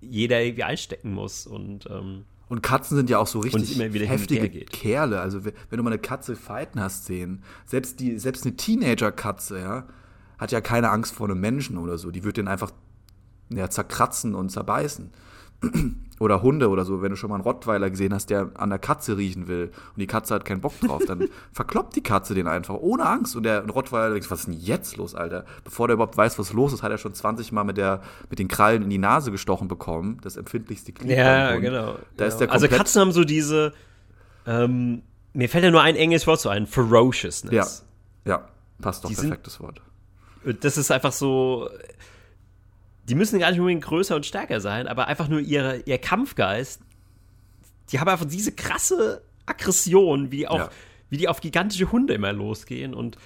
[0.00, 5.20] jeder irgendwie einstecken muss und ähm, und Katzen sind ja auch so richtig heftige Kerle.
[5.22, 9.86] Also wenn du mal eine Katze fighten hast sehen, selbst die selbst eine Teenager-Katze, ja,
[10.36, 12.10] hat ja keine Angst vor einem Menschen oder so.
[12.10, 12.72] Die wird den einfach
[13.48, 15.10] ja, zerkratzen und zerbeißen.
[16.22, 18.78] Oder Hunde oder so, wenn du schon mal einen Rottweiler gesehen hast, der an der
[18.78, 22.46] Katze riechen will und die Katze hat keinen Bock drauf, dann verkloppt die Katze den
[22.46, 25.44] einfach ohne Angst und der Rottweiler denkt, was ist denn jetzt los, Alter?
[25.64, 28.38] Bevor der überhaupt weiß, was los ist, hat er schon 20 Mal mit, der, mit
[28.38, 31.18] den Krallen in die Nase gestochen bekommen, das empfindlichste Glied.
[31.18, 31.96] Ja, genau.
[32.16, 32.52] Da genau.
[32.52, 33.72] also Katzen haben so diese,
[34.46, 35.02] ähm,
[35.32, 37.84] mir fällt ja nur ein englisches Wort so ein, Ferociousness.
[38.24, 38.48] Ja, ja,
[38.80, 39.80] passt doch, die perfektes Wort.
[40.60, 41.68] Das ist einfach so,
[43.08, 46.80] die müssen gar nicht unbedingt größer und stärker sein, aber einfach nur ihre, ihr Kampfgeist,
[47.90, 50.70] die haben einfach diese krasse Aggression, wie die auch, ja.
[51.10, 53.18] wie die auf gigantische Hunde immer losgehen und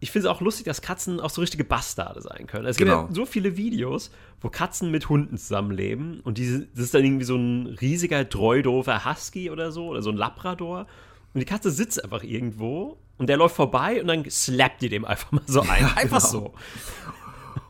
[0.00, 2.66] ich finde es auch lustig, dass Katzen auch so richtige Bastarde sein können.
[2.66, 3.06] Es genau.
[3.06, 7.04] gibt ja so viele Videos, wo Katzen mit Hunden zusammenleben und diese, das ist dann
[7.04, 10.86] irgendwie so ein riesiger, treudofer Husky oder so oder so ein Labrador
[11.34, 15.04] und die Katze sitzt einfach irgendwo und der läuft vorbei und dann slappt die dem
[15.04, 15.82] einfach mal so ein.
[15.82, 16.30] Ja, einfach genau.
[16.30, 16.54] so.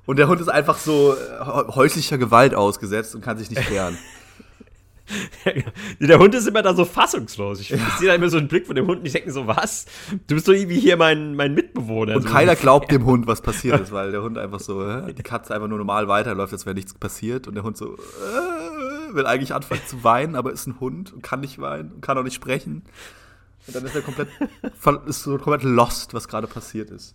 [0.09, 1.45] Und der Hund ist einfach so äh,
[1.75, 3.99] häuslicher Gewalt ausgesetzt und kann sich nicht wehren.
[6.01, 7.61] der Hund ist immer da so fassungslos.
[7.61, 7.77] Ich, ja.
[7.99, 9.85] sehe da immer so einen Blick von dem Hund und ich denke so, was?
[10.27, 12.17] Du bist doch irgendwie hier mein, mein Mitbewohner.
[12.17, 15.23] Und so keiner glaubt dem Hund, was passiert ist, weil der Hund einfach so, die
[15.23, 17.47] Katze einfach nur normal weiterläuft, als wäre nichts passiert.
[17.47, 21.23] Und der Hund so, äh, will eigentlich anfangen zu weinen, aber ist ein Hund und
[21.23, 22.83] kann nicht weinen und kann auch nicht sprechen.
[23.67, 24.29] Und dann ist er komplett,
[25.07, 27.15] ist so komplett lost, was gerade passiert ist.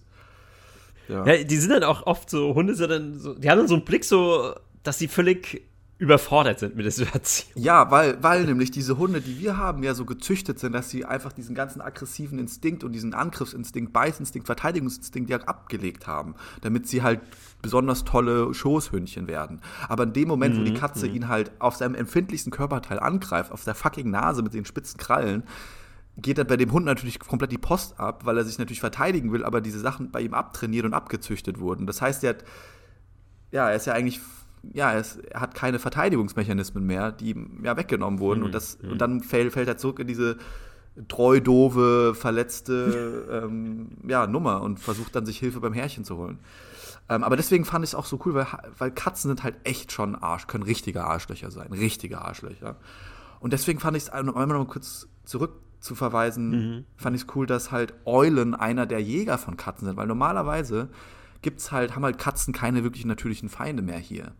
[1.08, 1.26] Ja.
[1.26, 1.44] ja.
[1.44, 3.86] die sind dann auch oft so, Hunde sind dann so, die haben dann so einen
[3.86, 5.64] Blick so, dass sie völlig
[6.04, 7.64] überfordert sind mit der Situation.
[7.64, 11.06] Ja, weil, weil nämlich diese Hunde, die wir haben, ja so gezüchtet sind, dass sie
[11.06, 17.04] einfach diesen ganzen aggressiven Instinkt und diesen Angriffsinstinkt, Beißinstinkt, Verteidigungsinstinkt ja abgelegt haben, damit sie
[17.04, 17.22] halt
[17.62, 19.62] besonders tolle Schoßhündchen werden.
[19.88, 20.60] Aber in dem Moment, mhm.
[20.60, 21.16] wo die mhm, Katze mhm.
[21.16, 25.44] ihn halt auf seinem empfindlichsten Körperteil angreift, auf der fucking Nase mit den spitzen Krallen,
[26.18, 29.32] geht dann bei dem Hund natürlich komplett die Post ab, weil er sich natürlich verteidigen
[29.32, 31.88] will, aber diese Sachen bei ihm abtrainiert und abgezüchtet wurden.
[31.88, 32.44] Das heißt, er hat,
[33.52, 34.20] ja, er ist ja eigentlich,
[34.74, 38.42] ja, er, ist, er hat keine Verteidigungsmechanismen mehr, die ihm ja weggenommen wurden.
[38.42, 38.46] Mhm.
[38.48, 38.92] Und, das, mhm.
[38.92, 40.38] und dann fällt, fällt er zurück in diese
[41.08, 46.38] treu doofe, verletzte ähm, ja, Nummer und versucht dann sich Hilfe beim Herrchen zu holen.
[47.10, 48.46] Ähm, aber deswegen fand ich es auch so cool, weil,
[48.78, 52.78] weil Katzen sind halt echt schon Arsch, können richtige Arschlöcher sein, richtige Arschlöcher.
[53.40, 55.54] Und deswegen fand ich es einmal noch kurz zurück
[55.84, 56.86] zu verweisen, mhm.
[56.96, 60.88] fand ich es cool, dass halt Eulen einer der Jäger von Katzen sind, weil normalerweise
[61.42, 64.32] gibt's halt, haben halt Katzen keine wirklich natürlichen Feinde mehr hier.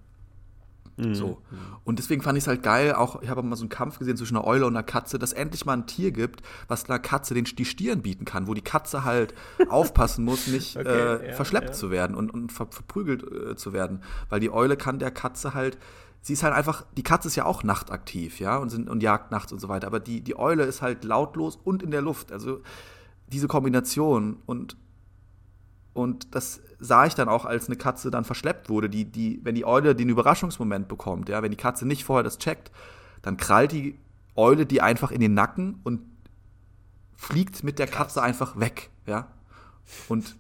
[0.96, 1.16] Mhm.
[1.16, 1.42] So.
[1.84, 4.16] Und deswegen fand ich es halt geil, auch, ich habe mal so einen Kampf gesehen
[4.16, 7.34] zwischen einer Eule und einer Katze, dass endlich mal ein Tier gibt, was einer Katze
[7.34, 9.34] den, die Stirn bieten kann, wo die Katze halt
[9.68, 11.74] aufpassen muss, nicht okay, äh, ja, verschleppt ja.
[11.74, 14.02] zu werden und, und ver verprügelt äh, zu werden.
[14.30, 15.78] Weil die Eule kann der Katze halt
[16.24, 19.30] sie ist halt einfach, die Katze ist ja auch nachtaktiv, ja, und, sind, und jagt
[19.30, 22.32] nachts und so weiter, aber die, die Eule ist halt lautlos und in der Luft.
[22.32, 22.62] Also
[23.28, 24.78] diese Kombination und,
[25.94, 29.54] und das sah ich dann auch, als eine Katze dann verschleppt wurde, die, die, wenn
[29.54, 32.72] die Eule den Überraschungsmoment bekommt, ja, wenn die Katze nicht vorher das checkt,
[33.22, 34.00] dann krallt die
[34.36, 36.02] Eule die einfach in den Nacken und
[37.16, 39.28] fliegt mit der Katze einfach weg, ja.
[40.08, 40.38] Und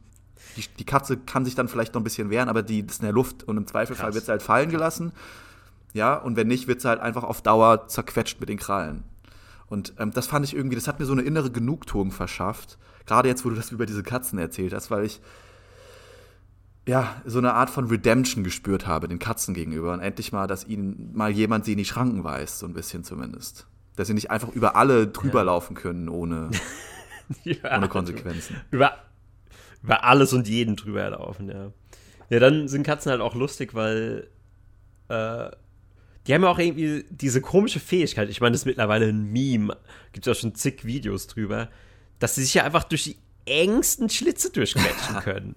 [0.55, 3.05] die, die, Katze kann sich dann vielleicht noch ein bisschen wehren, aber die ist in
[3.05, 4.15] der Luft und im Zweifelfall Krass.
[4.15, 5.11] wird sie halt fallen gelassen.
[5.93, 9.03] Ja, und wenn nicht, wird sie halt einfach auf Dauer zerquetscht mit den Krallen.
[9.67, 12.77] Und ähm, das fand ich irgendwie, das hat mir so eine innere Genugtuung verschafft.
[13.05, 15.21] Gerade jetzt, wo du das über diese Katzen erzählt hast, weil ich
[16.87, 19.93] ja so eine Art von Redemption gespürt habe den Katzen gegenüber.
[19.93, 23.03] Und endlich mal, dass ihnen mal jemand sie in die Schranken weist, so ein bisschen
[23.03, 23.67] zumindest.
[23.95, 25.45] Dass sie nicht einfach über alle drüber ja.
[25.45, 26.49] laufen können, ohne,
[27.43, 28.57] ja, ohne Konsequenzen.
[28.71, 28.93] Über,
[29.83, 31.71] über alles und jeden drüber laufen, ja.
[32.29, 34.27] Ja, dann sind Katzen halt auch lustig, weil
[35.09, 35.51] äh,
[36.27, 39.77] die haben ja auch irgendwie diese komische Fähigkeit, ich meine, das ist mittlerweile ein Meme,
[40.13, 41.69] gibt es ja schon zig Videos drüber,
[42.19, 45.55] dass sie sich ja einfach durch die engsten Schlitze durchquetschen können.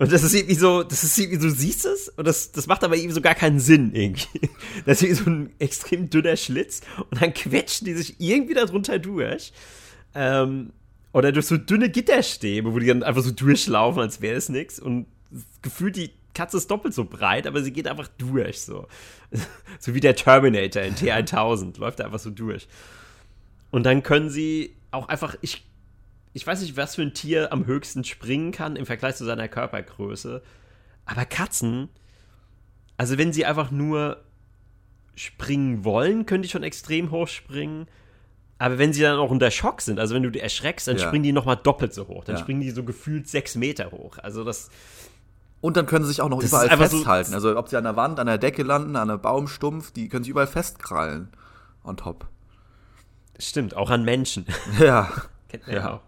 [0.00, 2.68] Und das ist irgendwie so, das ist irgendwie so, du siehst es und das, das
[2.68, 4.48] macht aber irgendwie so gar keinen Sinn irgendwie.
[4.86, 8.64] Das ist irgendwie so ein extrem dünner Schlitz und dann quetschen die sich irgendwie da
[8.64, 9.52] drunter durch.
[10.14, 10.72] Ähm,
[11.12, 14.78] oder durch so dünne Gitterstäbe, wo die dann einfach so durchlaufen, als wäre es nichts
[14.78, 15.06] und
[15.62, 18.86] gefühlt die Katze ist doppelt so breit, aber sie geht einfach durch, so.
[19.78, 22.68] so wie der Terminator in T1000, läuft er einfach so durch.
[23.70, 25.66] Und dann können sie auch einfach, ich,
[26.32, 29.48] ich weiß nicht, was für ein Tier am höchsten springen kann im Vergleich zu seiner
[29.48, 30.42] Körpergröße,
[31.04, 31.88] aber Katzen,
[32.96, 34.22] also wenn sie einfach nur
[35.14, 37.86] springen wollen, können die schon extrem hoch springen.
[38.58, 41.06] Aber wenn sie dann auch unter Schock sind, also wenn du die erschreckst, dann ja.
[41.06, 42.24] springen die nochmal doppelt so hoch.
[42.24, 42.42] Dann ja.
[42.42, 44.18] springen die so gefühlt sechs Meter hoch.
[44.18, 44.70] Also das,
[45.60, 47.30] und dann können sie sich auch noch das überall festhalten.
[47.30, 50.08] So also ob sie an der Wand, an der Decke landen, an einem Baumstumpf, die
[50.08, 51.30] können sich überall festkrallen.
[51.84, 52.28] On top.
[53.38, 54.46] Stimmt, auch an Menschen.
[54.78, 55.10] Ja.
[55.48, 55.94] Kennt man ja.
[55.94, 56.00] auch.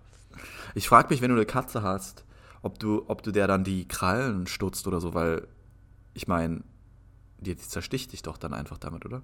[0.75, 2.25] Ich frage mich, wenn du eine Katze hast,
[2.63, 5.47] ob du, ob du der dann die Krallen stutzt oder so, weil
[6.15, 6.63] ich meine,
[7.39, 9.23] die, die zersticht dich doch dann einfach damit, oder?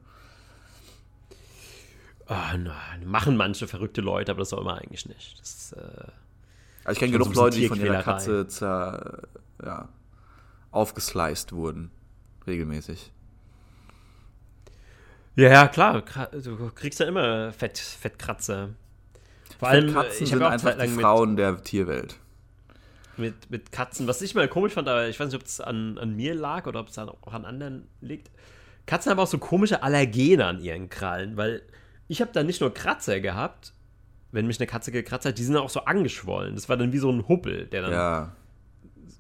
[2.28, 5.38] Oh, nein, machen manche verrückte Leute, aber das soll man eigentlich nicht.
[5.38, 6.08] Das, äh,
[6.84, 9.28] also ich kenne genug so Leute, die von ihrer Katze zer,
[9.62, 9.88] ja,
[10.76, 11.90] aufgesliced wurden,
[12.46, 13.12] regelmäßig.
[15.34, 16.02] Ja, ja, klar.
[16.32, 18.70] Du kriegst ja immer Fett, Fettkratzer.
[19.58, 22.16] Vor allem, Katzen ich sind auch einfach die Frauen der Tierwelt.
[23.16, 24.06] Mit, mit Katzen.
[24.06, 26.66] Was ich mal komisch fand, aber ich weiß nicht, ob es an, an mir lag
[26.66, 28.30] oder ob es auch an anderen liegt.
[28.86, 31.62] Katzen haben auch so komische Allergene an ihren Krallen, weil
[32.08, 33.72] ich habe da nicht nur Kratzer gehabt,
[34.32, 36.54] wenn mich eine Katze gekratzt hat, die sind auch so angeschwollen.
[36.54, 38.32] Das war dann wie so ein Huppel, der dann ja.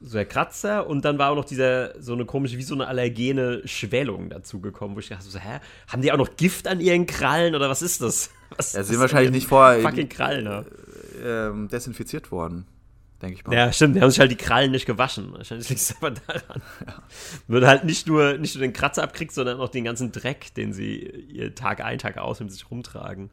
[0.00, 2.86] So der Kratzer und dann war auch noch dieser so eine komische, wie so eine
[2.86, 6.80] allergene Schwellung dazu gekommen, wo ich dachte so, hä, haben die auch noch Gift an
[6.80, 8.30] ihren Krallen oder was ist das?
[8.56, 10.64] Was ja, sind wahrscheinlich nicht vorher fucking Krallen, ne?
[11.20, 12.64] äh, desinfiziert worden
[13.22, 13.54] denke ich mal.
[13.54, 13.96] Ja, stimmt.
[13.96, 15.32] Die haben sich halt die Krallen nicht gewaschen.
[15.32, 16.62] Wahrscheinlich liegt es aber daran.
[16.86, 17.02] Ja.
[17.48, 20.72] Würde halt nicht nur, nicht nur den Kratzer abkriegt, sondern auch den ganzen Dreck, den
[20.72, 23.30] sie ihr Tag ein, Tag aus mit sich rumtragen.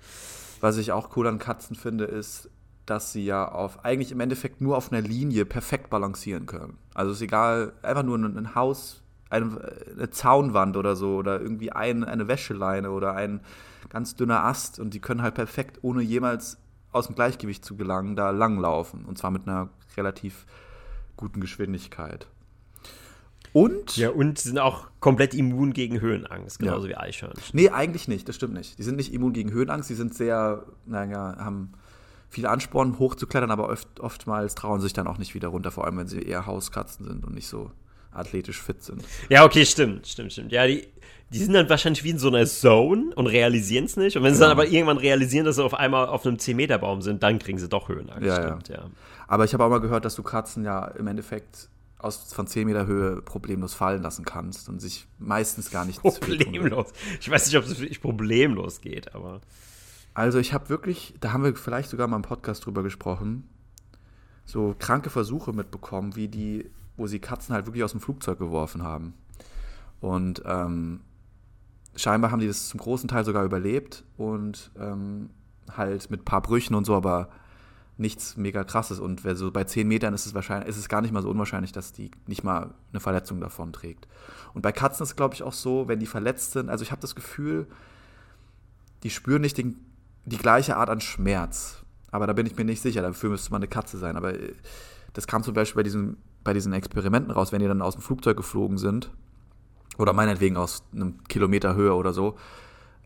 [0.61, 2.49] Was ich auch cool an Katzen finde, ist,
[2.85, 6.77] dass sie ja auf eigentlich im Endeffekt nur auf einer Linie perfekt balancieren können.
[6.93, 12.03] Also ist egal, einfach nur ein, Haus, eine, eine, Zaunwand oder so oder irgendwie ein,
[12.03, 13.41] eine Wäscheleine oder ein
[13.89, 16.57] ganz dünner Ast und die können halt perfekt, ohne jemals
[16.91, 19.05] aus dem Gleichgewicht zu gelangen, da langlaufen.
[19.05, 20.45] Und zwar mit einer relativ
[21.17, 22.27] guten Geschwindigkeit.
[23.53, 23.97] Und?
[23.97, 26.93] Ja, und sind auch komplett immun gegen Höhenangst, genauso ja.
[26.93, 27.43] wie Eichhörnchen.
[27.53, 28.79] Nee, eigentlich nicht, das stimmt nicht.
[28.79, 31.73] Die sind nicht immun gegen Höhenangst, die sind sehr, naja, haben
[32.33, 35.97] viele Ansporn, hochzuklettern, aber oft, oftmals trauen sich dann auch nicht wieder runter, vor allem
[35.97, 37.71] wenn sie eher Hauskatzen sind und nicht so
[38.11, 39.03] athletisch fit sind.
[39.29, 40.51] Ja, okay, stimmt, stimmt, stimmt.
[40.51, 40.87] Ja, die,
[41.29, 44.17] die sind dann wahrscheinlich wie in so einer Zone und realisieren es nicht.
[44.17, 44.35] Und wenn ja.
[44.35, 47.59] sie dann aber irgendwann realisieren, dass sie auf einmal auf einem 10-Meter-Baum sind, dann kriegen
[47.59, 48.25] sie doch Höhenangst.
[48.25, 48.77] Ja, stimmt, ja.
[48.77, 48.89] ja.
[49.27, 51.69] Aber ich habe auch mal gehört, dass du Katzen ja im Endeffekt
[51.99, 56.87] aus, von 10 Meter Höhe problemlos fallen lassen kannst und sich meistens gar nicht Problemlos.
[57.21, 59.41] Ich weiß nicht, ob es wirklich problemlos geht, aber.
[60.13, 63.49] Also ich habe wirklich, da haben wir vielleicht sogar mal im Podcast drüber gesprochen,
[64.45, 68.83] so kranke Versuche mitbekommen, wie die, wo sie Katzen halt wirklich aus dem Flugzeug geworfen
[68.83, 69.13] haben.
[70.01, 70.99] Und ähm,
[71.95, 75.29] scheinbar haben die das zum großen Teil sogar überlebt und ähm,
[75.71, 77.29] halt mit ein paar Brüchen und so, aber
[77.97, 78.99] nichts mega krasses.
[78.99, 81.71] Und so bei 10 Metern ist es wahrscheinlich, ist es gar nicht mal so unwahrscheinlich,
[81.71, 84.07] dass die nicht mal eine Verletzung davon trägt.
[84.53, 86.91] Und bei Katzen ist es, glaube ich, auch so, wenn die verletzt sind, also ich
[86.91, 87.67] habe das Gefühl,
[89.03, 89.77] die spüren nicht den,
[90.25, 91.83] die gleiche Art an Schmerz.
[92.11, 94.15] Aber da bin ich mir nicht sicher, dafür müsste man eine Katze sein.
[94.17, 94.53] Aber äh,
[95.13, 98.01] das kam zum Beispiel bei diesen, bei diesen Experimenten raus, wenn die dann aus dem
[98.01, 99.11] Flugzeug geflogen sind
[99.97, 102.35] oder meinetwegen aus einem Kilometer Höhe oder so,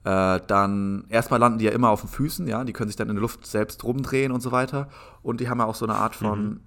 [0.03, 3.09] äh, dann erstmal landen die ja immer auf den Füßen, ja, die können sich dann
[3.09, 4.89] in der Luft selbst rumdrehen und so weiter.
[5.21, 6.59] Und die haben ja auch so eine Art von, mhm.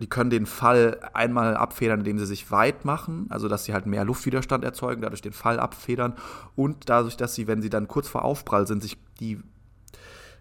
[0.00, 3.86] Die können den Fall einmal abfedern, indem sie sich weit machen, also dass sie halt
[3.86, 6.14] mehr Luftwiderstand erzeugen, dadurch den Fall abfedern
[6.54, 9.40] und dadurch, dass sie, wenn sie dann kurz vor Aufprall sind, sich die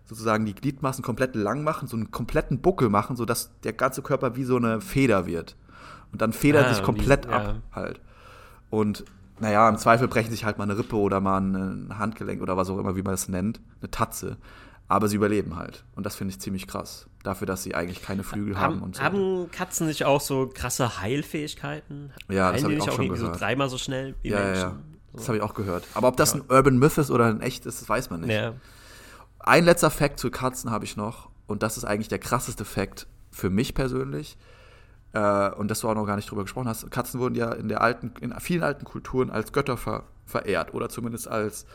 [0.05, 4.35] sozusagen die Gliedmaßen komplett lang machen, so einen kompletten Buckel machen, sodass der ganze Körper
[4.35, 5.55] wie so eine Feder wird.
[6.11, 7.75] Und dann federt ah, sich komplett wie, ab ja.
[7.75, 8.01] halt.
[8.69, 9.05] Und
[9.39, 12.69] naja, im Zweifel brechen sich halt mal eine Rippe oder mal ein Handgelenk oder was
[12.69, 14.37] auch immer, wie man es nennt, eine Tatze.
[14.87, 15.83] Aber sie überleben halt.
[15.95, 17.07] Und das finde ich ziemlich krass.
[17.23, 19.01] Dafür, dass sie eigentlich keine Flügel haben, haben und so.
[19.01, 22.13] Haben Katzen nicht auch so krasse Heilfähigkeiten?
[22.29, 23.33] Ja, das habe ich auch, auch schon gehört.
[23.33, 24.55] so dreimal so schnell wie ja, Menschen?
[24.55, 24.79] Ja, ja.
[25.13, 25.85] Das habe ich auch gehört.
[25.95, 26.41] Aber ob das ja.
[26.41, 28.53] ein Urban Myth ist oder ein echt ist, das weiß man nicht.
[29.39, 31.29] Ein letzter Fact zu Katzen habe ich noch.
[31.47, 34.37] Und das ist eigentlich der krasseste Fact für mich persönlich
[35.15, 37.69] äh, und dass du auch noch gar nicht drüber gesprochen hast, Katzen wurden ja in
[37.69, 41.65] der alten, in vielen alten Kulturen als Götter ver, verehrt oder zumindest als,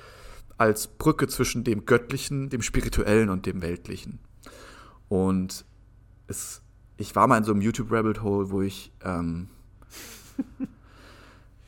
[0.61, 4.19] als Brücke zwischen dem Göttlichen, dem Spirituellen und dem Weltlichen.
[5.09, 5.65] Und
[6.27, 6.61] es,
[6.99, 9.49] ich war mal in so einem YouTube-Rabbit Hole, wo ich ähm,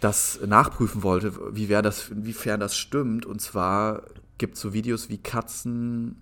[0.00, 3.24] das nachprüfen wollte, wie das, inwiefern das stimmt.
[3.24, 4.02] Und zwar
[4.36, 6.16] gibt es so Videos wie Katzen,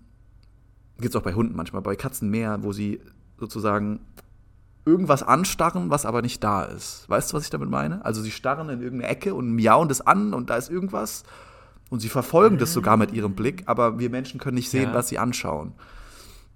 [0.99, 3.01] gibt es auch bei Hunden manchmal, bei Katzen mehr, wo sie
[3.37, 3.99] sozusagen
[4.85, 7.11] irgendwas anstarren, was aber nicht da ist.
[7.11, 8.05] Weißt du, was ich damit meine?
[8.05, 11.25] Also sie starren in irgendeine Ecke und miauen das an und da ist irgendwas
[11.91, 14.95] und sie verfolgen das sogar mit ihrem Blick, aber wir Menschen können nicht sehen, ja.
[14.95, 15.73] was sie anschauen.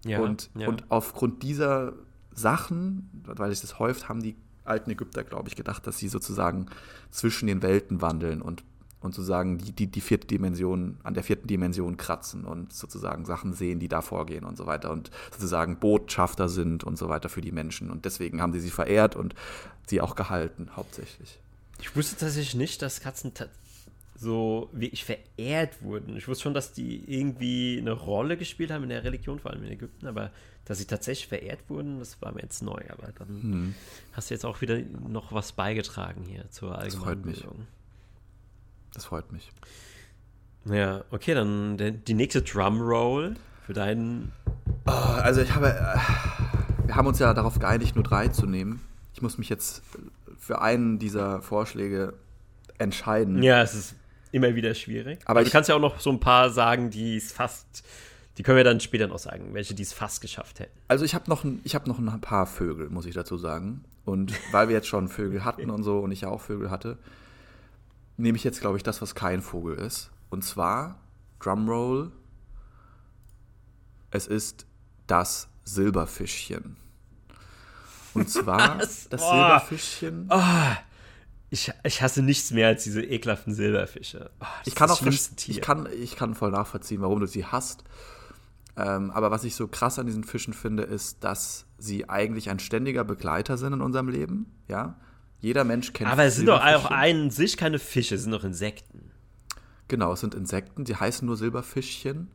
[0.05, 0.69] Ja, und, ja.
[0.69, 1.93] und aufgrund dieser
[2.33, 6.67] Sachen, weil sich das häuft, haben die alten Ägypter, glaube ich, gedacht, dass sie sozusagen
[7.11, 8.65] zwischen den Welten wandeln und
[9.05, 13.53] und sozusagen die, die, die vierte Dimension, an der vierten Dimension kratzen und sozusagen Sachen
[13.53, 17.43] sehen, die da vorgehen und so weiter und sozusagen Botschafter sind und so weiter für
[17.43, 17.91] die Menschen.
[17.91, 19.35] Und deswegen haben sie sie verehrt und
[19.87, 21.39] sie auch gehalten, hauptsächlich.
[21.81, 23.35] Ich wusste tatsächlich nicht, dass Katzen
[24.17, 26.17] so wirklich verehrt wurden.
[26.17, 29.65] Ich wusste schon, dass die irgendwie eine Rolle gespielt haben in der Religion, vor allem
[29.65, 30.31] in Ägypten, aber
[30.65, 32.81] dass sie tatsächlich verehrt wurden, das war mir jetzt neu.
[32.89, 33.75] Aber dann hm.
[34.13, 37.67] hast du jetzt auch wieder noch was beigetragen hier zur allgemeinen Bildung.
[38.95, 39.51] Das freut mich.
[40.67, 43.35] Ja, okay, dann die nächste Drumroll
[43.67, 44.33] für deinen.
[44.87, 45.71] Oh, also ich habe.
[45.71, 48.81] Äh, wir haben uns ja darauf geeinigt, nur drei zu nehmen.
[49.15, 49.83] Ich muss mich jetzt
[50.39, 52.15] für einen dieser Vorschläge
[52.79, 53.43] entscheiden.
[53.43, 53.95] Ja, es ist
[54.35, 55.21] immer wieder schwierig.
[55.25, 57.85] Aber, Aber du kannst ja auch noch so ein paar sagen, die es fast.
[58.37, 60.77] Die können wir dann später noch sagen, welche die es fast geschafft hätten.
[60.89, 63.85] Also ich habe noch, hab noch ein paar Vögel, muss ich dazu sagen.
[64.05, 66.99] Und weil wir jetzt schon Vögel hatten und so und ich ja auch Vögel hatte,
[68.17, 70.11] nehme ich jetzt, glaube ich, das, was kein Vogel ist.
[70.31, 70.99] Und zwar,
[71.39, 72.11] Drumroll,
[74.11, 74.67] es ist
[75.07, 76.77] das Silberfischchen.
[78.15, 79.19] Und zwar das Boah.
[79.19, 80.27] Silberfischchen.
[80.29, 80.43] Oh.
[81.55, 84.29] Ich, ich hasse nichts mehr als diese ekelhaften Silberfische.
[84.41, 87.85] Oh, ich kann auch ich kann, ich kann voll nachvollziehen, warum du sie hasst.
[88.77, 92.59] Ähm, aber was ich so krass an diesen Fischen finde, ist, dass sie eigentlich ein
[92.59, 94.47] ständiger Begleiter sind in unserem Leben.
[94.67, 94.97] Ja,
[95.39, 96.11] jeder Mensch kennt.
[96.11, 99.13] Aber es sind doch auch an sich keine Fische, es sind doch Insekten.
[99.87, 102.33] Genau, es sind Insekten, die heißen nur Silberfischchen.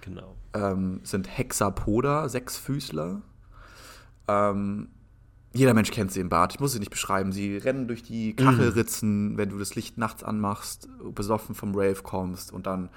[0.00, 0.34] Genau.
[0.52, 3.22] Ähm, sind Hexapoda, Sechsfüßler.
[4.26, 4.88] Ähm,
[5.52, 6.54] jeder Mensch kennt sie im Bad.
[6.54, 7.32] Ich muss sie nicht beschreiben.
[7.32, 9.38] Sie rennen durch die Kachelritzen, mhm.
[9.38, 12.90] wenn du das Licht nachts anmachst, besoffen vom Rave kommst und dann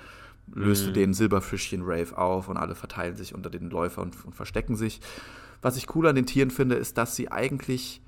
[0.53, 0.87] löst mhm.
[0.87, 4.99] du den Silberfischchen-Rave auf und alle verteilen sich unter den Läufern und, und verstecken sich.
[5.61, 8.01] Was ich cool an den Tieren finde, ist, dass sie eigentlich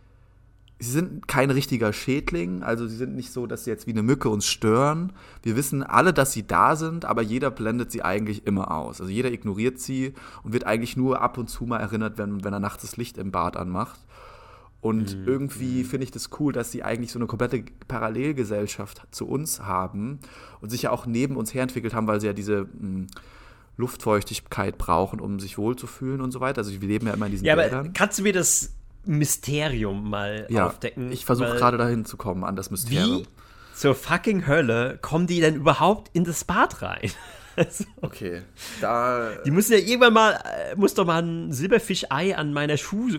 [0.84, 4.04] sie sind kein richtiger Schädling, also sie sind nicht so, dass sie jetzt wie eine
[4.04, 5.14] Mücke uns stören.
[5.42, 9.00] Wir wissen alle, dass sie da sind, aber jeder blendet sie eigentlich immer aus.
[9.00, 10.14] Also jeder ignoriert sie
[10.44, 13.18] und wird eigentlich nur ab und zu mal erinnert, wenn, wenn er nachts das Licht
[13.18, 14.00] im Bad anmacht.
[14.84, 15.26] Und mhm.
[15.26, 20.20] irgendwie finde ich das cool, dass sie eigentlich so eine komplette Parallelgesellschaft zu uns haben
[20.60, 23.08] und sich ja auch neben uns herentwickelt haben, weil sie ja diese mh, hm,
[23.78, 26.58] Luftfeuchtigkeit brauchen, um sich wohlzufühlen und so weiter.
[26.58, 27.80] Also wir leben ja immer in diesen ja, Wäldern.
[27.80, 28.74] Aber kannst du mir das
[29.06, 31.14] Mysterium mal ja, aufdecken.
[31.14, 33.20] Ich versuche gerade dahin zu kommen, an das Mysterium.
[33.20, 33.28] Wie
[33.74, 37.10] zur fucking Hölle kommen die denn überhaupt in das Bad rein?
[38.02, 38.42] okay,
[38.82, 39.32] da.
[39.46, 43.10] Die müssen ja irgendwann mal, äh, muss doch mal ein Silberfischei an meiner Schuh,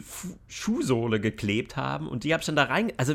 [0.49, 2.93] Schuhsohle geklebt haben und die habe ich dann da rein.
[2.97, 3.15] Also,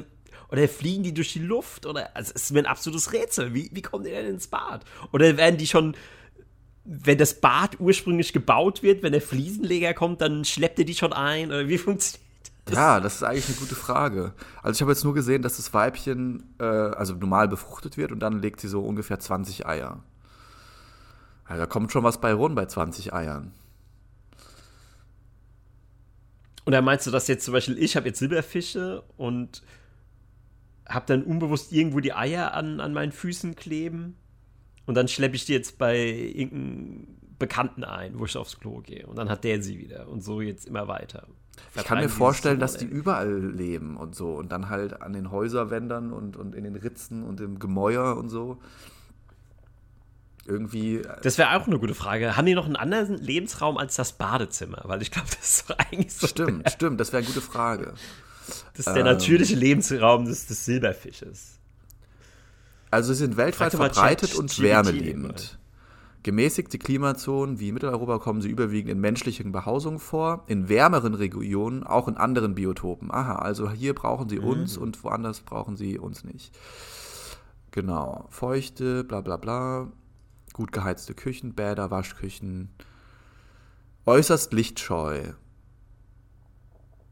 [0.52, 1.86] oder fliegen die durch die Luft?
[1.86, 3.54] Oder, also, es ist mir ein absolutes Rätsel.
[3.54, 4.84] Wie, wie kommen die denn ins Bad?
[5.12, 5.96] Oder werden die schon
[6.92, 11.14] wenn das Bad ursprünglich gebaut wird, wenn der Fliesenleger kommt, dann schleppt er die schon
[11.14, 11.50] ein?
[11.50, 12.24] Oder wie funktioniert
[12.72, 14.34] ja, das ist eigentlich eine gute Frage.
[14.62, 18.20] Also ich habe jetzt nur gesehen, dass das Weibchen äh, also normal befruchtet wird und
[18.20, 20.04] dann legt sie so ungefähr 20 Eier.
[21.50, 23.52] Also da kommt schon was bei rum bei 20 Eiern.
[26.64, 29.64] Und da meinst du, dass jetzt zum Beispiel ich habe jetzt Silberfische und
[30.88, 34.16] habe dann unbewusst irgendwo die Eier an, an meinen Füßen kleben
[34.86, 37.08] und dann schleppe ich die jetzt bei irgendeinem
[37.40, 40.42] Bekannten ein, wo ich aufs Klo gehe und dann hat der sie wieder und so
[40.42, 41.28] jetzt immer weiter.
[41.76, 45.32] Ich kann mir vorstellen, dass die überall leben und so und dann halt an den
[45.32, 48.60] Häuserwändern und, und in den Ritzen und im Gemäuer und so.
[50.50, 50.98] Irgendwie.
[50.98, 52.36] Äh, das wäre auch eine gute Frage.
[52.36, 54.82] Haben die noch einen anderen Lebensraum als das Badezimmer?
[54.86, 56.28] Weil ich glaube, das ist doch eigentlich so.
[56.28, 57.94] Stimmt, der, stimmt, das wäre eine gute Frage.
[58.48, 61.60] Das ist der ähm, natürliche Lebensraum des, des Silberfisches.
[62.92, 65.60] Also sie sind weltweit verbreitet und wärmeliebend.
[66.24, 72.08] Gemäßigte Klimazonen wie Mitteleuropa kommen sie überwiegend in menschlichen Behausungen vor, in wärmeren Regionen auch
[72.10, 73.10] in anderen Biotopen.
[73.10, 74.84] Aha, also hier brauchen sie uns mhm.
[74.84, 76.58] und woanders brauchen sie uns nicht.
[77.72, 79.88] Genau, feuchte, bla bla bla,
[80.54, 82.70] gut geheizte Küchen, Bäder, Waschküchen,
[84.06, 85.34] äußerst lichtscheu.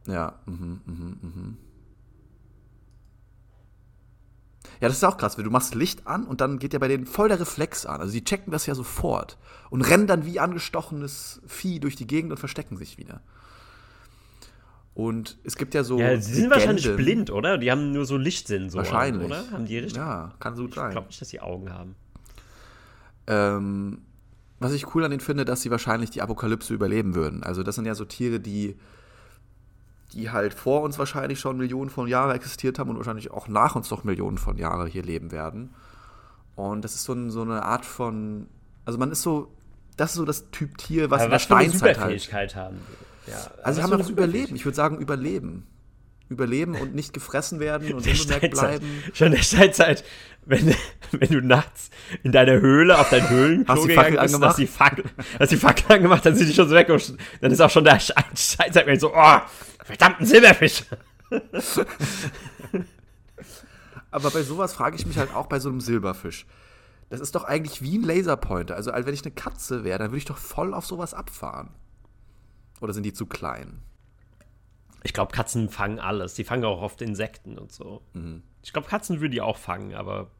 [0.07, 1.57] Ja, mhm, mhm, mhm.
[4.79, 7.05] Ja, das ist auch krass, du machst Licht an und dann geht ja bei denen
[7.05, 7.99] voll der Reflex an.
[7.99, 9.37] Also die checken das ja sofort
[9.69, 13.21] und rennen dann wie angestochenes Vieh durch die Gegend und verstecken sich wieder.
[14.93, 15.99] Und es gibt ja so.
[15.99, 17.59] Ja, sie sind wahrscheinlich blind, oder?
[17.59, 18.83] Die haben nur so Lichtsensoren.
[18.83, 19.27] Wahrscheinlich.
[19.27, 19.51] Oder?
[19.51, 19.95] Haben die richtig?
[19.95, 20.87] Ja, kann so sein.
[20.87, 21.95] Ich glaube nicht, dass sie Augen haben.
[23.27, 24.01] Ähm,
[24.59, 27.43] was ich cool an denen finde, dass sie wahrscheinlich die Apokalypse überleben würden.
[27.43, 28.77] Also, das sind ja so Tiere, die
[30.13, 33.75] die halt vor uns wahrscheinlich schon Millionen von Jahren existiert haben und wahrscheinlich auch nach
[33.75, 35.73] uns noch Millionen von Jahren hier leben werden.
[36.55, 38.47] Und das ist so, ein, so eine Art von,
[38.85, 39.51] also man ist so,
[39.97, 42.55] das ist so das Typ Tier, was Aber in der Steinzeit halt.
[42.55, 42.79] haben.
[43.27, 44.55] Ja, also haben das Überleben.
[44.55, 45.67] Ich würde sagen Überleben.
[46.29, 49.03] Überleben und nicht gefressen werden und unbemerkt bleiben.
[49.13, 50.03] Schon in der Steinzeit,
[50.47, 50.73] wenn,
[51.11, 51.89] wenn du nachts
[52.23, 55.05] in deiner Höhle auf dein Höhlenklo hast gegangen bist, hast die Fackel,
[55.39, 56.87] hast die Fackel angemacht, dann sind die schon so weg.
[57.41, 59.39] Dann ist auch schon der Steinzeit so, oh,
[59.83, 60.83] verdammten Silberfisch.
[64.11, 66.45] Aber bei sowas frage ich mich halt auch bei so einem Silberfisch.
[67.09, 68.75] Das ist doch eigentlich wie ein Laserpointer.
[68.75, 71.69] Also, wenn ich eine Katze wäre, dann würde ich doch voll auf sowas abfahren.
[72.81, 73.81] Oder sind die zu klein?
[75.03, 76.33] Ich glaube, Katzen fangen alles.
[76.33, 78.01] Die fangen auch oft Insekten und so.
[78.13, 78.43] Mhm.
[78.61, 80.31] Ich glaube, Katzen würden die auch fangen, aber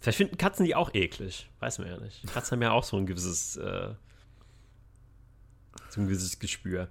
[0.00, 1.48] Vielleicht finden Katzen die auch eklig.
[1.60, 2.26] Weiß man ja nicht.
[2.32, 3.94] Katzen haben ja auch so ein gewisses, äh,
[5.90, 6.88] so ein gewisses Gespür.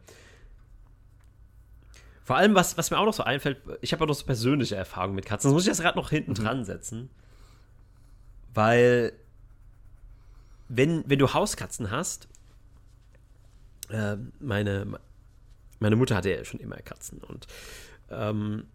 [2.24, 4.76] Vor allem, was, was mir auch noch so einfällt, ich habe auch noch so persönliche
[4.76, 5.47] Erfahrungen mit Katzen.
[5.47, 6.36] Das muss ich jetzt gerade noch hinten mhm.
[6.36, 7.10] dran setzen.
[8.53, 9.14] Weil,
[10.68, 12.28] wenn, wenn du Hauskatzen hast,
[13.89, 14.99] äh, meine,
[15.80, 17.47] meine Mutter hatte ja schon immer Katzen und
[18.10, 18.68] ähm,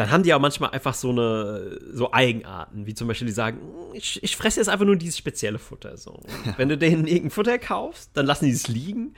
[0.00, 3.58] dann haben die auch manchmal einfach so eine so Eigenarten, wie zum Beispiel die sagen,
[3.92, 5.98] ich, ich fresse jetzt einfach nur dieses spezielle Futter.
[5.98, 6.22] So.
[6.46, 6.54] Ja.
[6.56, 9.12] Wenn du denen irgendein Futter kaufst, dann lassen die es liegen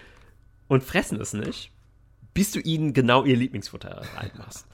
[0.66, 1.70] und fressen es nicht,
[2.34, 4.66] bis du ihnen genau ihr Lieblingsfutter reinmachst.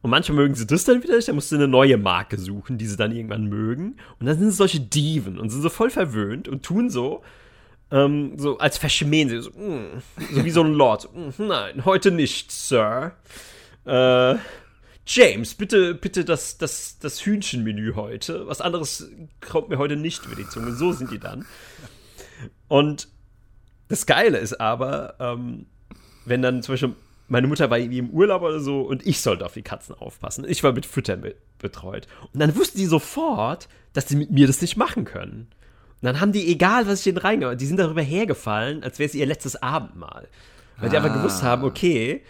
[0.00, 2.78] Und manchmal mögen sie das dann wieder nicht, dann musst du eine neue Marke suchen,
[2.78, 3.98] die sie dann irgendwann mögen.
[4.18, 7.22] Und dann sind es solche Dieven und sind so voll verwöhnt und tun so,
[7.90, 11.10] ähm, so als verschmähen sie, so, mm, so wie so ein Lord.
[11.14, 13.12] Mm, nein, heute nicht, Sir.
[13.84, 14.36] Äh,
[15.06, 18.46] James, bitte, bitte das, das, das Hühnchenmenü heute.
[18.46, 20.72] Was anderes kommt mir heute nicht über die Zunge.
[20.72, 21.44] So sind die dann.
[22.68, 23.08] Und
[23.88, 25.66] das Geile ist aber, ähm,
[26.24, 26.94] wenn dann zum Beispiel
[27.28, 30.44] meine Mutter war irgendwie im Urlaub oder so und ich sollte auf die Katzen aufpassen.
[30.46, 31.24] Ich war mit Füttern
[31.58, 32.06] betreut.
[32.32, 35.48] Und dann wussten die sofort, dass sie mit mir das nicht machen können.
[36.02, 39.08] Und dann haben die, egal was ich denen reingemacht die sind darüber hergefallen, als wäre
[39.08, 40.28] es ihr letztes Abendmahl.
[40.76, 40.90] Weil ah.
[40.90, 42.22] die einfach gewusst haben, okay,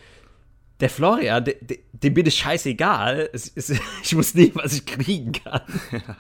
[0.83, 3.31] der Florian, de, de, dem bin ich scheißegal.
[3.33, 3.71] Es, es,
[4.03, 5.63] ich muss nehmen, was ich kriegen kann.
[5.93, 6.17] Ja.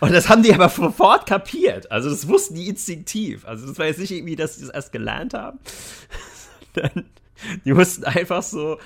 [0.00, 1.92] Und das haben die aber sofort kapiert.
[1.92, 3.46] Also das wussten die instinktiv.
[3.46, 5.60] Also das war jetzt nicht irgendwie, dass sie das erst gelernt haben.
[7.64, 8.78] die wussten einfach so,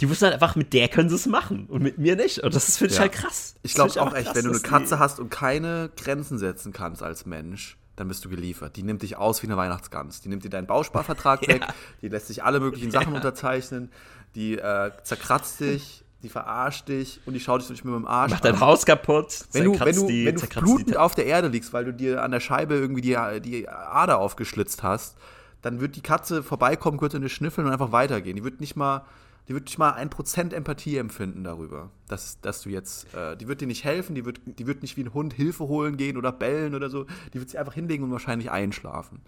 [0.00, 2.40] die wussten halt einfach, mit der können sie es machen und mit mir nicht.
[2.40, 3.02] Und das finde ich ja.
[3.02, 3.54] halt krass.
[3.62, 7.02] Ich glaube auch echt, krass, wenn du eine Katze hast und keine Grenzen setzen kannst
[7.02, 8.76] als Mensch, dann bist du geliefert.
[8.76, 10.20] Die nimmt dich aus wie eine Weihnachtsgans.
[10.20, 11.54] Die nimmt dir deinen Bausparvertrag ja.
[11.54, 11.66] weg,
[12.02, 13.16] die lässt sich alle möglichen Sachen ja.
[13.16, 13.90] unterzeichnen,
[14.34, 18.44] die äh, zerkratzt dich, die verarscht dich und die schaut dich mit dem Arsch Macht
[18.44, 19.46] dein Haus kaputt.
[19.52, 22.22] Wenn du, wenn du, die, wenn du blutend auf der Erde liegst, weil du dir
[22.22, 25.16] an der Scheibe irgendwie die, die Ader aufgeschlitzt hast,
[25.62, 28.36] dann wird die Katze vorbeikommen, kurz in die schnüffeln und einfach weitergehen.
[28.36, 29.04] Die wird nicht mal
[29.48, 33.46] die wird nicht mal ein Prozent Empathie empfinden darüber, dass, dass du jetzt, äh, die
[33.46, 36.16] wird dir nicht helfen, die wird, die wird nicht wie ein Hund Hilfe holen gehen
[36.16, 39.20] oder bellen oder so, die wird sich einfach hinlegen und wahrscheinlich einschlafen.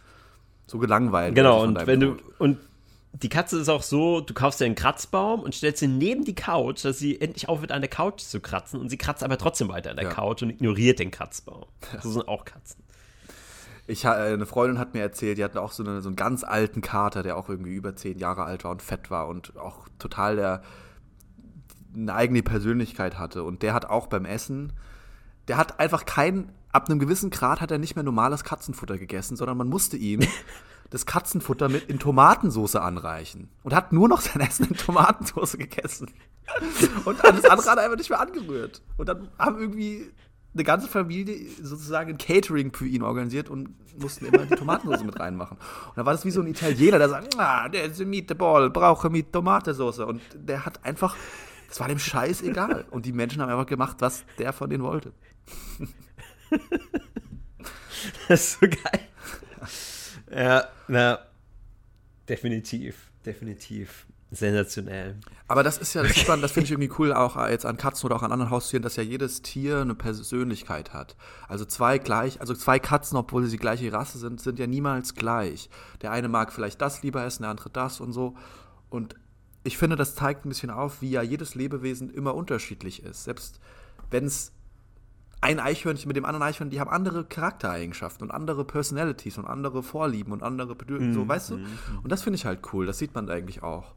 [0.66, 1.35] So gelangweilt.
[1.35, 2.21] Genau, und wenn Tod.
[2.21, 2.59] du, und
[3.12, 6.35] die Katze ist auch so, du kaufst dir einen Kratzbaum und stellst sie neben die
[6.35, 9.69] Couch, dass sie endlich aufhört, an der Couch zu kratzen und sie kratzt aber trotzdem
[9.69, 10.12] weiter an der ja.
[10.12, 11.64] Couch und ignoriert den Kratzbaum.
[11.93, 12.03] Ja.
[12.03, 12.83] So sind auch Katzen.
[13.89, 16.45] Ich, äh, eine Freundin hat mir erzählt, die hatte auch so, eine, so einen ganz
[16.45, 19.89] alten Kater, der auch irgendwie über zehn Jahre alt war und fett war und auch
[19.99, 20.62] total der,
[21.95, 23.43] eine eigene Persönlichkeit hatte.
[23.43, 24.74] Und der hat auch beim Essen,
[25.49, 29.36] der hat einfach kein, ab einem gewissen Grad hat er nicht mehr normales Katzenfutter gegessen,
[29.36, 30.20] sondern man musste ihm
[30.91, 33.49] das Katzenfutter mit in Tomatensauce anreichen.
[33.62, 36.11] Und hat nur noch sein Essen in Tomatensauce gegessen.
[37.05, 38.82] Und alles andere hat er einfach nicht mehr angerührt.
[38.99, 40.11] Und dann haben irgendwie
[40.55, 45.18] eine ganze Familie sozusagen ein Catering für ihn organisiert und mussten immer die Tomatensauce mit
[45.18, 45.57] reinmachen.
[45.57, 48.70] Und da war das wie so ein Italiener, der sagt, ah, der ist ein Meatball,
[48.70, 50.01] brauche mit Tomatensauce.
[50.01, 51.16] Und der hat einfach,
[51.68, 52.86] das war dem Scheiß egal.
[52.90, 55.12] Und die Menschen haben einfach gemacht, was der von denen wollte.
[58.28, 59.01] das ist so geil.
[60.30, 61.18] Ja, na,
[62.28, 64.07] definitiv, definitiv.
[64.30, 65.16] Sensationell.
[65.49, 66.40] Aber das ist ja, das, okay.
[66.42, 68.96] das finde ich irgendwie cool, auch jetzt an Katzen oder auch an anderen Haustieren, dass
[68.96, 71.16] ja jedes Tier eine Persönlichkeit hat.
[71.49, 75.14] Also zwei gleich, also zwei Katzen, obwohl sie die gleiche Rasse sind, sind ja niemals
[75.14, 75.70] gleich.
[76.03, 78.36] Der eine mag vielleicht das lieber essen, der andere das und so.
[78.90, 79.14] Und
[79.64, 83.24] ich finde, das zeigt ein bisschen auf, wie ja jedes Lebewesen immer unterschiedlich ist.
[83.24, 83.59] Selbst
[84.11, 84.53] wenn es
[85.40, 89.82] ein Eichhörnchen mit dem anderen Eichhörnchen, die haben andere Charaktereigenschaften und andere Personalities und andere
[89.82, 91.57] Vorlieben und andere Bedürfnisse, mm, so, weißt du?
[91.59, 91.66] Mhm.
[92.03, 93.94] Und das finde ich halt cool, das sieht man eigentlich auch.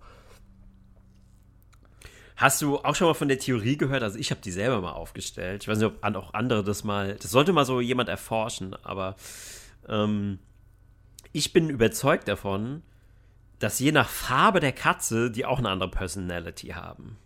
[2.42, 4.02] Hast du auch schon mal von der Theorie gehört?
[4.02, 5.62] Also ich habe die selber mal aufgestellt.
[5.62, 7.16] Ich weiß nicht, ob auch andere das mal.
[7.22, 9.16] Das sollte mal so jemand erforschen, aber
[9.88, 10.40] ähm,
[11.34, 12.82] ich bin überzeugt davon,
[13.60, 17.18] dass je nach Farbe der Katze die auch eine andere Personality haben.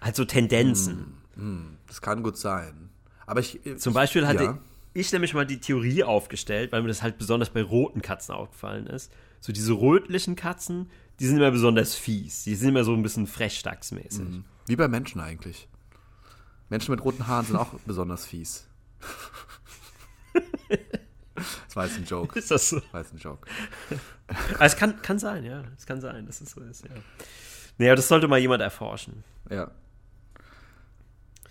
[0.00, 1.14] Also Tendenzen.
[1.36, 2.90] Mm, mm, das kann gut sein.
[3.26, 3.64] Aber ich.
[3.64, 4.58] Äh, Zum Beispiel hatte ja.
[4.94, 8.88] ich nämlich mal die Theorie aufgestellt, weil mir das halt besonders bei roten Katzen aufgefallen
[8.88, 9.12] ist.
[9.40, 10.90] So diese rötlichen Katzen,
[11.20, 12.44] die sind immer besonders fies.
[12.44, 14.28] Die sind immer so ein bisschen frechstacksmäßig.
[14.28, 14.44] Mhm.
[14.66, 15.68] Wie bei Menschen eigentlich.
[16.70, 18.66] Menschen mit roten Haaren sind auch besonders fies.
[21.34, 22.38] Das war jetzt ein Joke.
[22.38, 22.78] Ist das so?
[22.78, 23.48] Das war jetzt ein Joke.
[24.54, 25.64] Aber es kann, kann sein, ja.
[25.76, 26.90] Es kann sein, dass es so ist, ja.
[27.78, 29.24] Naja, das sollte mal jemand erforschen.
[29.50, 29.72] Ja.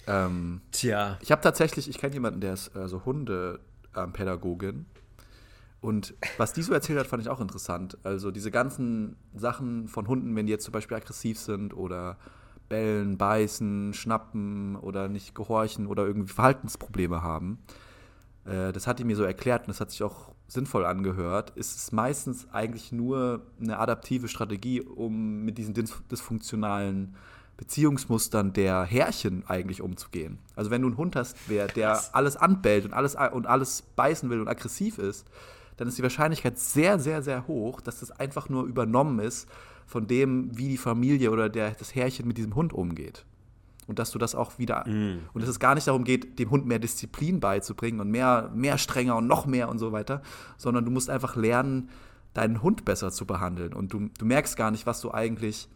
[0.08, 1.18] Ähm, Tja.
[1.22, 4.86] Ich habe tatsächlich, ich kenne jemanden, der ist äh, so Hundepädagogin.
[5.84, 7.98] Und was die so erzählt hat, fand ich auch interessant.
[8.04, 12.18] Also diese ganzen Sachen von Hunden, wenn die jetzt zum Beispiel aggressiv sind oder
[12.70, 17.58] bellen, beißen, schnappen oder nicht gehorchen oder irgendwie Verhaltensprobleme haben,
[18.46, 21.76] äh, das hat die mir so erklärt und das hat sich auch sinnvoll angehört, ist
[21.76, 27.18] es meistens eigentlich nur eine adaptive Strategie, um mit diesen dysfunktionalen
[27.58, 30.40] Beziehungsmustern der Herrchen eigentlich umzugehen.
[30.56, 34.30] Also wenn du einen Hund hast, der, der alles anbellt und alles, und alles beißen
[34.30, 35.28] will und aggressiv ist,
[35.78, 39.48] dann ist die Wahrscheinlichkeit sehr, sehr, sehr hoch, dass das einfach nur übernommen ist
[39.86, 43.26] von dem, wie die Familie oder der, das Herrchen mit diesem Hund umgeht.
[43.88, 44.88] Und dass du das auch wieder.
[44.88, 45.20] Mm.
[45.34, 48.78] Und dass es gar nicht darum geht, dem Hund mehr Disziplin beizubringen und mehr, mehr
[48.78, 50.22] strenger und noch mehr und so weiter,
[50.58, 51.90] sondern du musst einfach lernen,
[52.34, 53.74] deinen Hund besser zu behandeln.
[53.74, 55.68] Und du, du merkst gar nicht, was du eigentlich.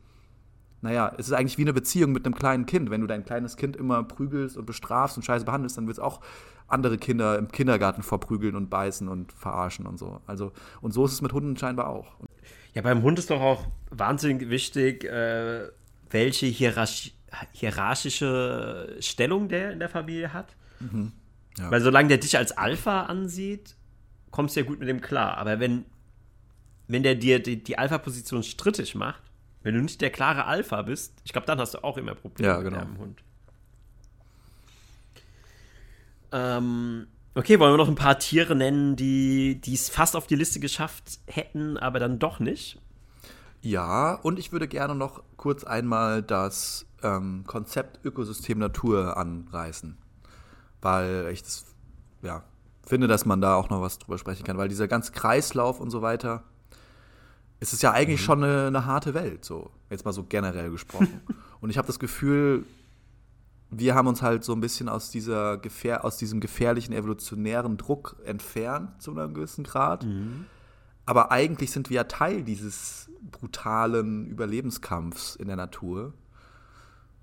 [0.81, 2.91] Naja, es ist eigentlich wie eine Beziehung mit einem kleinen Kind.
[2.91, 6.03] Wenn du dein kleines Kind immer prügelst und bestrafst und scheiße behandelst, dann wird es
[6.03, 6.21] auch
[6.67, 10.21] andere Kinder im Kindergarten verprügeln und beißen und verarschen und so.
[10.27, 10.51] Also,
[10.81, 12.17] und so ist es mit Hunden scheinbar auch.
[12.73, 15.69] Ja, beim Hund ist doch auch wahnsinnig wichtig, äh,
[16.09, 17.13] welche Hierarchie
[17.51, 20.55] hierarchische Stellung der in der Familie hat.
[20.79, 21.11] Mhm.
[21.57, 21.71] Ja.
[21.71, 23.75] Weil solange der dich als Alpha ansieht,
[24.31, 25.37] kommst du ja gut mit dem klar.
[25.37, 25.85] Aber wenn,
[26.87, 29.23] wenn der dir die, die Alpha-Position strittig macht,
[29.63, 32.47] wenn du nicht der klare Alpha bist, ich glaube, dann hast du auch immer Probleme
[32.47, 32.77] ja, genau.
[32.77, 33.23] mit deinem Hund.
[36.31, 40.59] Ähm, okay, wollen wir noch ein paar Tiere nennen, die es fast auf die Liste
[40.59, 42.79] geschafft hätten, aber dann doch nicht?
[43.61, 49.97] Ja, und ich würde gerne noch kurz einmal das ähm, Konzept Ökosystem Natur anreißen.
[50.81, 51.65] Weil ich das,
[52.21, 52.43] ja,
[52.85, 54.57] finde, dass man da auch noch was drüber sprechen kann.
[54.57, 56.43] Weil dieser ganze Kreislauf und so weiter,
[57.59, 58.25] es ist ja eigentlich mhm.
[58.25, 59.71] schon eine, eine, harte Welt, so.
[59.89, 61.21] Jetzt mal so generell gesprochen.
[61.59, 62.65] und ich habe das Gefühl,
[63.69, 68.15] wir haben uns halt so ein bisschen aus, dieser Gefähr aus diesem gefährlichen evolutionären Druck
[68.25, 70.05] entfernt, zu einem gewissen Grad.
[70.05, 70.45] Mhm.
[71.05, 76.13] Aber eigentlich sind wir ja Teil dieses brutalen Überlebenskampfs in der Natur.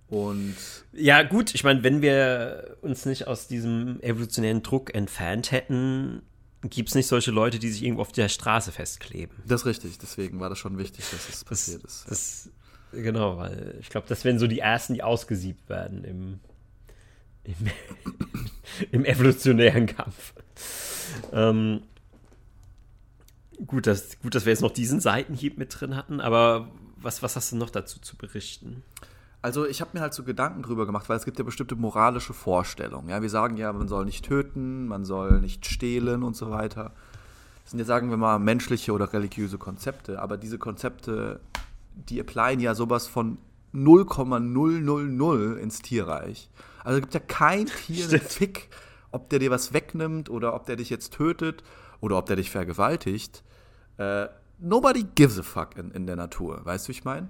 [0.08, 0.56] Und
[0.92, 6.22] ja, gut, ich meine, wenn wir uns nicht aus diesem evolutionären Druck entfernt hätten,
[6.62, 9.36] gibt es nicht solche Leute, die sich irgendwo auf der Straße festkleben.
[9.46, 12.04] Das ist richtig, deswegen war das schon wichtig, dass es das, passiert ist.
[12.08, 12.50] Das,
[13.02, 16.40] genau, weil ich glaube, das wären so die ersten, die ausgesiebt werden im,
[17.44, 17.54] im,
[18.90, 20.34] im evolutionären Kampf.
[21.32, 21.82] Ähm,
[23.66, 27.36] gut, dass, gut, dass wir jetzt noch diesen Seitenhieb mit drin hatten, aber was, was
[27.36, 28.82] hast du noch dazu zu berichten?
[29.42, 32.32] Also ich habe mir halt so Gedanken drüber gemacht, weil es gibt ja bestimmte moralische
[32.32, 33.10] Vorstellungen.
[33.10, 36.92] Ja, wir sagen ja, man soll nicht töten, man soll nicht stehlen und so weiter.
[37.62, 41.40] Das sind ja, sagen wir mal, menschliche oder religiöse Konzepte, aber diese Konzepte,
[41.94, 43.38] die applyen ja sowas von
[43.72, 46.48] 0,000 ins Tierreich.
[46.82, 48.68] Also es gibt ja kein Tier, einen Fick,
[49.10, 51.62] ob der dir was wegnimmt oder ob der dich jetzt tötet
[52.00, 53.42] oder ob der dich vergewaltigt.
[53.98, 54.26] Äh,
[54.58, 57.28] nobody gives a fuck in, in der Natur, weißt du, ich meine?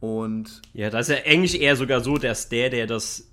[0.00, 3.28] Und ja, da ist ja eigentlich eher sogar so, dass der, der das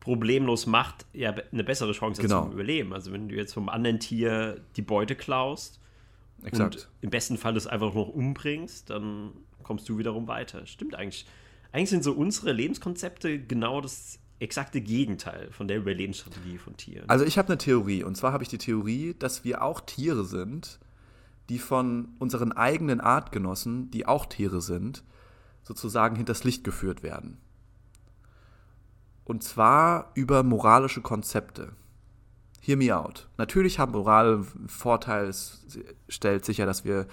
[0.00, 2.44] problemlos macht, ja eine bessere Chance hat genau.
[2.44, 2.94] zum Überleben.
[2.94, 5.80] Also wenn du jetzt vom anderen Tier die Beute klaust
[6.44, 6.76] Exakt.
[6.76, 9.32] und im besten Fall das einfach noch umbringst, dann
[9.62, 10.66] kommst du wiederum weiter.
[10.66, 11.26] Stimmt eigentlich.
[11.72, 17.08] Eigentlich sind so unsere Lebenskonzepte genau das exakte Gegenteil von der Überlebensstrategie von Tieren.
[17.08, 20.24] Also ich habe eine Theorie und zwar habe ich die Theorie, dass wir auch Tiere
[20.24, 20.78] sind,
[21.48, 25.02] die von unseren eigenen Artgenossen, die auch Tiere sind,
[25.62, 27.38] sozusagen hinters Licht geführt werden.
[29.24, 31.72] Und zwar über moralische Konzepte.
[32.60, 33.28] Hear me out.
[33.36, 35.66] Natürlich haben Moral einen Vorteil, es
[36.08, 37.06] stellt sicher, dass wir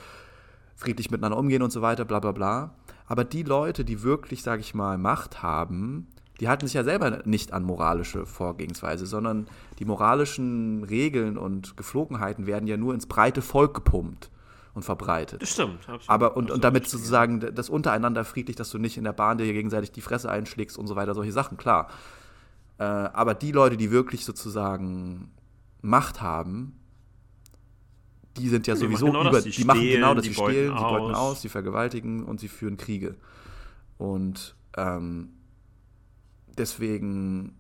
[0.76, 2.76] friedlich miteinander umgehen und so weiter, bla bla bla.
[3.08, 6.08] Aber die Leute, die wirklich, sage ich mal, Macht haben,
[6.40, 9.48] die halten sich ja selber nicht an moralische Vorgehensweise, sondern
[9.80, 14.30] die moralischen Regeln und Geflogenheiten werden ja nur ins breite Volk gepumpt
[14.74, 15.42] und verbreitet.
[15.42, 15.80] Das stimmt.
[15.88, 16.10] Absolut.
[16.10, 19.52] Aber und, und damit sozusagen das untereinander friedlich, dass du nicht in der Bahn dir
[19.52, 21.88] gegenseitig die Fresse einschlägst und so weiter, solche Sachen, klar.
[22.78, 25.32] Äh, aber die Leute, die wirklich sozusagen
[25.82, 26.80] Macht haben,
[28.38, 30.36] die sind ja die sowieso genau über, das, die, die machen genau das, die, die
[30.36, 30.80] stehlen, aus.
[30.80, 33.16] die beuten aus, die vergewaltigen und sie führen Kriege.
[33.98, 35.30] Und ähm,
[36.58, 37.56] deswegen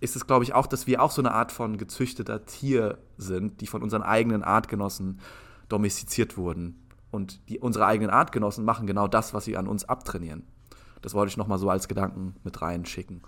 [0.00, 3.60] ist es, glaube ich, auch, dass wir auch so eine Art von gezüchteter Tier sind,
[3.60, 5.20] die von unseren eigenen Artgenossen
[5.68, 6.82] domestiziert wurden.
[7.10, 10.44] Und die, unsere eigenen Artgenossen machen genau das, was sie an uns abtrainieren.
[11.00, 13.22] Das wollte ich nochmal so als Gedanken mit reinschicken.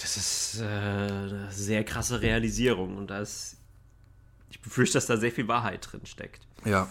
[0.00, 3.56] Das ist äh, eine sehr krasse Realisierung und da ist,
[4.48, 6.46] ich befürchte, dass da sehr viel Wahrheit drin steckt.
[6.64, 6.88] Ja.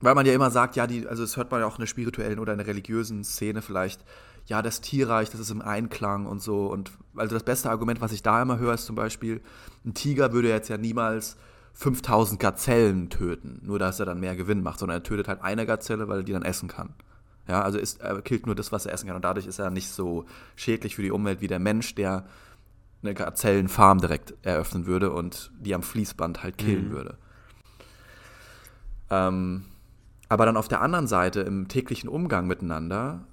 [0.00, 1.86] Weil man ja immer sagt, ja, die, also das hört man ja auch in der
[1.86, 4.04] spirituellen oder in der religiösen Szene vielleicht,
[4.46, 6.66] ja, das Tierreich, das ist im Einklang und so.
[6.66, 9.40] Und also das beste Argument, was ich da immer höre, ist zum Beispiel,
[9.86, 11.36] ein Tiger würde jetzt ja niemals
[11.74, 15.64] 5000 Gazellen töten, nur dass er dann mehr Gewinn macht, sondern er tötet halt eine
[15.64, 16.94] Gazelle, weil er die dann essen kann.
[17.50, 19.70] Ja, also ist, er killt nur das, was er essen kann und dadurch ist er
[19.70, 20.24] nicht so
[20.54, 22.24] schädlich für die Umwelt wie der Mensch, der
[23.02, 26.92] eine Gazellenfarm direkt eröffnen würde und die am Fließband halt killen mhm.
[26.92, 27.18] würde.
[29.10, 29.64] Ähm,
[30.28, 33.26] aber dann auf der anderen Seite, im täglichen Umgang miteinander,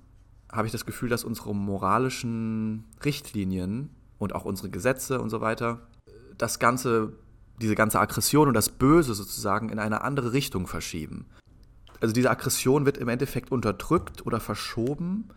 [0.51, 5.81] habe ich das Gefühl, dass unsere moralischen Richtlinien und auch unsere Gesetze und so weiter
[6.39, 7.13] das ganze,
[7.61, 11.27] diese ganze Aggression und das Böse sozusagen in eine andere Richtung verschieben.
[11.99, 15.29] Also diese Aggression wird im Endeffekt unterdrückt oder verschoben.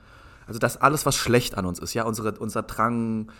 [0.46, 3.30] Also das alles, was schlecht an uns ist, ja, unsere, unser Drang,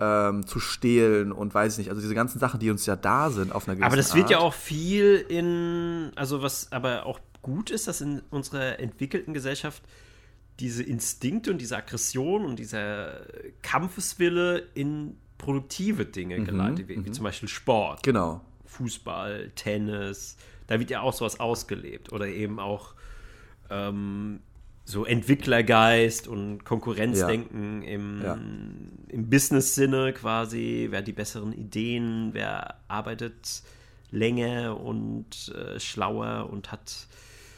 [0.00, 3.30] ähm, zu stehlen und weiß ich nicht, also diese ganzen Sachen, die uns ja da
[3.30, 4.30] sind auf einer gewissen Aber das wird Art.
[4.32, 9.82] ja auch viel in, also was aber auch gut ist, dass in unserer entwickelten Gesellschaft
[10.60, 13.20] diese Instinkte und diese Aggression und dieser
[13.62, 17.14] Kampfeswille in produktive Dinge mhm, geleitet wird, wie mhm.
[17.14, 18.02] zum Beispiel Sport.
[18.02, 18.40] Genau.
[18.66, 20.36] Fußball, Tennis,
[20.66, 22.12] da wird ja auch sowas ausgelebt.
[22.12, 22.94] Oder eben auch
[23.70, 24.40] ähm,
[24.84, 27.88] so Entwicklergeist und Konkurrenzdenken ja.
[27.88, 28.38] im, ja.
[29.08, 30.88] im Business-Sinne quasi.
[30.90, 33.62] Wer hat die besseren Ideen, wer arbeitet
[34.10, 37.08] länger und äh, schlauer und hat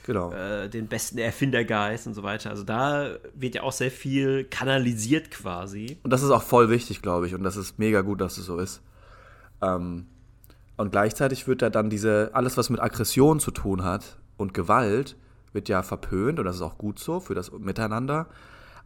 [0.05, 0.33] genau.
[0.33, 2.51] äh, den besten Erfindergeist und so weiter.
[2.51, 5.99] Also da wird ja auch sehr viel kanalisiert quasi.
[6.03, 7.35] Und das ist auch voll wichtig, glaube ich.
[7.35, 8.81] Und das ist mega gut, dass es so ist.
[9.61, 10.07] Ähm,
[10.77, 15.17] und gleichzeitig wird da dann diese, alles, was mit Aggression zu tun hat und Gewalt,
[15.53, 18.27] wird ja verpönt und das ist auch gut so für das Miteinander.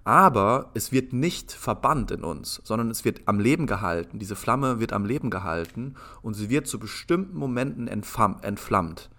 [0.05, 4.19] Aber es wird nicht verbannt in uns, sondern es wird am Leben gehalten.
[4.19, 9.11] Diese Flamme wird am Leben gehalten und sie wird zu bestimmten Momenten entflammt,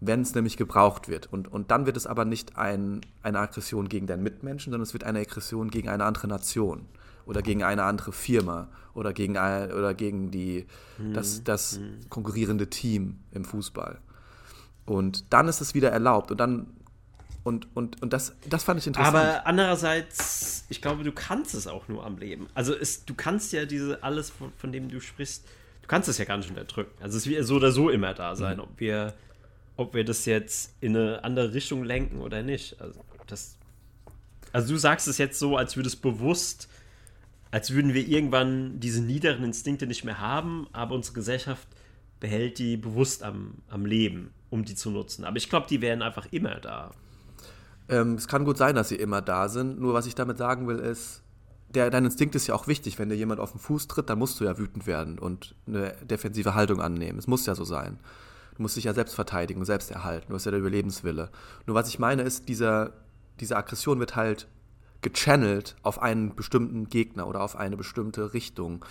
[0.00, 1.32] wenn es nämlich gebraucht wird.
[1.32, 4.94] Und, und dann wird es aber nicht ein, eine Aggression gegen deinen Mitmenschen, sondern es
[4.94, 6.86] wird eine Aggression gegen eine andere Nation
[7.26, 10.66] oder gegen eine andere Firma oder gegen, oder gegen die,
[10.98, 11.14] mhm.
[11.14, 12.08] das, das mhm.
[12.08, 13.98] konkurrierende Team im Fußball.
[14.86, 16.66] Und dann ist es wieder erlaubt und dann
[17.44, 19.16] und, und, und das, das fand ich interessant.
[19.16, 22.48] Aber andererseits, ich glaube, du kannst es auch nur am Leben.
[22.54, 25.44] Also es, du kannst ja diese, alles, von, von dem du sprichst,
[25.82, 26.90] du kannst es ja gar nicht unterdrücken.
[27.02, 28.62] Also es wird so oder so immer da sein, mhm.
[28.62, 29.12] ob wir,
[29.76, 32.80] ob wir das jetzt in eine andere Richtung lenken oder nicht.
[32.80, 33.58] Also, das,
[34.52, 36.68] also du sagst es jetzt so, als würde es bewusst,
[37.54, 41.68] als würden wir irgendwann diese niederen Instinkte nicht mehr haben, aber unsere Gesellschaft
[42.18, 45.24] behält die bewusst am, am Leben um die zu nutzen.
[45.24, 46.90] Aber ich glaube, die wären einfach immer da.
[47.88, 49.78] Ähm, es kann gut sein, dass sie immer da sind.
[49.78, 51.22] Nur was ich damit sagen will, ist,
[51.68, 52.98] der, dein Instinkt ist ja auch wichtig.
[52.98, 55.94] Wenn dir jemand auf den Fuß tritt, dann musst du ja wütend werden und eine
[56.02, 57.20] defensive Haltung annehmen.
[57.20, 58.00] Es muss ja so sein.
[58.56, 60.26] Du musst dich ja selbst verteidigen, selbst erhalten.
[60.30, 61.30] Du hast ja der Überlebenswille.
[61.66, 62.94] Nur was ich meine ist, dieser,
[63.38, 64.48] diese Aggression wird halt
[65.04, 68.84] gechannelt auf einen bestimmten Gegner oder auf eine bestimmte Richtung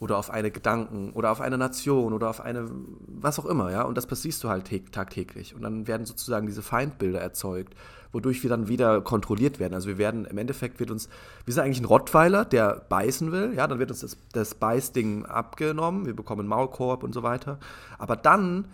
[0.00, 2.68] oder auf eine Gedanken oder auf eine Nation oder auf eine,
[3.06, 3.82] was auch immer, ja.
[3.82, 5.54] Und das passiert du halt tagtäglich.
[5.54, 7.74] Und dann werden sozusagen diese Feindbilder erzeugt,
[8.10, 9.74] wodurch wir dann wieder kontrolliert werden.
[9.74, 11.08] Also wir werden, im Endeffekt wird uns,
[11.44, 15.26] wir sind eigentlich ein Rottweiler, der beißen will, ja, dann wird uns das, das Beißding
[15.26, 17.58] abgenommen, wir bekommen Maulkorb und so weiter.
[17.98, 18.66] Aber dann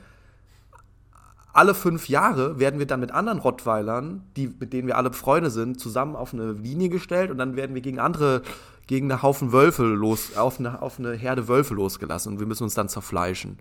[1.52, 5.50] alle fünf Jahre werden wir dann mit anderen Rottweilern, die, mit denen wir alle Freunde
[5.50, 8.42] sind, zusammen auf eine Linie gestellt und dann werden wir gegen andere
[8.90, 12.64] gegen einen Haufen Wölfe los, auf eine, auf eine Herde Wölfe losgelassen und wir müssen
[12.64, 13.60] uns dann zerfleischen.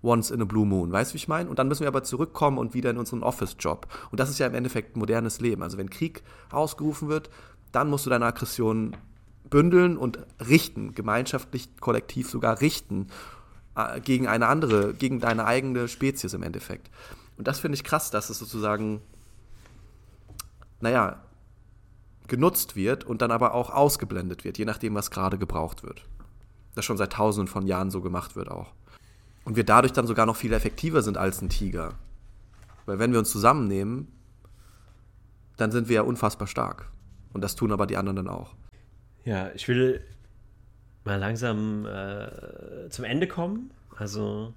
[0.00, 1.50] Once in a Blue Moon, weißt du, wie ich meine?
[1.50, 3.88] Und dann müssen wir aber zurückkommen und wieder in unseren Office-Job.
[4.12, 5.64] Und das ist ja im Endeffekt modernes Leben.
[5.64, 6.22] Also wenn Krieg
[6.52, 7.30] ausgerufen wird,
[7.72, 8.96] dann musst du deine Aggression
[9.50, 13.08] bündeln und richten, gemeinschaftlich, kollektiv sogar richten
[13.74, 16.90] äh, gegen eine andere, gegen deine eigene Spezies im Endeffekt.
[17.40, 19.00] Und das finde ich krass, dass es sozusagen,
[20.80, 21.24] naja,
[22.28, 26.04] genutzt wird und dann aber auch ausgeblendet wird, je nachdem, was gerade gebraucht wird.
[26.74, 28.74] Das schon seit tausenden von Jahren so gemacht wird auch.
[29.46, 31.94] Und wir dadurch dann sogar noch viel effektiver sind als ein Tiger.
[32.84, 34.08] Weil wenn wir uns zusammennehmen,
[35.56, 36.90] dann sind wir ja unfassbar stark.
[37.32, 38.54] Und das tun aber die anderen dann auch.
[39.24, 40.04] Ja, ich will
[41.04, 43.70] mal langsam äh, zum Ende kommen.
[43.96, 44.52] Also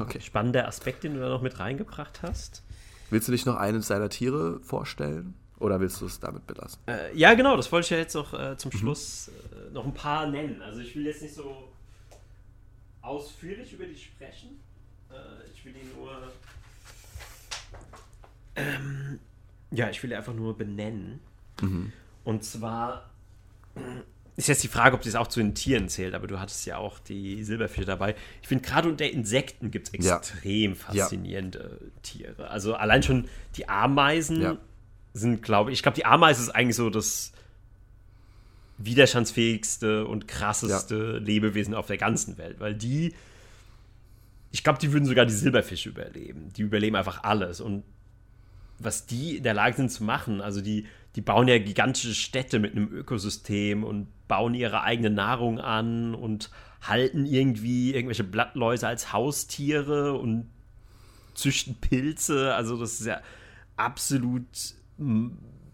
[0.00, 0.20] okay.
[0.20, 2.62] spannender Aspekt, den du da noch mit reingebracht hast.
[3.10, 5.34] Willst du dich noch eines deiner Tiere vorstellen?
[5.58, 6.80] Oder willst du es damit belassen?
[6.86, 8.78] Äh, ja, genau, das wollte ich ja jetzt auch äh, zum mhm.
[8.78, 10.62] Schluss äh, noch ein paar nennen.
[10.62, 11.72] Also ich will jetzt nicht so
[13.02, 14.60] ausführlich über die sprechen.
[15.10, 16.10] Äh, ich will die nur.
[18.54, 19.18] Ähm,
[19.72, 21.18] ja, ich will die einfach nur benennen.
[21.60, 21.92] Mhm.
[22.24, 23.10] Und zwar
[24.38, 26.78] ist jetzt die Frage, ob das auch zu den Tieren zählt, aber du hattest ja
[26.78, 28.14] auch die Silberfische dabei.
[28.40, 30.76] Ich finde, gerade unter Insekten gibt es extrem ja.
[30.76, 32.00] faszinierende ja.
[32.02, 32.48] Tiere.
[32.48, 34.58] Also allein schon die Ameisen ja
[35.14, 37.32] sind, glaube ich, ich glaube, die Ameise ist eigentlich so das
[38.78, 41.18] widerstandsfähigste und krasseste.
[41.18, 43.14] Lebewesen auf der ganzen Welt, weil die
[44.50, 46.52] ich glaube, die würden sogar die Silberfische überleben.
[46.56, 47.60] Die überleben einfach alles.
[47.60, 47.84] Und
[48.78, 50.86] was die in der Lage sind zu machen, also die,
[51.16, 56.50] die bauen ja gigantische Städte mit einem Ökosystem und bauen ihre eigene Nahrung an und
[56.82, 60.50] halten irgendwie irgendwelche Blattläuse als Haustiere und
[61.34, 62.54] züchten Pilze.
[62.54, 63.20] Also das ist ja
[63.76, 64.46] absolut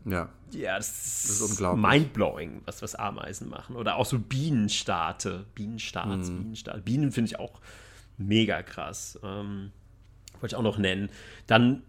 [0.04, 0.28] ja.
[0.52, 1.90] Ja, das, das ist unglaublich.
[1.90, 3.74] Mindblowing, was, was Ameisen machen.
[3.76, 5.46] Oder auch so Bienenstaate.
[5.54, 6.36] Bienenstarts, mm.
[6.36, 6.80] Bienenstaate.
[6.82, 7.60] Bienen finde ich auch
[8.18, 9.18] mega krass.
[9.24, 9.72] Ähm,
[10.34, 11.10] wollte ich auch noch nennen.
[11.46, 11.82] Dann,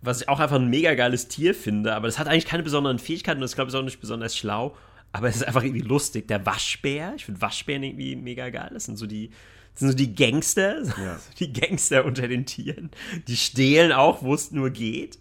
[0.00, 2.98] was ich auch einfach ein mega geiles Tier finde, aber das hat eigentlich keine besonderen
[2.98, 4.76] Fähigkeiten und das ist, glaube ich, auch nicht besonders schlau.
[5.12, 6.26] Aber es ist einfach irgendwie lustig.
[6.26, 8.70] Der Waschbär, ich finde Waschbären irgendwie mega geil.
[8.74, 9.30] Das sind so die,
[9.74, 11.20] sind so die Gangster, ja.
[11.38, 12.90] die Gangster unter den Tieren.
[13.28, 15.18] Die stehlen auch, wo es nur geht.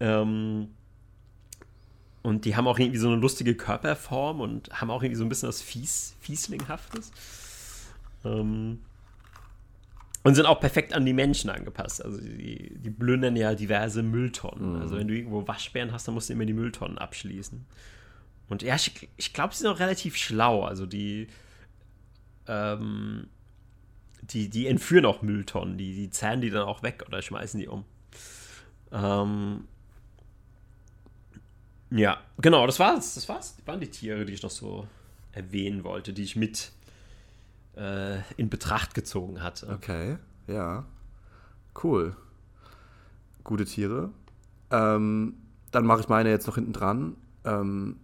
[0.00, 0.70] Ähm,
[2.22, 5.28] und die haben auch irgendwie so eine lustige Körperform und haben auch irgendwie so ein
[5.28, 7.12] bisschen was Fies, Fieslinghaftes.
[8.24, 8.80] Ähm,
[10.22, 12.04] und sind auch perfekt an die Menschen angepasst.
[12.04, 14.76] Also die, die plündern ja diverse Mülltonnen.
[14.76, 14.82] Mhm.
[14.82, 17.64] Also wenn du irgendwo Waschbären hast, dann musst du immer die Mülltonnen abschließen.
[18.48, 20.64] Und ja, ich, ich glaube, sie sind auch relativ schlau.
[20.64, 21.28] Also die,
[22.48, 23.28] ähm,
[24.22, 25.78] die, die entführen auch Mülltonnen.
[25.78, 27.84] Die, die zerren die dann auch weg oder schmeißen die um.
[28.92, 29.64] Ähm,
[31.90, 33.14] ja, genau, das war's.
[33.14, 33.56] Das war's.
[33.56, 34.86] Das waren die Tiere, die ich noch so
[35.32, 36.72] erwähnen wollte, die ich mit
[37.76, 39.68] äh, in Betracht gezogen hatte.
[39.68, 40.84] Okay, ja.
[41.82, 42.16] Cool.
[43.44, 44.10] Gute Tiere.
[44.70, 45.34] Ähm,
[45.70, 47.16] dann mache ich meine jetzt noch hinten dran.
[47.44, 47.96] Ähm,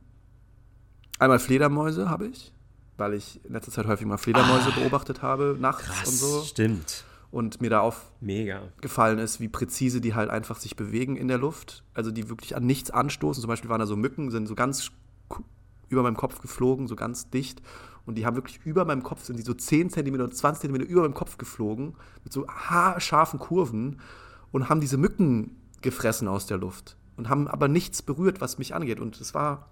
[1.19, 2.53] einmal Fledermäuse habe ich,
[2.97, 6.43] weil ich in letzter Zeit häufig mal Fledermäuse ah, beobachtet habe, nachts krass, und so.
[6.43, 11.39] Stimmt und mir da aufgefallen ist, wie präzise die halt einfach sich bewegen in der
[11.39, 11.85] Luft.
[11.93, 13.43] Also die wirklich an nichts anstoßen.
[13.43, 14.91] Zum Beispiel waren da so Mücken, sind so ganz
[15.89, 17.61] über meinem Kopf geflogen, so ganz dicht.
[18.07, 20.76] Und die haben wirklich über meinem Kopf, sind die so 10 cm und 20 cm
[20.82, 21.94] über meinem Kopf geflogen,
[22.24, 24.00] mit so haarscharfen Kurven
[24.52, 26.96] und haben diese Mücken gefressen aus der Luft.
[27.16, 29.00] Und haben aber nichts berührt, was mich angeht.
[29.00, 29.70] Und es war,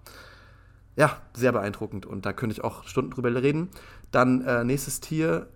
[0.97, 2.07] ja, sehr beeindruckend.
[2.07, 3.69] Und da könnte ich auch Stunden drüber reden.
[4.11, 5.49] Dann äh, nächstes Tier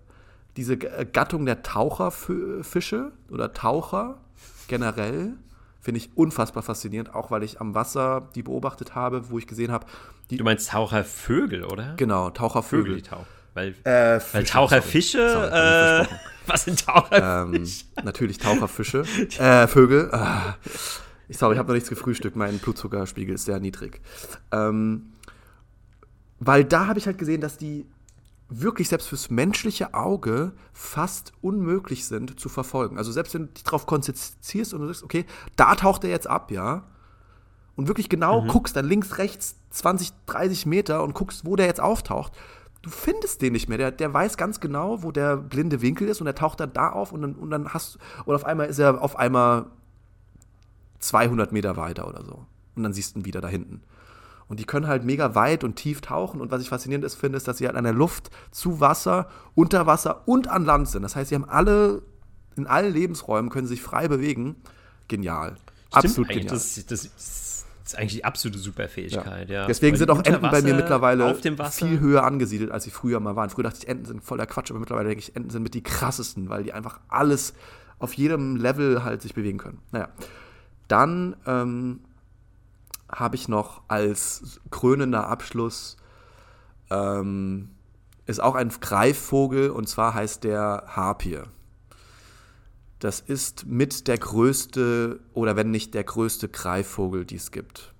[0.57, 4.21] diese äh, Gattung der Taucherfische oder Taucher
[4.69, 5.35] generell
[5.89, 9.73] finde ich unfassbar faszinierend, auch weil ich am Wasser die beobachtet habe, wo ich gesehen
[9.73, 9.87] habe.
[10.31, 11.95] Du meinst Tauchervögel, oder?
[11.97, 12.97] Genau, Tauchervögel.
[12.97, 13.25] Vögel, Tauch.
[13.55, 16.07] Weil, äh, weil Taucherfische, sorry, sorry, äh,
[16.47, 17.85] was sind Taucherfische?
[17.97, 19.05] Ähm, natürlich Taucherfische.
[19.39, 20.11] äh, Vögel.
[20.13, 20.57] Ah.
[21.27, 22.37] Ich sorry, ich habe noch nichts gefrühstückt.
[22.37, 24.03] Mein Blutzuckerspiegel ist sehr niedrig.
[24.53, 25.15] Ähm,
[26.39, 27.87] weil da habe ich halt gesehen, dass die
[28.49, 32.97] wirklich selbst fürs menschliche Auge fast unmöglich sind zu verfolgen.
[32.97, 35.27] Also selbst wenn du dich darauf konzentrierst und du sagst, okay,
[35.57, 36.85] da taucht er jetzt ab, ja,
[37.77, 38.49] und wirklich genau mhm.
[38.49, 42.33] guckst, dann links, rechts 20, 30 Meter und guckst, wo der jetzt auftaucht,
[42.83, 43.79] du findest den nicht mehr.
[43.79, 46.91] Der, der weiß ganz genau, wo der blinde Winkel ist und er taucht dann da
[46.91, 49.67] auf und dann, und dann hast und auf einmal ist er auf einmal
[51.01, 52.47] 200 Meter weiter oder so.
[52.75, 53.83] Und dann siehst du ihn wieder da hinten.
[54.49, 56.41] Und die können halt mega weit und tief tauchen.
[56.41, 59.29] Und was ich faszinierend ist, finde, ist, dass sie halt an der Luft, zu Wasser,
[59.55, 61.03] unter Wasser und an Land sind.
[61.03, 62.03] Das heißt, sie haben alle,
[62.57, 64.57] in allen Lebensräumen können sich frei bewegen.
[65.07, 65.57] Genial.
[65.91, 66.47] Stimmt Absolut genial.
[66.47, 67.11] Das, das,
[67.89, 69.63] ist eigentlich die absolute Superfähigkeit, ja.
[69.63, 69.67] ja.
[69.67, 71.35] Deswegen sind auch Enten bei mir mittlerweile
[71.71, 73.49] viel höher angesiedelt, als sie früher mal waren.
[73.49, 75.83] Früher dachte ich, Enten sind voller Quatsch, aber mittlerweile denke ich, Enten sind mit die
[75.83, 77.55] krassesten, weil die einfach alles
[77.99, 79.79] auf jedem Level halt sich bewegen können.
[79.91, 80.09] Naja.
[80.87, 82.01] Dann ähm,
[83.11, 85.97] habe ich noch als krönender Abschluss,
[86.91, 87.71] ähm,
[88.27, 91.47] ist auch ein Greifvogel und zwar heißt der Harpier.
[92.99, 97.95] Das ist mit der größte oder wenn nicht der größte Greifvogel, die es gibt.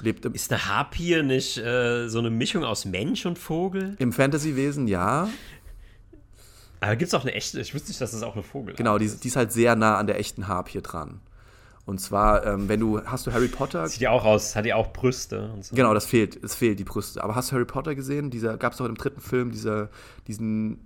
[0.00, 3.96] Lebt im ist der Harpier nicht äh, so eine Mischung aus Mensch und Vogel?
[3.98, 5.28] Im Fantasy-Wesen ja.
[6.80, 8.76] Aber gibt es auch eine echte, ich wusste nicht, dass das auch eine Vogel ist.
[8.76, 11.20] Genau, die, die, ist halt sehr nah an der echten Harpier dran.
[11.88, 13.88] Und zwar, ähm, wenn du, hast du Harry Potter.
[13.88, 15.74] Sieht ja auch aus, hat ja auch Brüste und so.
[15.74, 17.24] Genau, das fehlt, es fehlt die Brüste.
[17.24, 18.28] Aber hast du Harry Potter gesehen?
[18.28, 19.88] Dieser, gab es doch im dritten Film dieser,
[20.26, 20.80] diesen,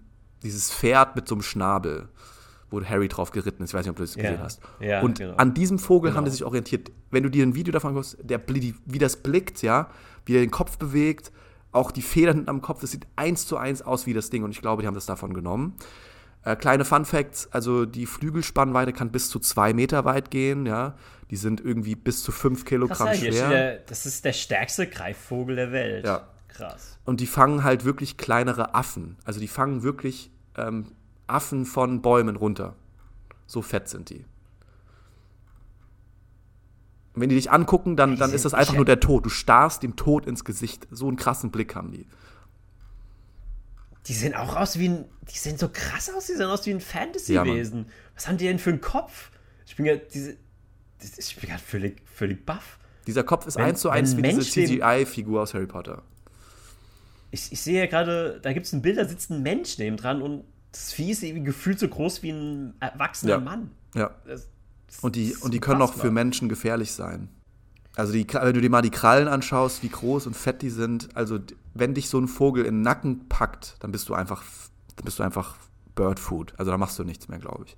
[0.45, 2.09] dieses Pferd mit so einem Schnabel,
[2.71, 3.71] wo Harry drauf geritten ist.
[3.71, 4.41] Ich weiß nicht, ob du das gesehen ja.
[4.45, 4.61] hast.
[4.79, 5.35] Ja, und genau.
[5.35, 6.19] an diesem Vogel genau.
[6.19, 6.93] haben die sich orientiert.
[7.11, 9.91] Wenn du dir ein Video davon anguckst, der, wie das blickt, ja,
[10.25, 11.33] wie er den Kopf bewegt,
[11.73, 14.45] auch die Federn hinten am Kopf, das sieht eins zu eins aus wie das Ding.
[14.45, 15.75] Und ich glaube, die haben das davon genommen.
[16.45, 20.95] Äh, kleine Fun Facts, also die Flügelspannweite kann bis zu zwei Meter weit gehen, ja.
[21.31, 23.49] Die sind irgendwie bis zu fünf Kilogramm Krass, schwer.
[23.49, 26.05] Der, das ist der stärkste Greifvogel der Welt.
[26.05, 26.29] Ja.
[26.49, 26.99] Krass.
[27.05, 29.17] Und die fangen halt wirklich kleinere Affen.
[29.25, 30.87] Also die fangen wirklich ähm,
[31.27, 32.75] Affen von Bäumen runter.
[33.47, 34.25] So fett sind die.
[37.15, 39.25] Und wenn die dich angucken, dann, dann ist das einfach nur der Tod.
[39.25, 40.87] Du starrst dem Tod ins Gesicht.
[40.91, 42.07] So einen krassen Blick haben die.
[44.07, 45.05] Die sehen auch aus wie ein.
[45.33, 47.81] Die sehen so krass aus, die sehen aus wie ein Fantasy-Wesen.
[47.81, 49.31] Ja, Was haben die denn für einen Kopf?
[49.67, 50.37] Ich bin diese.
[51.19, 52.79] Ich bin gerade völlig, völlig baff.
[53.07, 56.03] Dieser Kopf ist eins zu eins wie diese CGI-Figur aus Harry Potter.
[57.31, 59.97] Ich, ich sehe ja gerade, da gibt es ein Bild, da sitzt ein Mensch neben
[59.97, 63.41] dran und das Vieh ist irgendwie gefühlt so groß wie ein erwachsener ja.
[63.41, 63.71] Mann.
[63.95, 64.15] Ja.
[64.27, 64.49] Das,
[64.87, 67.29] das und die, und die können auch für Menschen gefährlich sein.
[67.95, 71.15] Also die, wenn du dir mal die Krallen anschaust, wie groß und fett die sind,
[71.15, 71.39] also
[71.75, 74.43] wenn dich so ein Vogel in den Nacken packt, dann bist du einfach,
[74.97, 75.57] dann bist du einfach
[75.95, 76.55] Birdfood.
[76.57, 77.77] Also da machst du nichts mehr, glaube ich.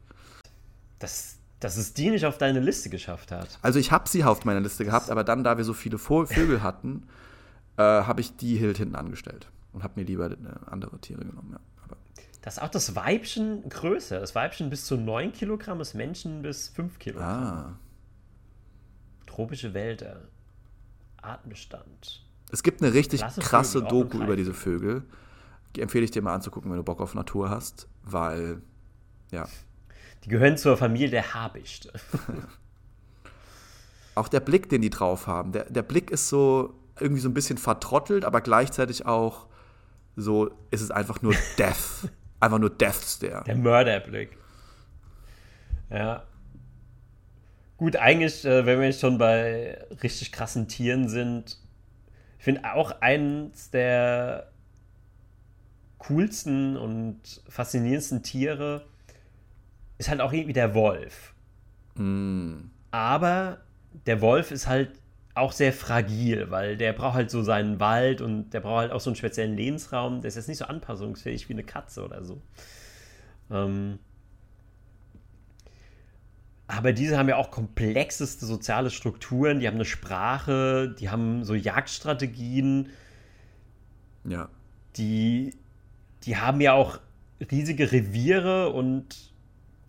[1.00, 3.58] Das, dass es die nicht auf deine Liste geschafft hat.
[3.62, 6.62] Also ich habe sie auf meiner Liste gehabt, aber dann, da wir so viele Vögel
[6.62, 7.08] hatten,
[7.76, 10.36] äh, habe ich die Hild hinten angestellt und habe mir lieber äh,
[10.66, 11.50] andere Tiere genommen.
[11.52, 11.60] Ja.
[11.84, 11.96] Aber
[12.42, 14.20] das ist auch das Weibchen größer.
[14.20, 17.42] Das Weibchen bis zu 9 Kilogramm, das Männchen bis 5 Kilogramm.
[17.42, 17.78] Ah.
[19.34, 20.28] Tropische Wälder.
[21.20, 22.24] Artenbestand.
[22.52, 25.02] Es gibt eine richtig Klasse krasse Vögel, Doku über diese Vögel.
[25.74, 28.62] Die empfehle ich dir mal anzugucken, wenn du Bock auf Natur hast, weil,
[29.32, 29.48] ja,
[30.24, 31.92] die gehören zur Familie der Habichte.
[34.14, 35.50] auch der Blick, den die drauf haben.
[35.50, 39.48] Der, der Blick ist so irgendwie so ein bisschen vertrottelt, aber gleichzeitig auch
[40.14, 42.08] so, ist es einfach nur Death.
[42.38, 43.42] einfach nur Death Stare.
[43.44, 44.38] Der Mörderblick.
[45.90, 46.22] Ja.
[47.84, 51.58] Gut, eigentlich, äh, wenn wir schon bei richtig krassen Tieren sind,
[52.38, 54.50] ich finde auch eins der
[55.98, 58.86] coolsten und faszinierendsten Tiere
[59.98, 61.34] ist halt auch irgendwie der Wolf.
[61.96, 62.70] Mm.
[62.90, 63.58] Aber
[64.06, 64.98] der Wolf ist halt
[65.34, 69.00] auch sehr fragil, weil der braucht halt so seinen Wald und der braucht halt auch
[69.00, 70.22] so einen speziellen Lebensraum.
[70.22, 72.40] Der ist jetzt nicht so anpassungsfähig wie eine Katze oder so.
[73.50, 73.98] Ähm
[76.76, 81.54] aber diese haben ja auch komplexeste soziale Strukturen, die haben eine Sprache, die haben so
[81.54, 82.90] Jagdstrategien.
[84.24, 84.48] Ja.
[84.96, 85.54] Die,
[86.24, 86.98] die haben ja auch
[87.50, 89.32] riesige Reviere und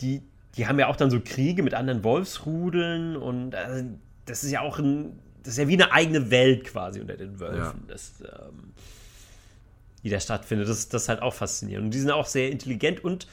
[0.00, 0.22] die,
[0.56, 3.88] die haben ja auch dann so Kriege mit anderen Wolfsrudeln und also,
[4.26, 7.38] das ist ja auch ein, das ist ja wie eine eigene Welt quasi unter den
[7.38, 7.74] Wölfen, ja.
[7.88, 8.72] das, ähm,
[10.02, 10.68] die da stattfindet.
[10.68, 11.86] Das, das ist halt auch faszinierend.
[11.86, 13.26] Und die sind auch sehr intelligent und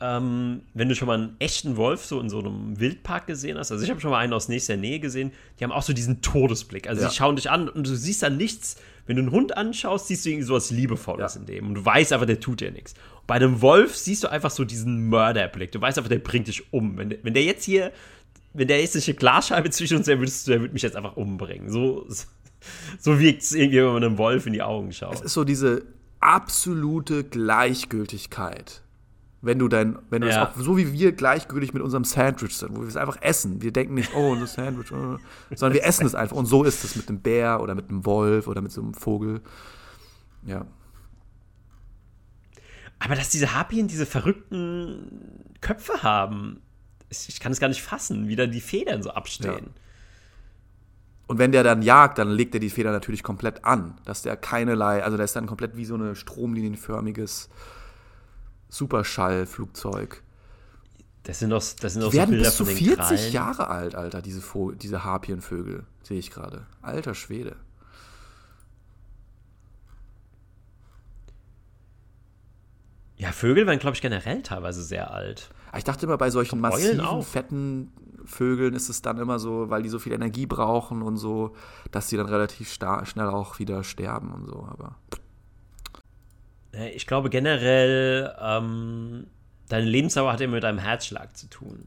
[0.00, 3.72] ähm, wenn du schon mal einen echten Wolf so in so einem Wildpark gesehen hast,
[3.72, 6.20] also ich habe schon mal einen aus nächster Nähe gesehen, die haben auch so diesen
[6.20, 6.88] Todesblick.
[6.88, 7.08] Also ja.
[7.08, 8.76] die schauen dich an und du siehst dann nichts.
[9.06, 11.40] Wenn du einen Hund anschaust, siehst du irgendwie sowas Liebevolles ja.
[11.40, 11.68] in dem.
[11.68, 12.94] Und du weißt aber, der tut dir nichts.
[13.26, 15.72] Bei einem Wolf siehst du einfach so diesen Mörderblick.
[15.72, 16.98] Du weißt einfach, der bringt dich um.
[16.98, 17.92] Wenn, wenn der jetzt hier,
[18.52, 20.96] wenn der jetzt nicht eine Glasscheibe zwischen uns wäre, würdest du, der würde mich jetzt
[20.96, 21.70] einfach umbringen.
[21.70, 22.06] So,
[22.98, 25.14] so wirkt es irgendwie, wenn man einem Wolf in die Augen schaut.
[25.14, 25.84] Es ist so diese
[26.20, 28.82] absolute Gleichgültigkeit
[29.46, 30.48] wenn du dein, wenn du ja.
[30.48, 33.62] auch so wie wir gleichgültig mit unserem Sandwich sind, wo wir es einfach essen.
[33.62, 35.18] Wir denken nicht, oh, unser Sandwich, oh,
[35.54, 36.36] sondern wir essen es einfach.
[36.36, 38.94] Und so ist es mit einem Bär oder mit einem Wolf oder mit so einem
[38.94, 39.40] Vogel.
[40.44, 40.66] Ja.
[42.98, 46.60] Aber dass diese Harpien diese verrückten Köpfe haben,
[47.10, 49.66] ich kann es gar nicht fassen, wie da die Federn so abstehen.
[49.66, 49.82] Ja.
[51.28, 54.36] Und wenn der dann jagt, dann legt er die Feder natürlich komplett an, dass der
[54.36, 57.48] keinerlei, also der ist dann komplett wie so ein stromlinienförmiges
[58.68, 60.22] Superschallflugzeug.
[61.24, 63.32] Das sind doch, das sind doch die so werden Bilder bis zu 40 Krallen.
[63.32, 64.42] Jahre alt, Alter, diese,
[64.80, 66.66] diese Harpienvögel, sehe ich gerade.
[66.82, 67.56] Alter Schwede.
[73.16, 75.50] Ja, Vögel waren, glaube ich, generell teilweise sehr alt.
[75.76, 77.92] Ich dachte immer, bei solchen massiven, fetten
[78.24, 81.54] Vögeln ist es dann immer so, weil die so viel Energie brauchen und so,
[81.90, 84.66] dass sie dann relativ schnell auch wieder sterben und so.
[84.70, 84.96] Aber
[86.94, 89.26] ich glaube generell, ähm,
[89.68, 91.86] deine Lebensdauer hat immer mit deinem Herzschlag zu tun.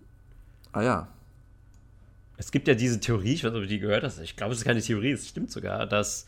[0.72, 1.08] Ah ja.
[2.38, 4.54] Es gibt ja diese Theorie, ich weiß nicht, ob du die gehört hast, ich glaube,
[4.54, 6.26] es ist keine Theorie, es stimmt sogar, dass,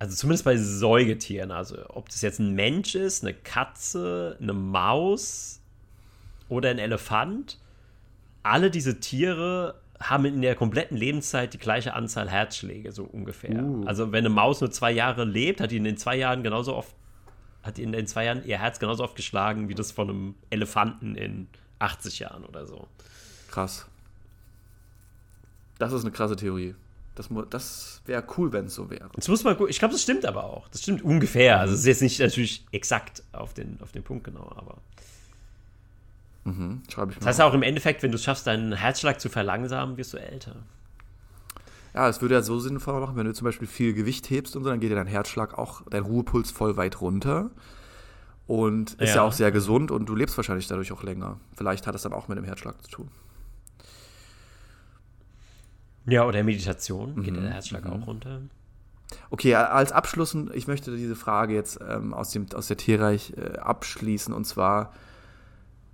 [0.00, 5.60] also zumindest bei Säugetieren, also ob das jetzt ein Mensch ist, eine Katze, eine Maus
[6.48, 7.58] oder ein Elefant,
[8.42, 13.62] alle diese Tiere haben in der kompletten Lebenszeit die gleiche Anzahl Herzschläge, so ungefähr.
[13.62, 13.84] Uh.
[13.84, 16.74] Also wenn eine Maus nur zwei Jahre lebt, hat die in den zwei Jahren genauso
[16.74, 16.94] oft
[17.62, 21.14] hat in den zwei Jahren ihr Herz genauso oft geschlagen wie das von einem Elefanten
[21.14, 22.86] in 80 Jahren oder so.
[23.50, 23.86] Krass.
[25.78, 26.74] Das ist eine krasse Theorie.
[27.14, 29.10] Das, das wäre cool, wenn es so wäre.
[29.14, 30.68] Jetzt muss man Ich glaube, das stimmt aber auch.
[30.68, 31.58] Das stimmt ungefähr.
[31.58, 34.78] Also es ist jetzt nicht natürlich exakt auf den, auf den Punkt genau, aber.
[36.44, 37.20] Mhm, schreibe ich mal.
[37.20, 40.18] Das heißt auch im Endeffekt, wenn du es schaffst, deinen Herzschlag zu verlangsamen, wirst du
[40.18, 40.56] älter.
[41.94, 44.62] Ja, es würde ja so sinnvoll machen, wenn du zum Beispiel viel Gewicht hebst und
[44.62, 47.50] so, dann geht ja dein Herzschlag auch, dein Ruhepuls voll weit runter.
[48.46, 49.16] Und ist ja.
[49.16, 51.38] ja auch sehr gesund und du lebst wahrscheinlich dadurch auch länger.
[51.54, 53.08] Vielleicht hat es dann auch mit dem Herzschlag zu tun.
[56.06, 57.42] Ja, oder Meditation, geht mhm.
[57.42, 57.92] der Herzschlag mhm.
[57.92, 58.40] auch runter.
[59.30, 63.58] Okay, als Abschluss, ich möchte diese Frage jetzt ähm, aus, dem, aus der Tierreich äh,
[63.58, 64.34] abschließen.
[64.34, 64.92] Und zwar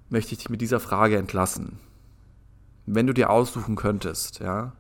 [0.09, 1.79] möchte ich dich mit dieser Frage entlassen.
[2.87, 4.73] Wenn du dir aussuchen könntest, ja,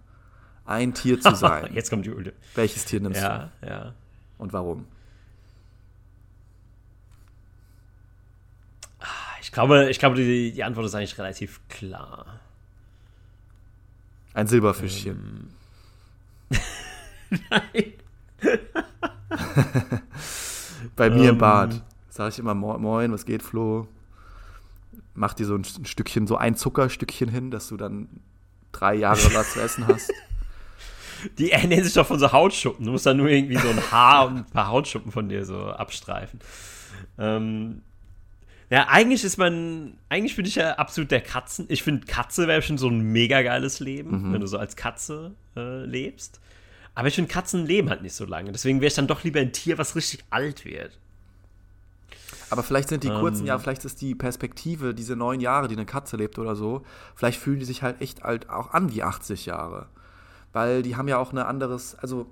[0.66, 1.70] ein Tier zu sein.
[1.74, 2.32] jetzt kommt die Ulte.
[2.54, 3.66] Welches Tier nimmst ja, du?
[3.66, 3.94] Ja, ja.
[4.38, 4.86] Und warum?
[9.00, 9.06] Ah,
[9.40, 12.40] ich glaube, ich glaube die, die Antwort ist eigentlich relativ klar.
[14.34, 15.48] Ein Silberfischchen.
[16.50, 17.38] Ähm.
[17.50, 17.92] Nein.
[20.96, 21.22] Bei mir um.
[21.22, 21.38] im ähm.
[21.38, 21.82] Bad
[22.16, 23.86] sage ich immer Moin, was geht, Flo?
[25.14, 28.08] Mach dir so ein Stückchen, so ein Zuckerstückchen hin, dass du dann
[28.72, 30.12] drei Jahre was zu essen hast.
[31.38, 32.84] Die ernähren sich doch von so Hautschuppen.
[32.84, 35.66] Du musst dann nur irgendwie so ein Haar und ein paar Hautschuppen von dir so
[35.70, 36.40] abstreifen.
[37.18, 37.82] Ähm,
[38.70, 41.66] ja, eigentlich ist man, eigentlich bin ich ja absolut der Katzen.
[41.68, 44.32] Ich finde, Katze wäre schon so ein mega geiles Leben, mhm.
[44.32, 46.40] wenn du so als Katze äh, lebst.
[46.94, 48.50] Aber ich finde, Katzen leben halt nicht so lange.
[48.52, 50.98] Deswegen wäre ich dann doch lieber ein Tier, was richtig alt wird.
[52.48, 55.74] Aber vielleicht sind die kurzen ähm, Jahre, vielleicht ist die Perspektive, diese neun Jahre, die
[55.74, 56.84] eine Katze lebt oder so,
[57.14, 59.88] vielleicht fühlen die sich halt echt alt auch an wie 80 Jahre.
[60.56, 62.24] Weil die haben ja auch ein anderes, also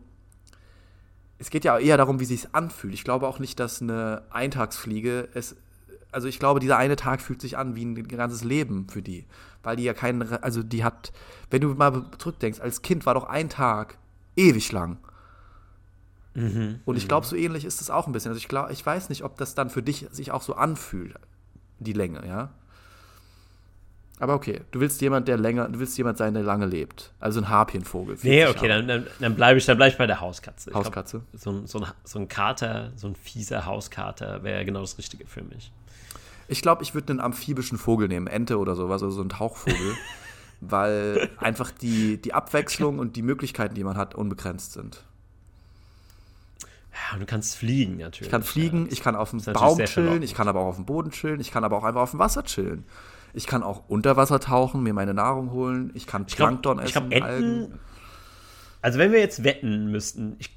[1.39, 2.95] es geht ja eher darum, wie sich anfühlt.
[2.95, 5.57] Ich glaube auch nicht, dass eine Eintagsfliege es
[6.11, 9.27] also ich glaube, dieser eine Tag fühlt sich an wie ein ganzes Leben für die.
[9.63, 11.13] Weil die ja keinen, also die hat,
[11.51, 13.99] wenn du mal zurückdenkst, als Kind war doch ein Tag
[14.37, 14.97] ewig lang.
[16.35, 17.31] Mhm, und ich glaube, mhm.
[17.31, 18.31] so ähnlich ist es auch ein bisschen.
[18.31, 21.15] Also ich glaube, ich weiß nicht, ob das dann für dich sich auch so anfühlt,
[21.79, 22.55] die Länge, ja.
[24.21, 27.13] Aber okay, du willst jemand, der länger, du willst jemand sein, der lange lebt.
[27.19, 28.17] Also ein Harpienvogel.
[28.23, 30.73] Nee, okay, dann, dann, dann bleibe ich, bleib ich bei der Hauskatze.
[30.73, 31.23] Hauskatze.
[31.31, 34.99] Glaub, so, ein, so, ein, so ein Kater, so ein fieser Hauskater wäre genau das
[34.99, 35.73] Richtige für mich.
[36.47, 39.95] Ich glaube, ich würde einen amphibischen Vogel nehmen, Ente oder sowas, also so ein Tauchvogel.
[40.71, 45.03] weil einfach die, die Abwechslung und die Möglichkeiten, die man hat, unbegrenzt sind.
[46.93, 48.29] Ja, und du kannst fliegen natürlich.
[48.29, 50.87] Ich kann fliegen, ich kann auf dem Baum chillen, ich kann aber auch auf dem
[50.87, 52.85] Boden chillen, ich kann aber auch einfach auf dem Wasser chillen.
[53.35, 57.05] Ich kann auch unter Wasser tauchen, mir meine Nahrung holen, ich kann Plankton ich glaub,
[57.05, 57.81] essen, ich glaub, Enten, Algen.
[58.81, 60.57] Also wenn wir jetzt wetten müssten, ich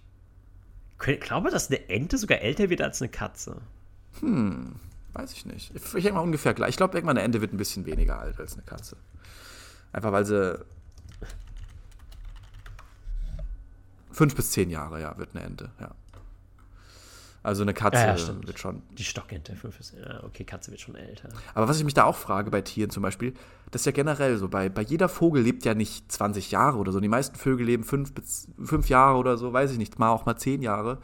[0.97, 3.57] glaube, dass eine Ente sogar älter wird als eine Katze.
[4.19, 4.75] Hm,
[5.13, 5.71] weiß ich nicht.
[5.75, 6.71] Ich, denke mal ungefähr gleich.
[6.71, 8.97] Ich glaube, eine Ente wird ein bisschen weniger alt als eine Katze.
[9.91, 10.63] Einfach weil sie
[14.11, 15.91] fünf bis zehn Jahre, ja, wird eine Ente, ja.
[17.47, 18.81] Also eine Katze ja, ja, wird schon.
[18.97, 21.29] Die Stockente, ja, okay, Katze wird schon älter.
[21.53, 23.33] Aber was ich mich da auch frage bei Tieren zum Beispiel,
[23.71, 26.91] das ist ja generell so, bei, bei jeder Vogel lebt ja nicht 20 Jahre oder
[26.91, 26.99] so.
[26.99, 30.25] Die meisten Vögel leben fünf, bis, fünf Jahre oder so, weiß ich nicht, mal auch
[30.25, 30.97] mal zehn Jahre.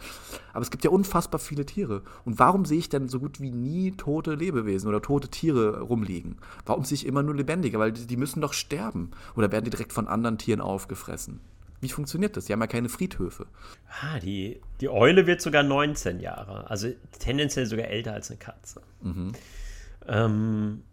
[0.51, 2.01] Aber es gibt ja unfassbar viele Tiere.
[2.25, 6.39] Und warum sehe ich denn so gut wie nie tote Lebewesen oder tote Tiere rumliegen?
[6.65, 7.79] Warum sehe ich immer nur lebendige?
[7.79, 9.11] Weil die, die müssen doch sterben.
[9.37, 11.39] Oder werden die direkt von anderen Tieren aufgefressen?
[11.83, 12.45] Wie funktioniert das?
[12.45, 13.45] Die haben ja keine Friedhöfe.
[14.01, 16.69] Ah, die, die Eule wird sogar 19 Jahre.
[16.69, 16.87] Also
[17.19, 18.81] tendenziell sogar älter als eine Katze.
[19.01, 19.33] Mhm.
[20.07, 20.83] Ähm,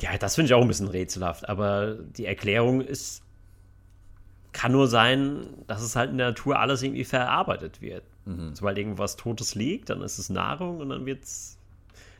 [0.00, 1.48] ja, das finde ich auch ein bisschen rätselhaft.
[1.48, 3.24] Aber die Erklärung ist,
[4.52, 8.04] kann nur sein, dass es halt in der Natur alles irgendwie verarbeitet wird.
[8.26, 8.54] Mhm.
[8.54, 11.58] Sobald irgendwas Totes liegt, dann ist es Nahrung und dann wird es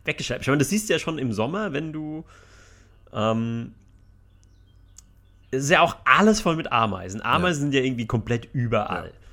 [0.05, 0.43] weggeschleppt.
[0.43, 2.25] Ich meine, das siehst du ja schon im Sommer, wenn du
[3.13, 3.75] ähm,
[5.57, 7.21] ist ja auch alles voll mit Ameisen.
[7.23, 7.71] Ameisen ja.
[7.71, 9.09] sind ja irgendwie komplett überall.
[9.09, 9.25] Ja.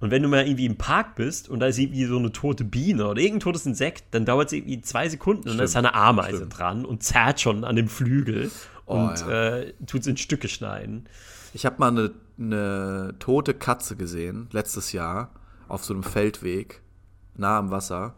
[0.00, 2.64] Und wenn du mal irgendwie im Park bist und da ist irgendwie so eine tote
[2.64, 5.52] Biene oder irgendein totes Insekt, dann dauert es irgendwie zwei Sekunden Stimmt.
[5.52, 6.58] und dann ist da eine Ameise Stimmt.
[6.58, 8.50] dran und zerrt schon an dem Flügel
[8.86, 9.58] oh, und ja.
[9.58, 11.06] äh, tut es in Stücke schneiden.
[11.52, 15.32] Ich habe mal eine, eine tote Katze gesehen, letztes Jahr,
[15.68, 16.80] auf so einem Feldweg,
[17.36, 18.14] nah am Wasser.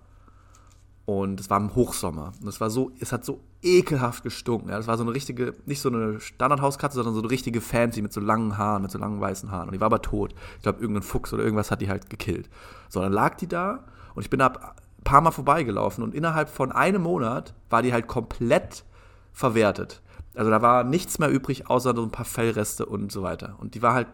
[1.04, 2.32] Und es war im Hochsommer.
[2.40, 4.70] Und es war so, es hat so ekelhaft gestunken.
[4.70, 8.02] Ja, das war so eine richtige, nicht so eine Standardhauskatze, sondern so eine richtige Fancy
[8.02, 9.68] mit so langen Haaren, mit so langen weißen Haaren.
[9.68, 10.34] Und die war aber tot.
[10.56, 12.50] Ich glaube, irgendein Fuchs oder irgendwas hat die halt gekillt.
[12.88, 13.84] So, dann lag die da
[14.14, 17.92] und ich bin da ein paar Mal vorbeigelaufen und innerhalb von einem Monat war die
[17.92, 18.84] halt komplett
[19.32, 20.02] verwertet.
[20.34, 23.56] Also da war nichts mehr übrig, außer so ein paar Fellreste und so weiter.
[23.58, 24.08] Und die war halt,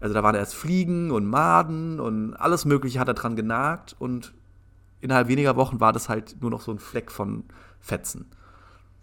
[0.00, 4.32] also da waren erst Fliegen und Maden und alles Mögliche hat da dran genagt und
[5.00, 7.44] innerhalb weniger Wochen war das halt nur noch so ein Fleck von
[7.80, 8.30] Fetzen.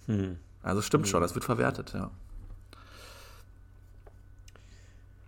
[0.07, 0.37] Hm.
[0.63, 1.11] Also stimmt hm.
[1.11, 2.11] schon, das wird verwertet, ja.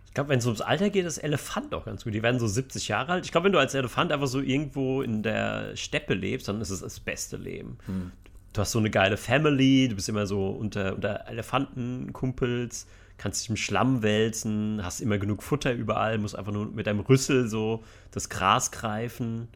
[0.06, 2.12] Ich glaube, wenn es ums Alter geht, ist Elefant auch ganz gut.
[2.12, 3.24] Die werden so 70 Jahre alt.
[3.24, 6.70] Ich glaube, wenn du als Elefant einfach so irgendwo in der Steppe lebst, dann ist
[6.70, 7.78] es das beste Leben.
[7.86, 8.10] Hm.
[8.52, 12.88] Du hast so eine geile Family, du bist immer so unter, unter Elefantenkumpels,
[13.18, 17.00] kannst dich im Schlamm wälzen, hast immer genug Futter überall, musst einfach nur mit deinem
[17.00, 19.46] Rüssel so das Gras greifen,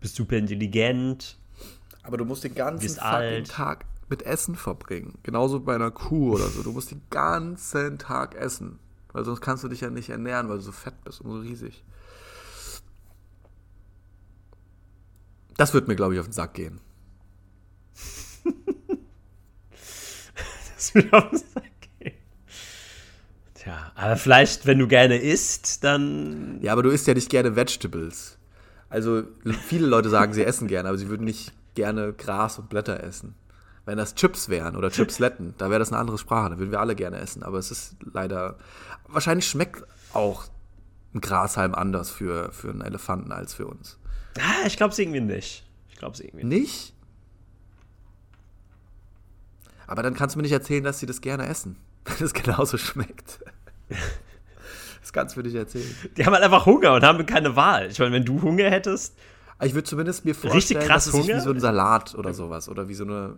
[0.00, 1.36] bist super intelligent.
[2.02, 2.96] Aber du musst den ganzen
[3.44, 5.14] Tag mit Essen verbringen.
[5.22, 6.62] Genauso bei einer Kuh oder so.
[6.62, 8.78] Du musst den ganzen Tag essen.
[9.14, 11.38] Weil sonst kannst du dich ja nicht ernähren, weil du so fett bist und so
[11.38, 11.82] riesig.
[15.56, 16.78] Das wird mir, glaube ich, auf den Sack gehen.
[20.76, 21.64] das wird auf den Sack
[21.98, 22.14] gehen.
[23.54, 26.60] Tja, aber vielleicht, wenn du gerne isst, dann.
[26.60, 28.36] Ja, aber du isst ja nicht gerne Vegetables.
[28.90, 29.22] Also,
[29.66, 33.34] viele Leute sagen, sie essen gerne, aber sie würden nicht gerne Gras und Blätter essen.
[33.84, 36.80] Wenn das Chips wären oder Chipsletten, da wäre das eine andere Sprache, da würden wir
[36.80, 37.42] alle gerne essen.
[37.42, 38.56] Aber es ist leider.
[39.08, 39.82] Wahrscheinlich schmeckt
[40.12, 40.44] auch
[41.14, 43.98] ein Grashalm anders für, für einen Elefanten als für uns.
[44.38, 45.64] Ah, ich glaube es irgendwie nicht.
[45.90, 46.60] Ich glaube es irgendwie nicht.
[46.60, 46.94] Nicht?
[49.86, 52.78] Aber dann kannst du mir nicht erzählen, dass sie das gerne essen, wenn es genauso
[52.78, 53.40] schmeckt.
[55.02, 55.96] Das kannst du mir nicht erzählen.
[56.16, 57.90] Die haben halt einfach Hunger und haben keine Wahl.
[57.90, 59.18] Ich meine, wenn du Hunger hättest.
[59.60, 61.36] Ich würde zumindest mir vorstellen, richtig krass dass es Hunger?
[61.36, 63.36] wie so ein Salat oder sowas oder wie so eine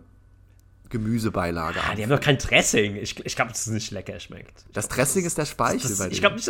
[0.89, 1.79] Gemüsebeilage.
[1.83, 2.95] Ah, die haben doch kein Dressing.
[2.95, 4.65] Ich, ich glaube, dass es nicht lecker schmeckt.
[4.73, 6.49] Das Dressing ist der Speichel das, bei Ich glaube nicht,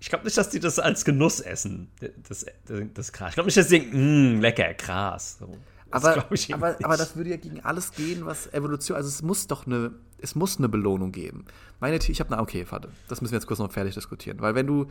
[0.00, 1.90] ich glaube nicht, dass die das als Genuss essen,
[2.28, 3.30] das, das, das Gras.
[3.30, 5.38] Ich glaube nicht, dass sie denken, mmm, lecker, Gras.
[5.40, 5.56] So.
[5.90, 9.66] Aber, aber, aber, das würde ja gegen alles gehen, was Evolution, also es muss doch
[9.66, 11.46] eine, es muss eine Belohnung geben.
[11.80, 14.54] Meine ich habe eine, okay, warte, das müssen wir jetzt kurz noch fertig diskutieren, weil
[14.54, 14.86] wenn du,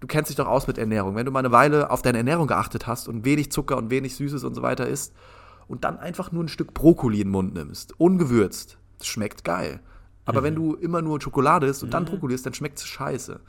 [0.00, 2.46] du kennst dich doch aus mit Ernährung, wenn du mal eine Weile auf deine Ernährung
[2.46, 5.14] geachtet hast und wenig Zucker und wenig Süßes und so weiter isst
[5.68, 9.80] und dann einfach nur ein Stück Brokkoli in den Mund nimmst, ungewürzt, das schmeckt geil.
[10.24, 10.44] Aber mhm.
[10.44, 12.08] wenn du immer nur Schokolade isst und dann mhm.
[12.08, 13.40] Brokkoli isst, dann schmeckt es scheiße.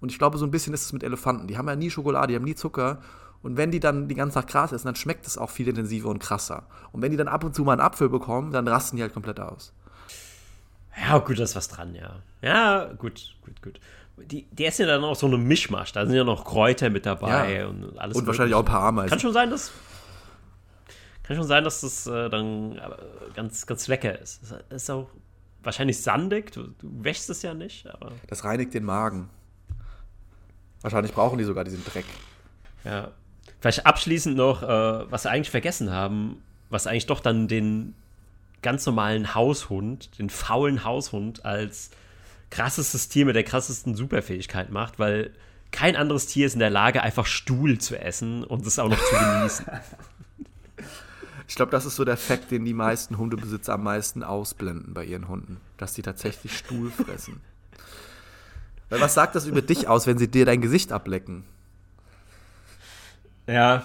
[0.00, 1.46] Und ich glaube, so ein bisschen ist es mit Elefanten.
[1.46, 3.00] Die haben ja nie Schokolade, die haben nie Zucker.
[3.42, 6.08] Und wenn die dann die ganze Zeit Gras essen, dann schmeckt es auch viel intensiver
[6.08, 6.64] und krasser.
[6.92, 9.12] Und wenn die dann ab und zu mal einen Apfel bekommen, dann rasten die halt
[9.12, 9.72] komplett aus.
[10.98, 12.16] Ja, gut, da ist was dran, ja.
[12.40, 13.80] Ja, gut, gut, gut.
[14.16, 15.92] Die, die essen ja dann auch so eine Mischmasch.
[15.92, 17.66] Da sind ja noch Kräuter mit dabei ja.
[17.66, 18.16] und alles.
[18.16, 19.10] Und wahrscheinlich auch ein paar Ameisen.
[19.10, 19.70] Kann schon sein, dass.
[21.26, 22.80] Kann schon sein, dass das äh, dann
[23.34, 24.42] ganz, ganz lecker ist.
[24.42, 25.08] Das ist auch
[25.62, 26.52] wahrscheinlich sandig.
[26.52, 27.88] Du, du wäschst es ja nicht.
[27.88, 29.28] Aber das reinigt den Magen.
[30.82, 32.04] Wahrscheinlich brauchen die sogar diesen Dreck.
[32.84, 33.10] Ja.
[33.60, 37.94] Vielleicht abschließend noch, äh, was wir eigentlich vergessen haben, was eigentlich doch dann den
[38.62, 41.90] ganz normalen Haushund, den faulen Haushund als
[42.50, 45.32] krassestes Tier mit der krassesten Superfähigkeit macht, weil
[45.72, 48.98] kein anderes Tier ist in der Lage, einfach Stuhl zu essen und es auch noch
[48.98, 49.66] zu genießen.
[51.48, 55.04] Ich glaube, das ist so der Fakt, den die meisten Hundebesitzer am meisten ausblenden bei
[55.04, 57.40] ihren Hunden, dass die tatsächlich Stuhl fressen.
[58.88, 61.44] Weil was sagt das über dich aus, wenn sie dir dein Gesicht ablecken?
[63.46, 63.84] Ja,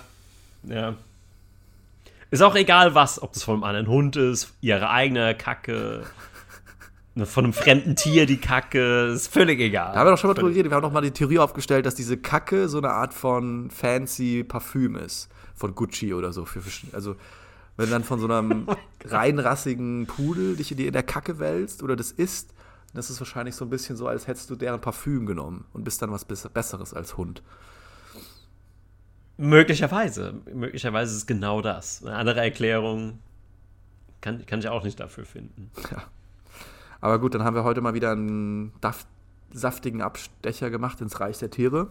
[0.63, 0.95] ja.
[2.31, 6.03] Ist auch egal was, ob das von einem anderen Hund ist, ihre eigene Kacke,
[7.13, 9.93] ne, von einem fremden Tier die Kacke, ist völlig egal.
[9.93, 10.71] Da haben wir doch schon mal drüber geredet.
[10.71, 14.43] Wir haben doch mal die Theorie aufgestellt, dass diese Kacke so eine Art von fancy
[14.43, 15.29] Parfüm ist.
[15.55, 16.47] Von Gucci oder so.
[16.93, 17.15] also,
[17.81, 18.75] wenn du dann von so einem oh
[19.05, 22.53] reinrassigen Pudel dich in der Kacke wälzt oder das isst,
[22.93, 26.01] das ist wahrscheinlich so ein bisschen so, als hättest du deren Parfüm genommen und bist
[26.01, 27.41] dann was Besseres als Hund.
[29.37, 30.35] Möglicherweise.
[30.53, 32.03] Möglicherweise ist es genau das.
[32.03, 33.19] Eine andere Erklärung
[34.19, 35.71] kann, kann ich auch nicht dafür finden.
[35.89, 36.03] Ja.
[36.99, 38.71] Aber gut, dann haben wir heute mal wieder einen
[39.51, 41.89] saftigen Abstecher gemacht ins Reich der Tiere.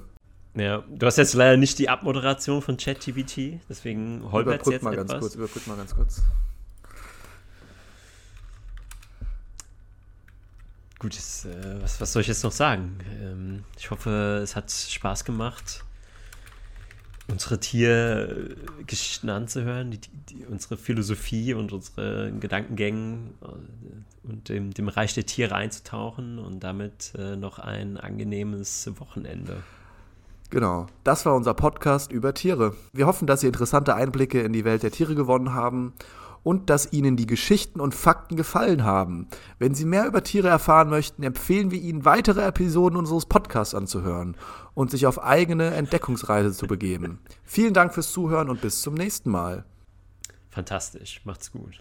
[0.54, 5.08] Ja, du hast jetzt leider nicht die Abmoderation von ChatGPT, deswegen holpert jetzt mal etwas.
[5.08, 6.22] ganz kurz, überbrück mal ganz kurz.
[10.98, 12.98] Gut, jetzt, äh, was, was soll ich jetzt noch sagen?
[13.22, 15.84] Ähm, ich hoffe, es hat Spaß gemacht,
[17.28, 25.14] unsere Tiergeschichten anzuhören, die, die, unsere Philosophie und unsere Gedankengängen äh, und dem, dem Reich
[25.14, 29.62] der Tiere einzutauchen und damit äh, noch ein angenehmes Wochenende.
[30.50, 32.74] Genau, das war unser Podcast über Tiere.
[32.92, 35.92] Wir hoffen, dass Sie interessante Einblicke in die Welt der Tiere gewonnen haben
[36.42, 39.28] und dass Ihnen die Geschichten und Fakten gefallen haben.
[39.60, 44.36] Wenn Sie mehr über Tiere erfahren möchten, empfehlen wir Ihnen, weitere Episoden unseres Podcasts anzuhören
[44.74, 47.20] und sich auf eigene Entdeckungsreise zu begeben.
[47.44, 49.64] Vielen Dank fürs Zuhören und bis zum nächsten Mal.
[50.48, 51.68] Fantastisch, macht's gut.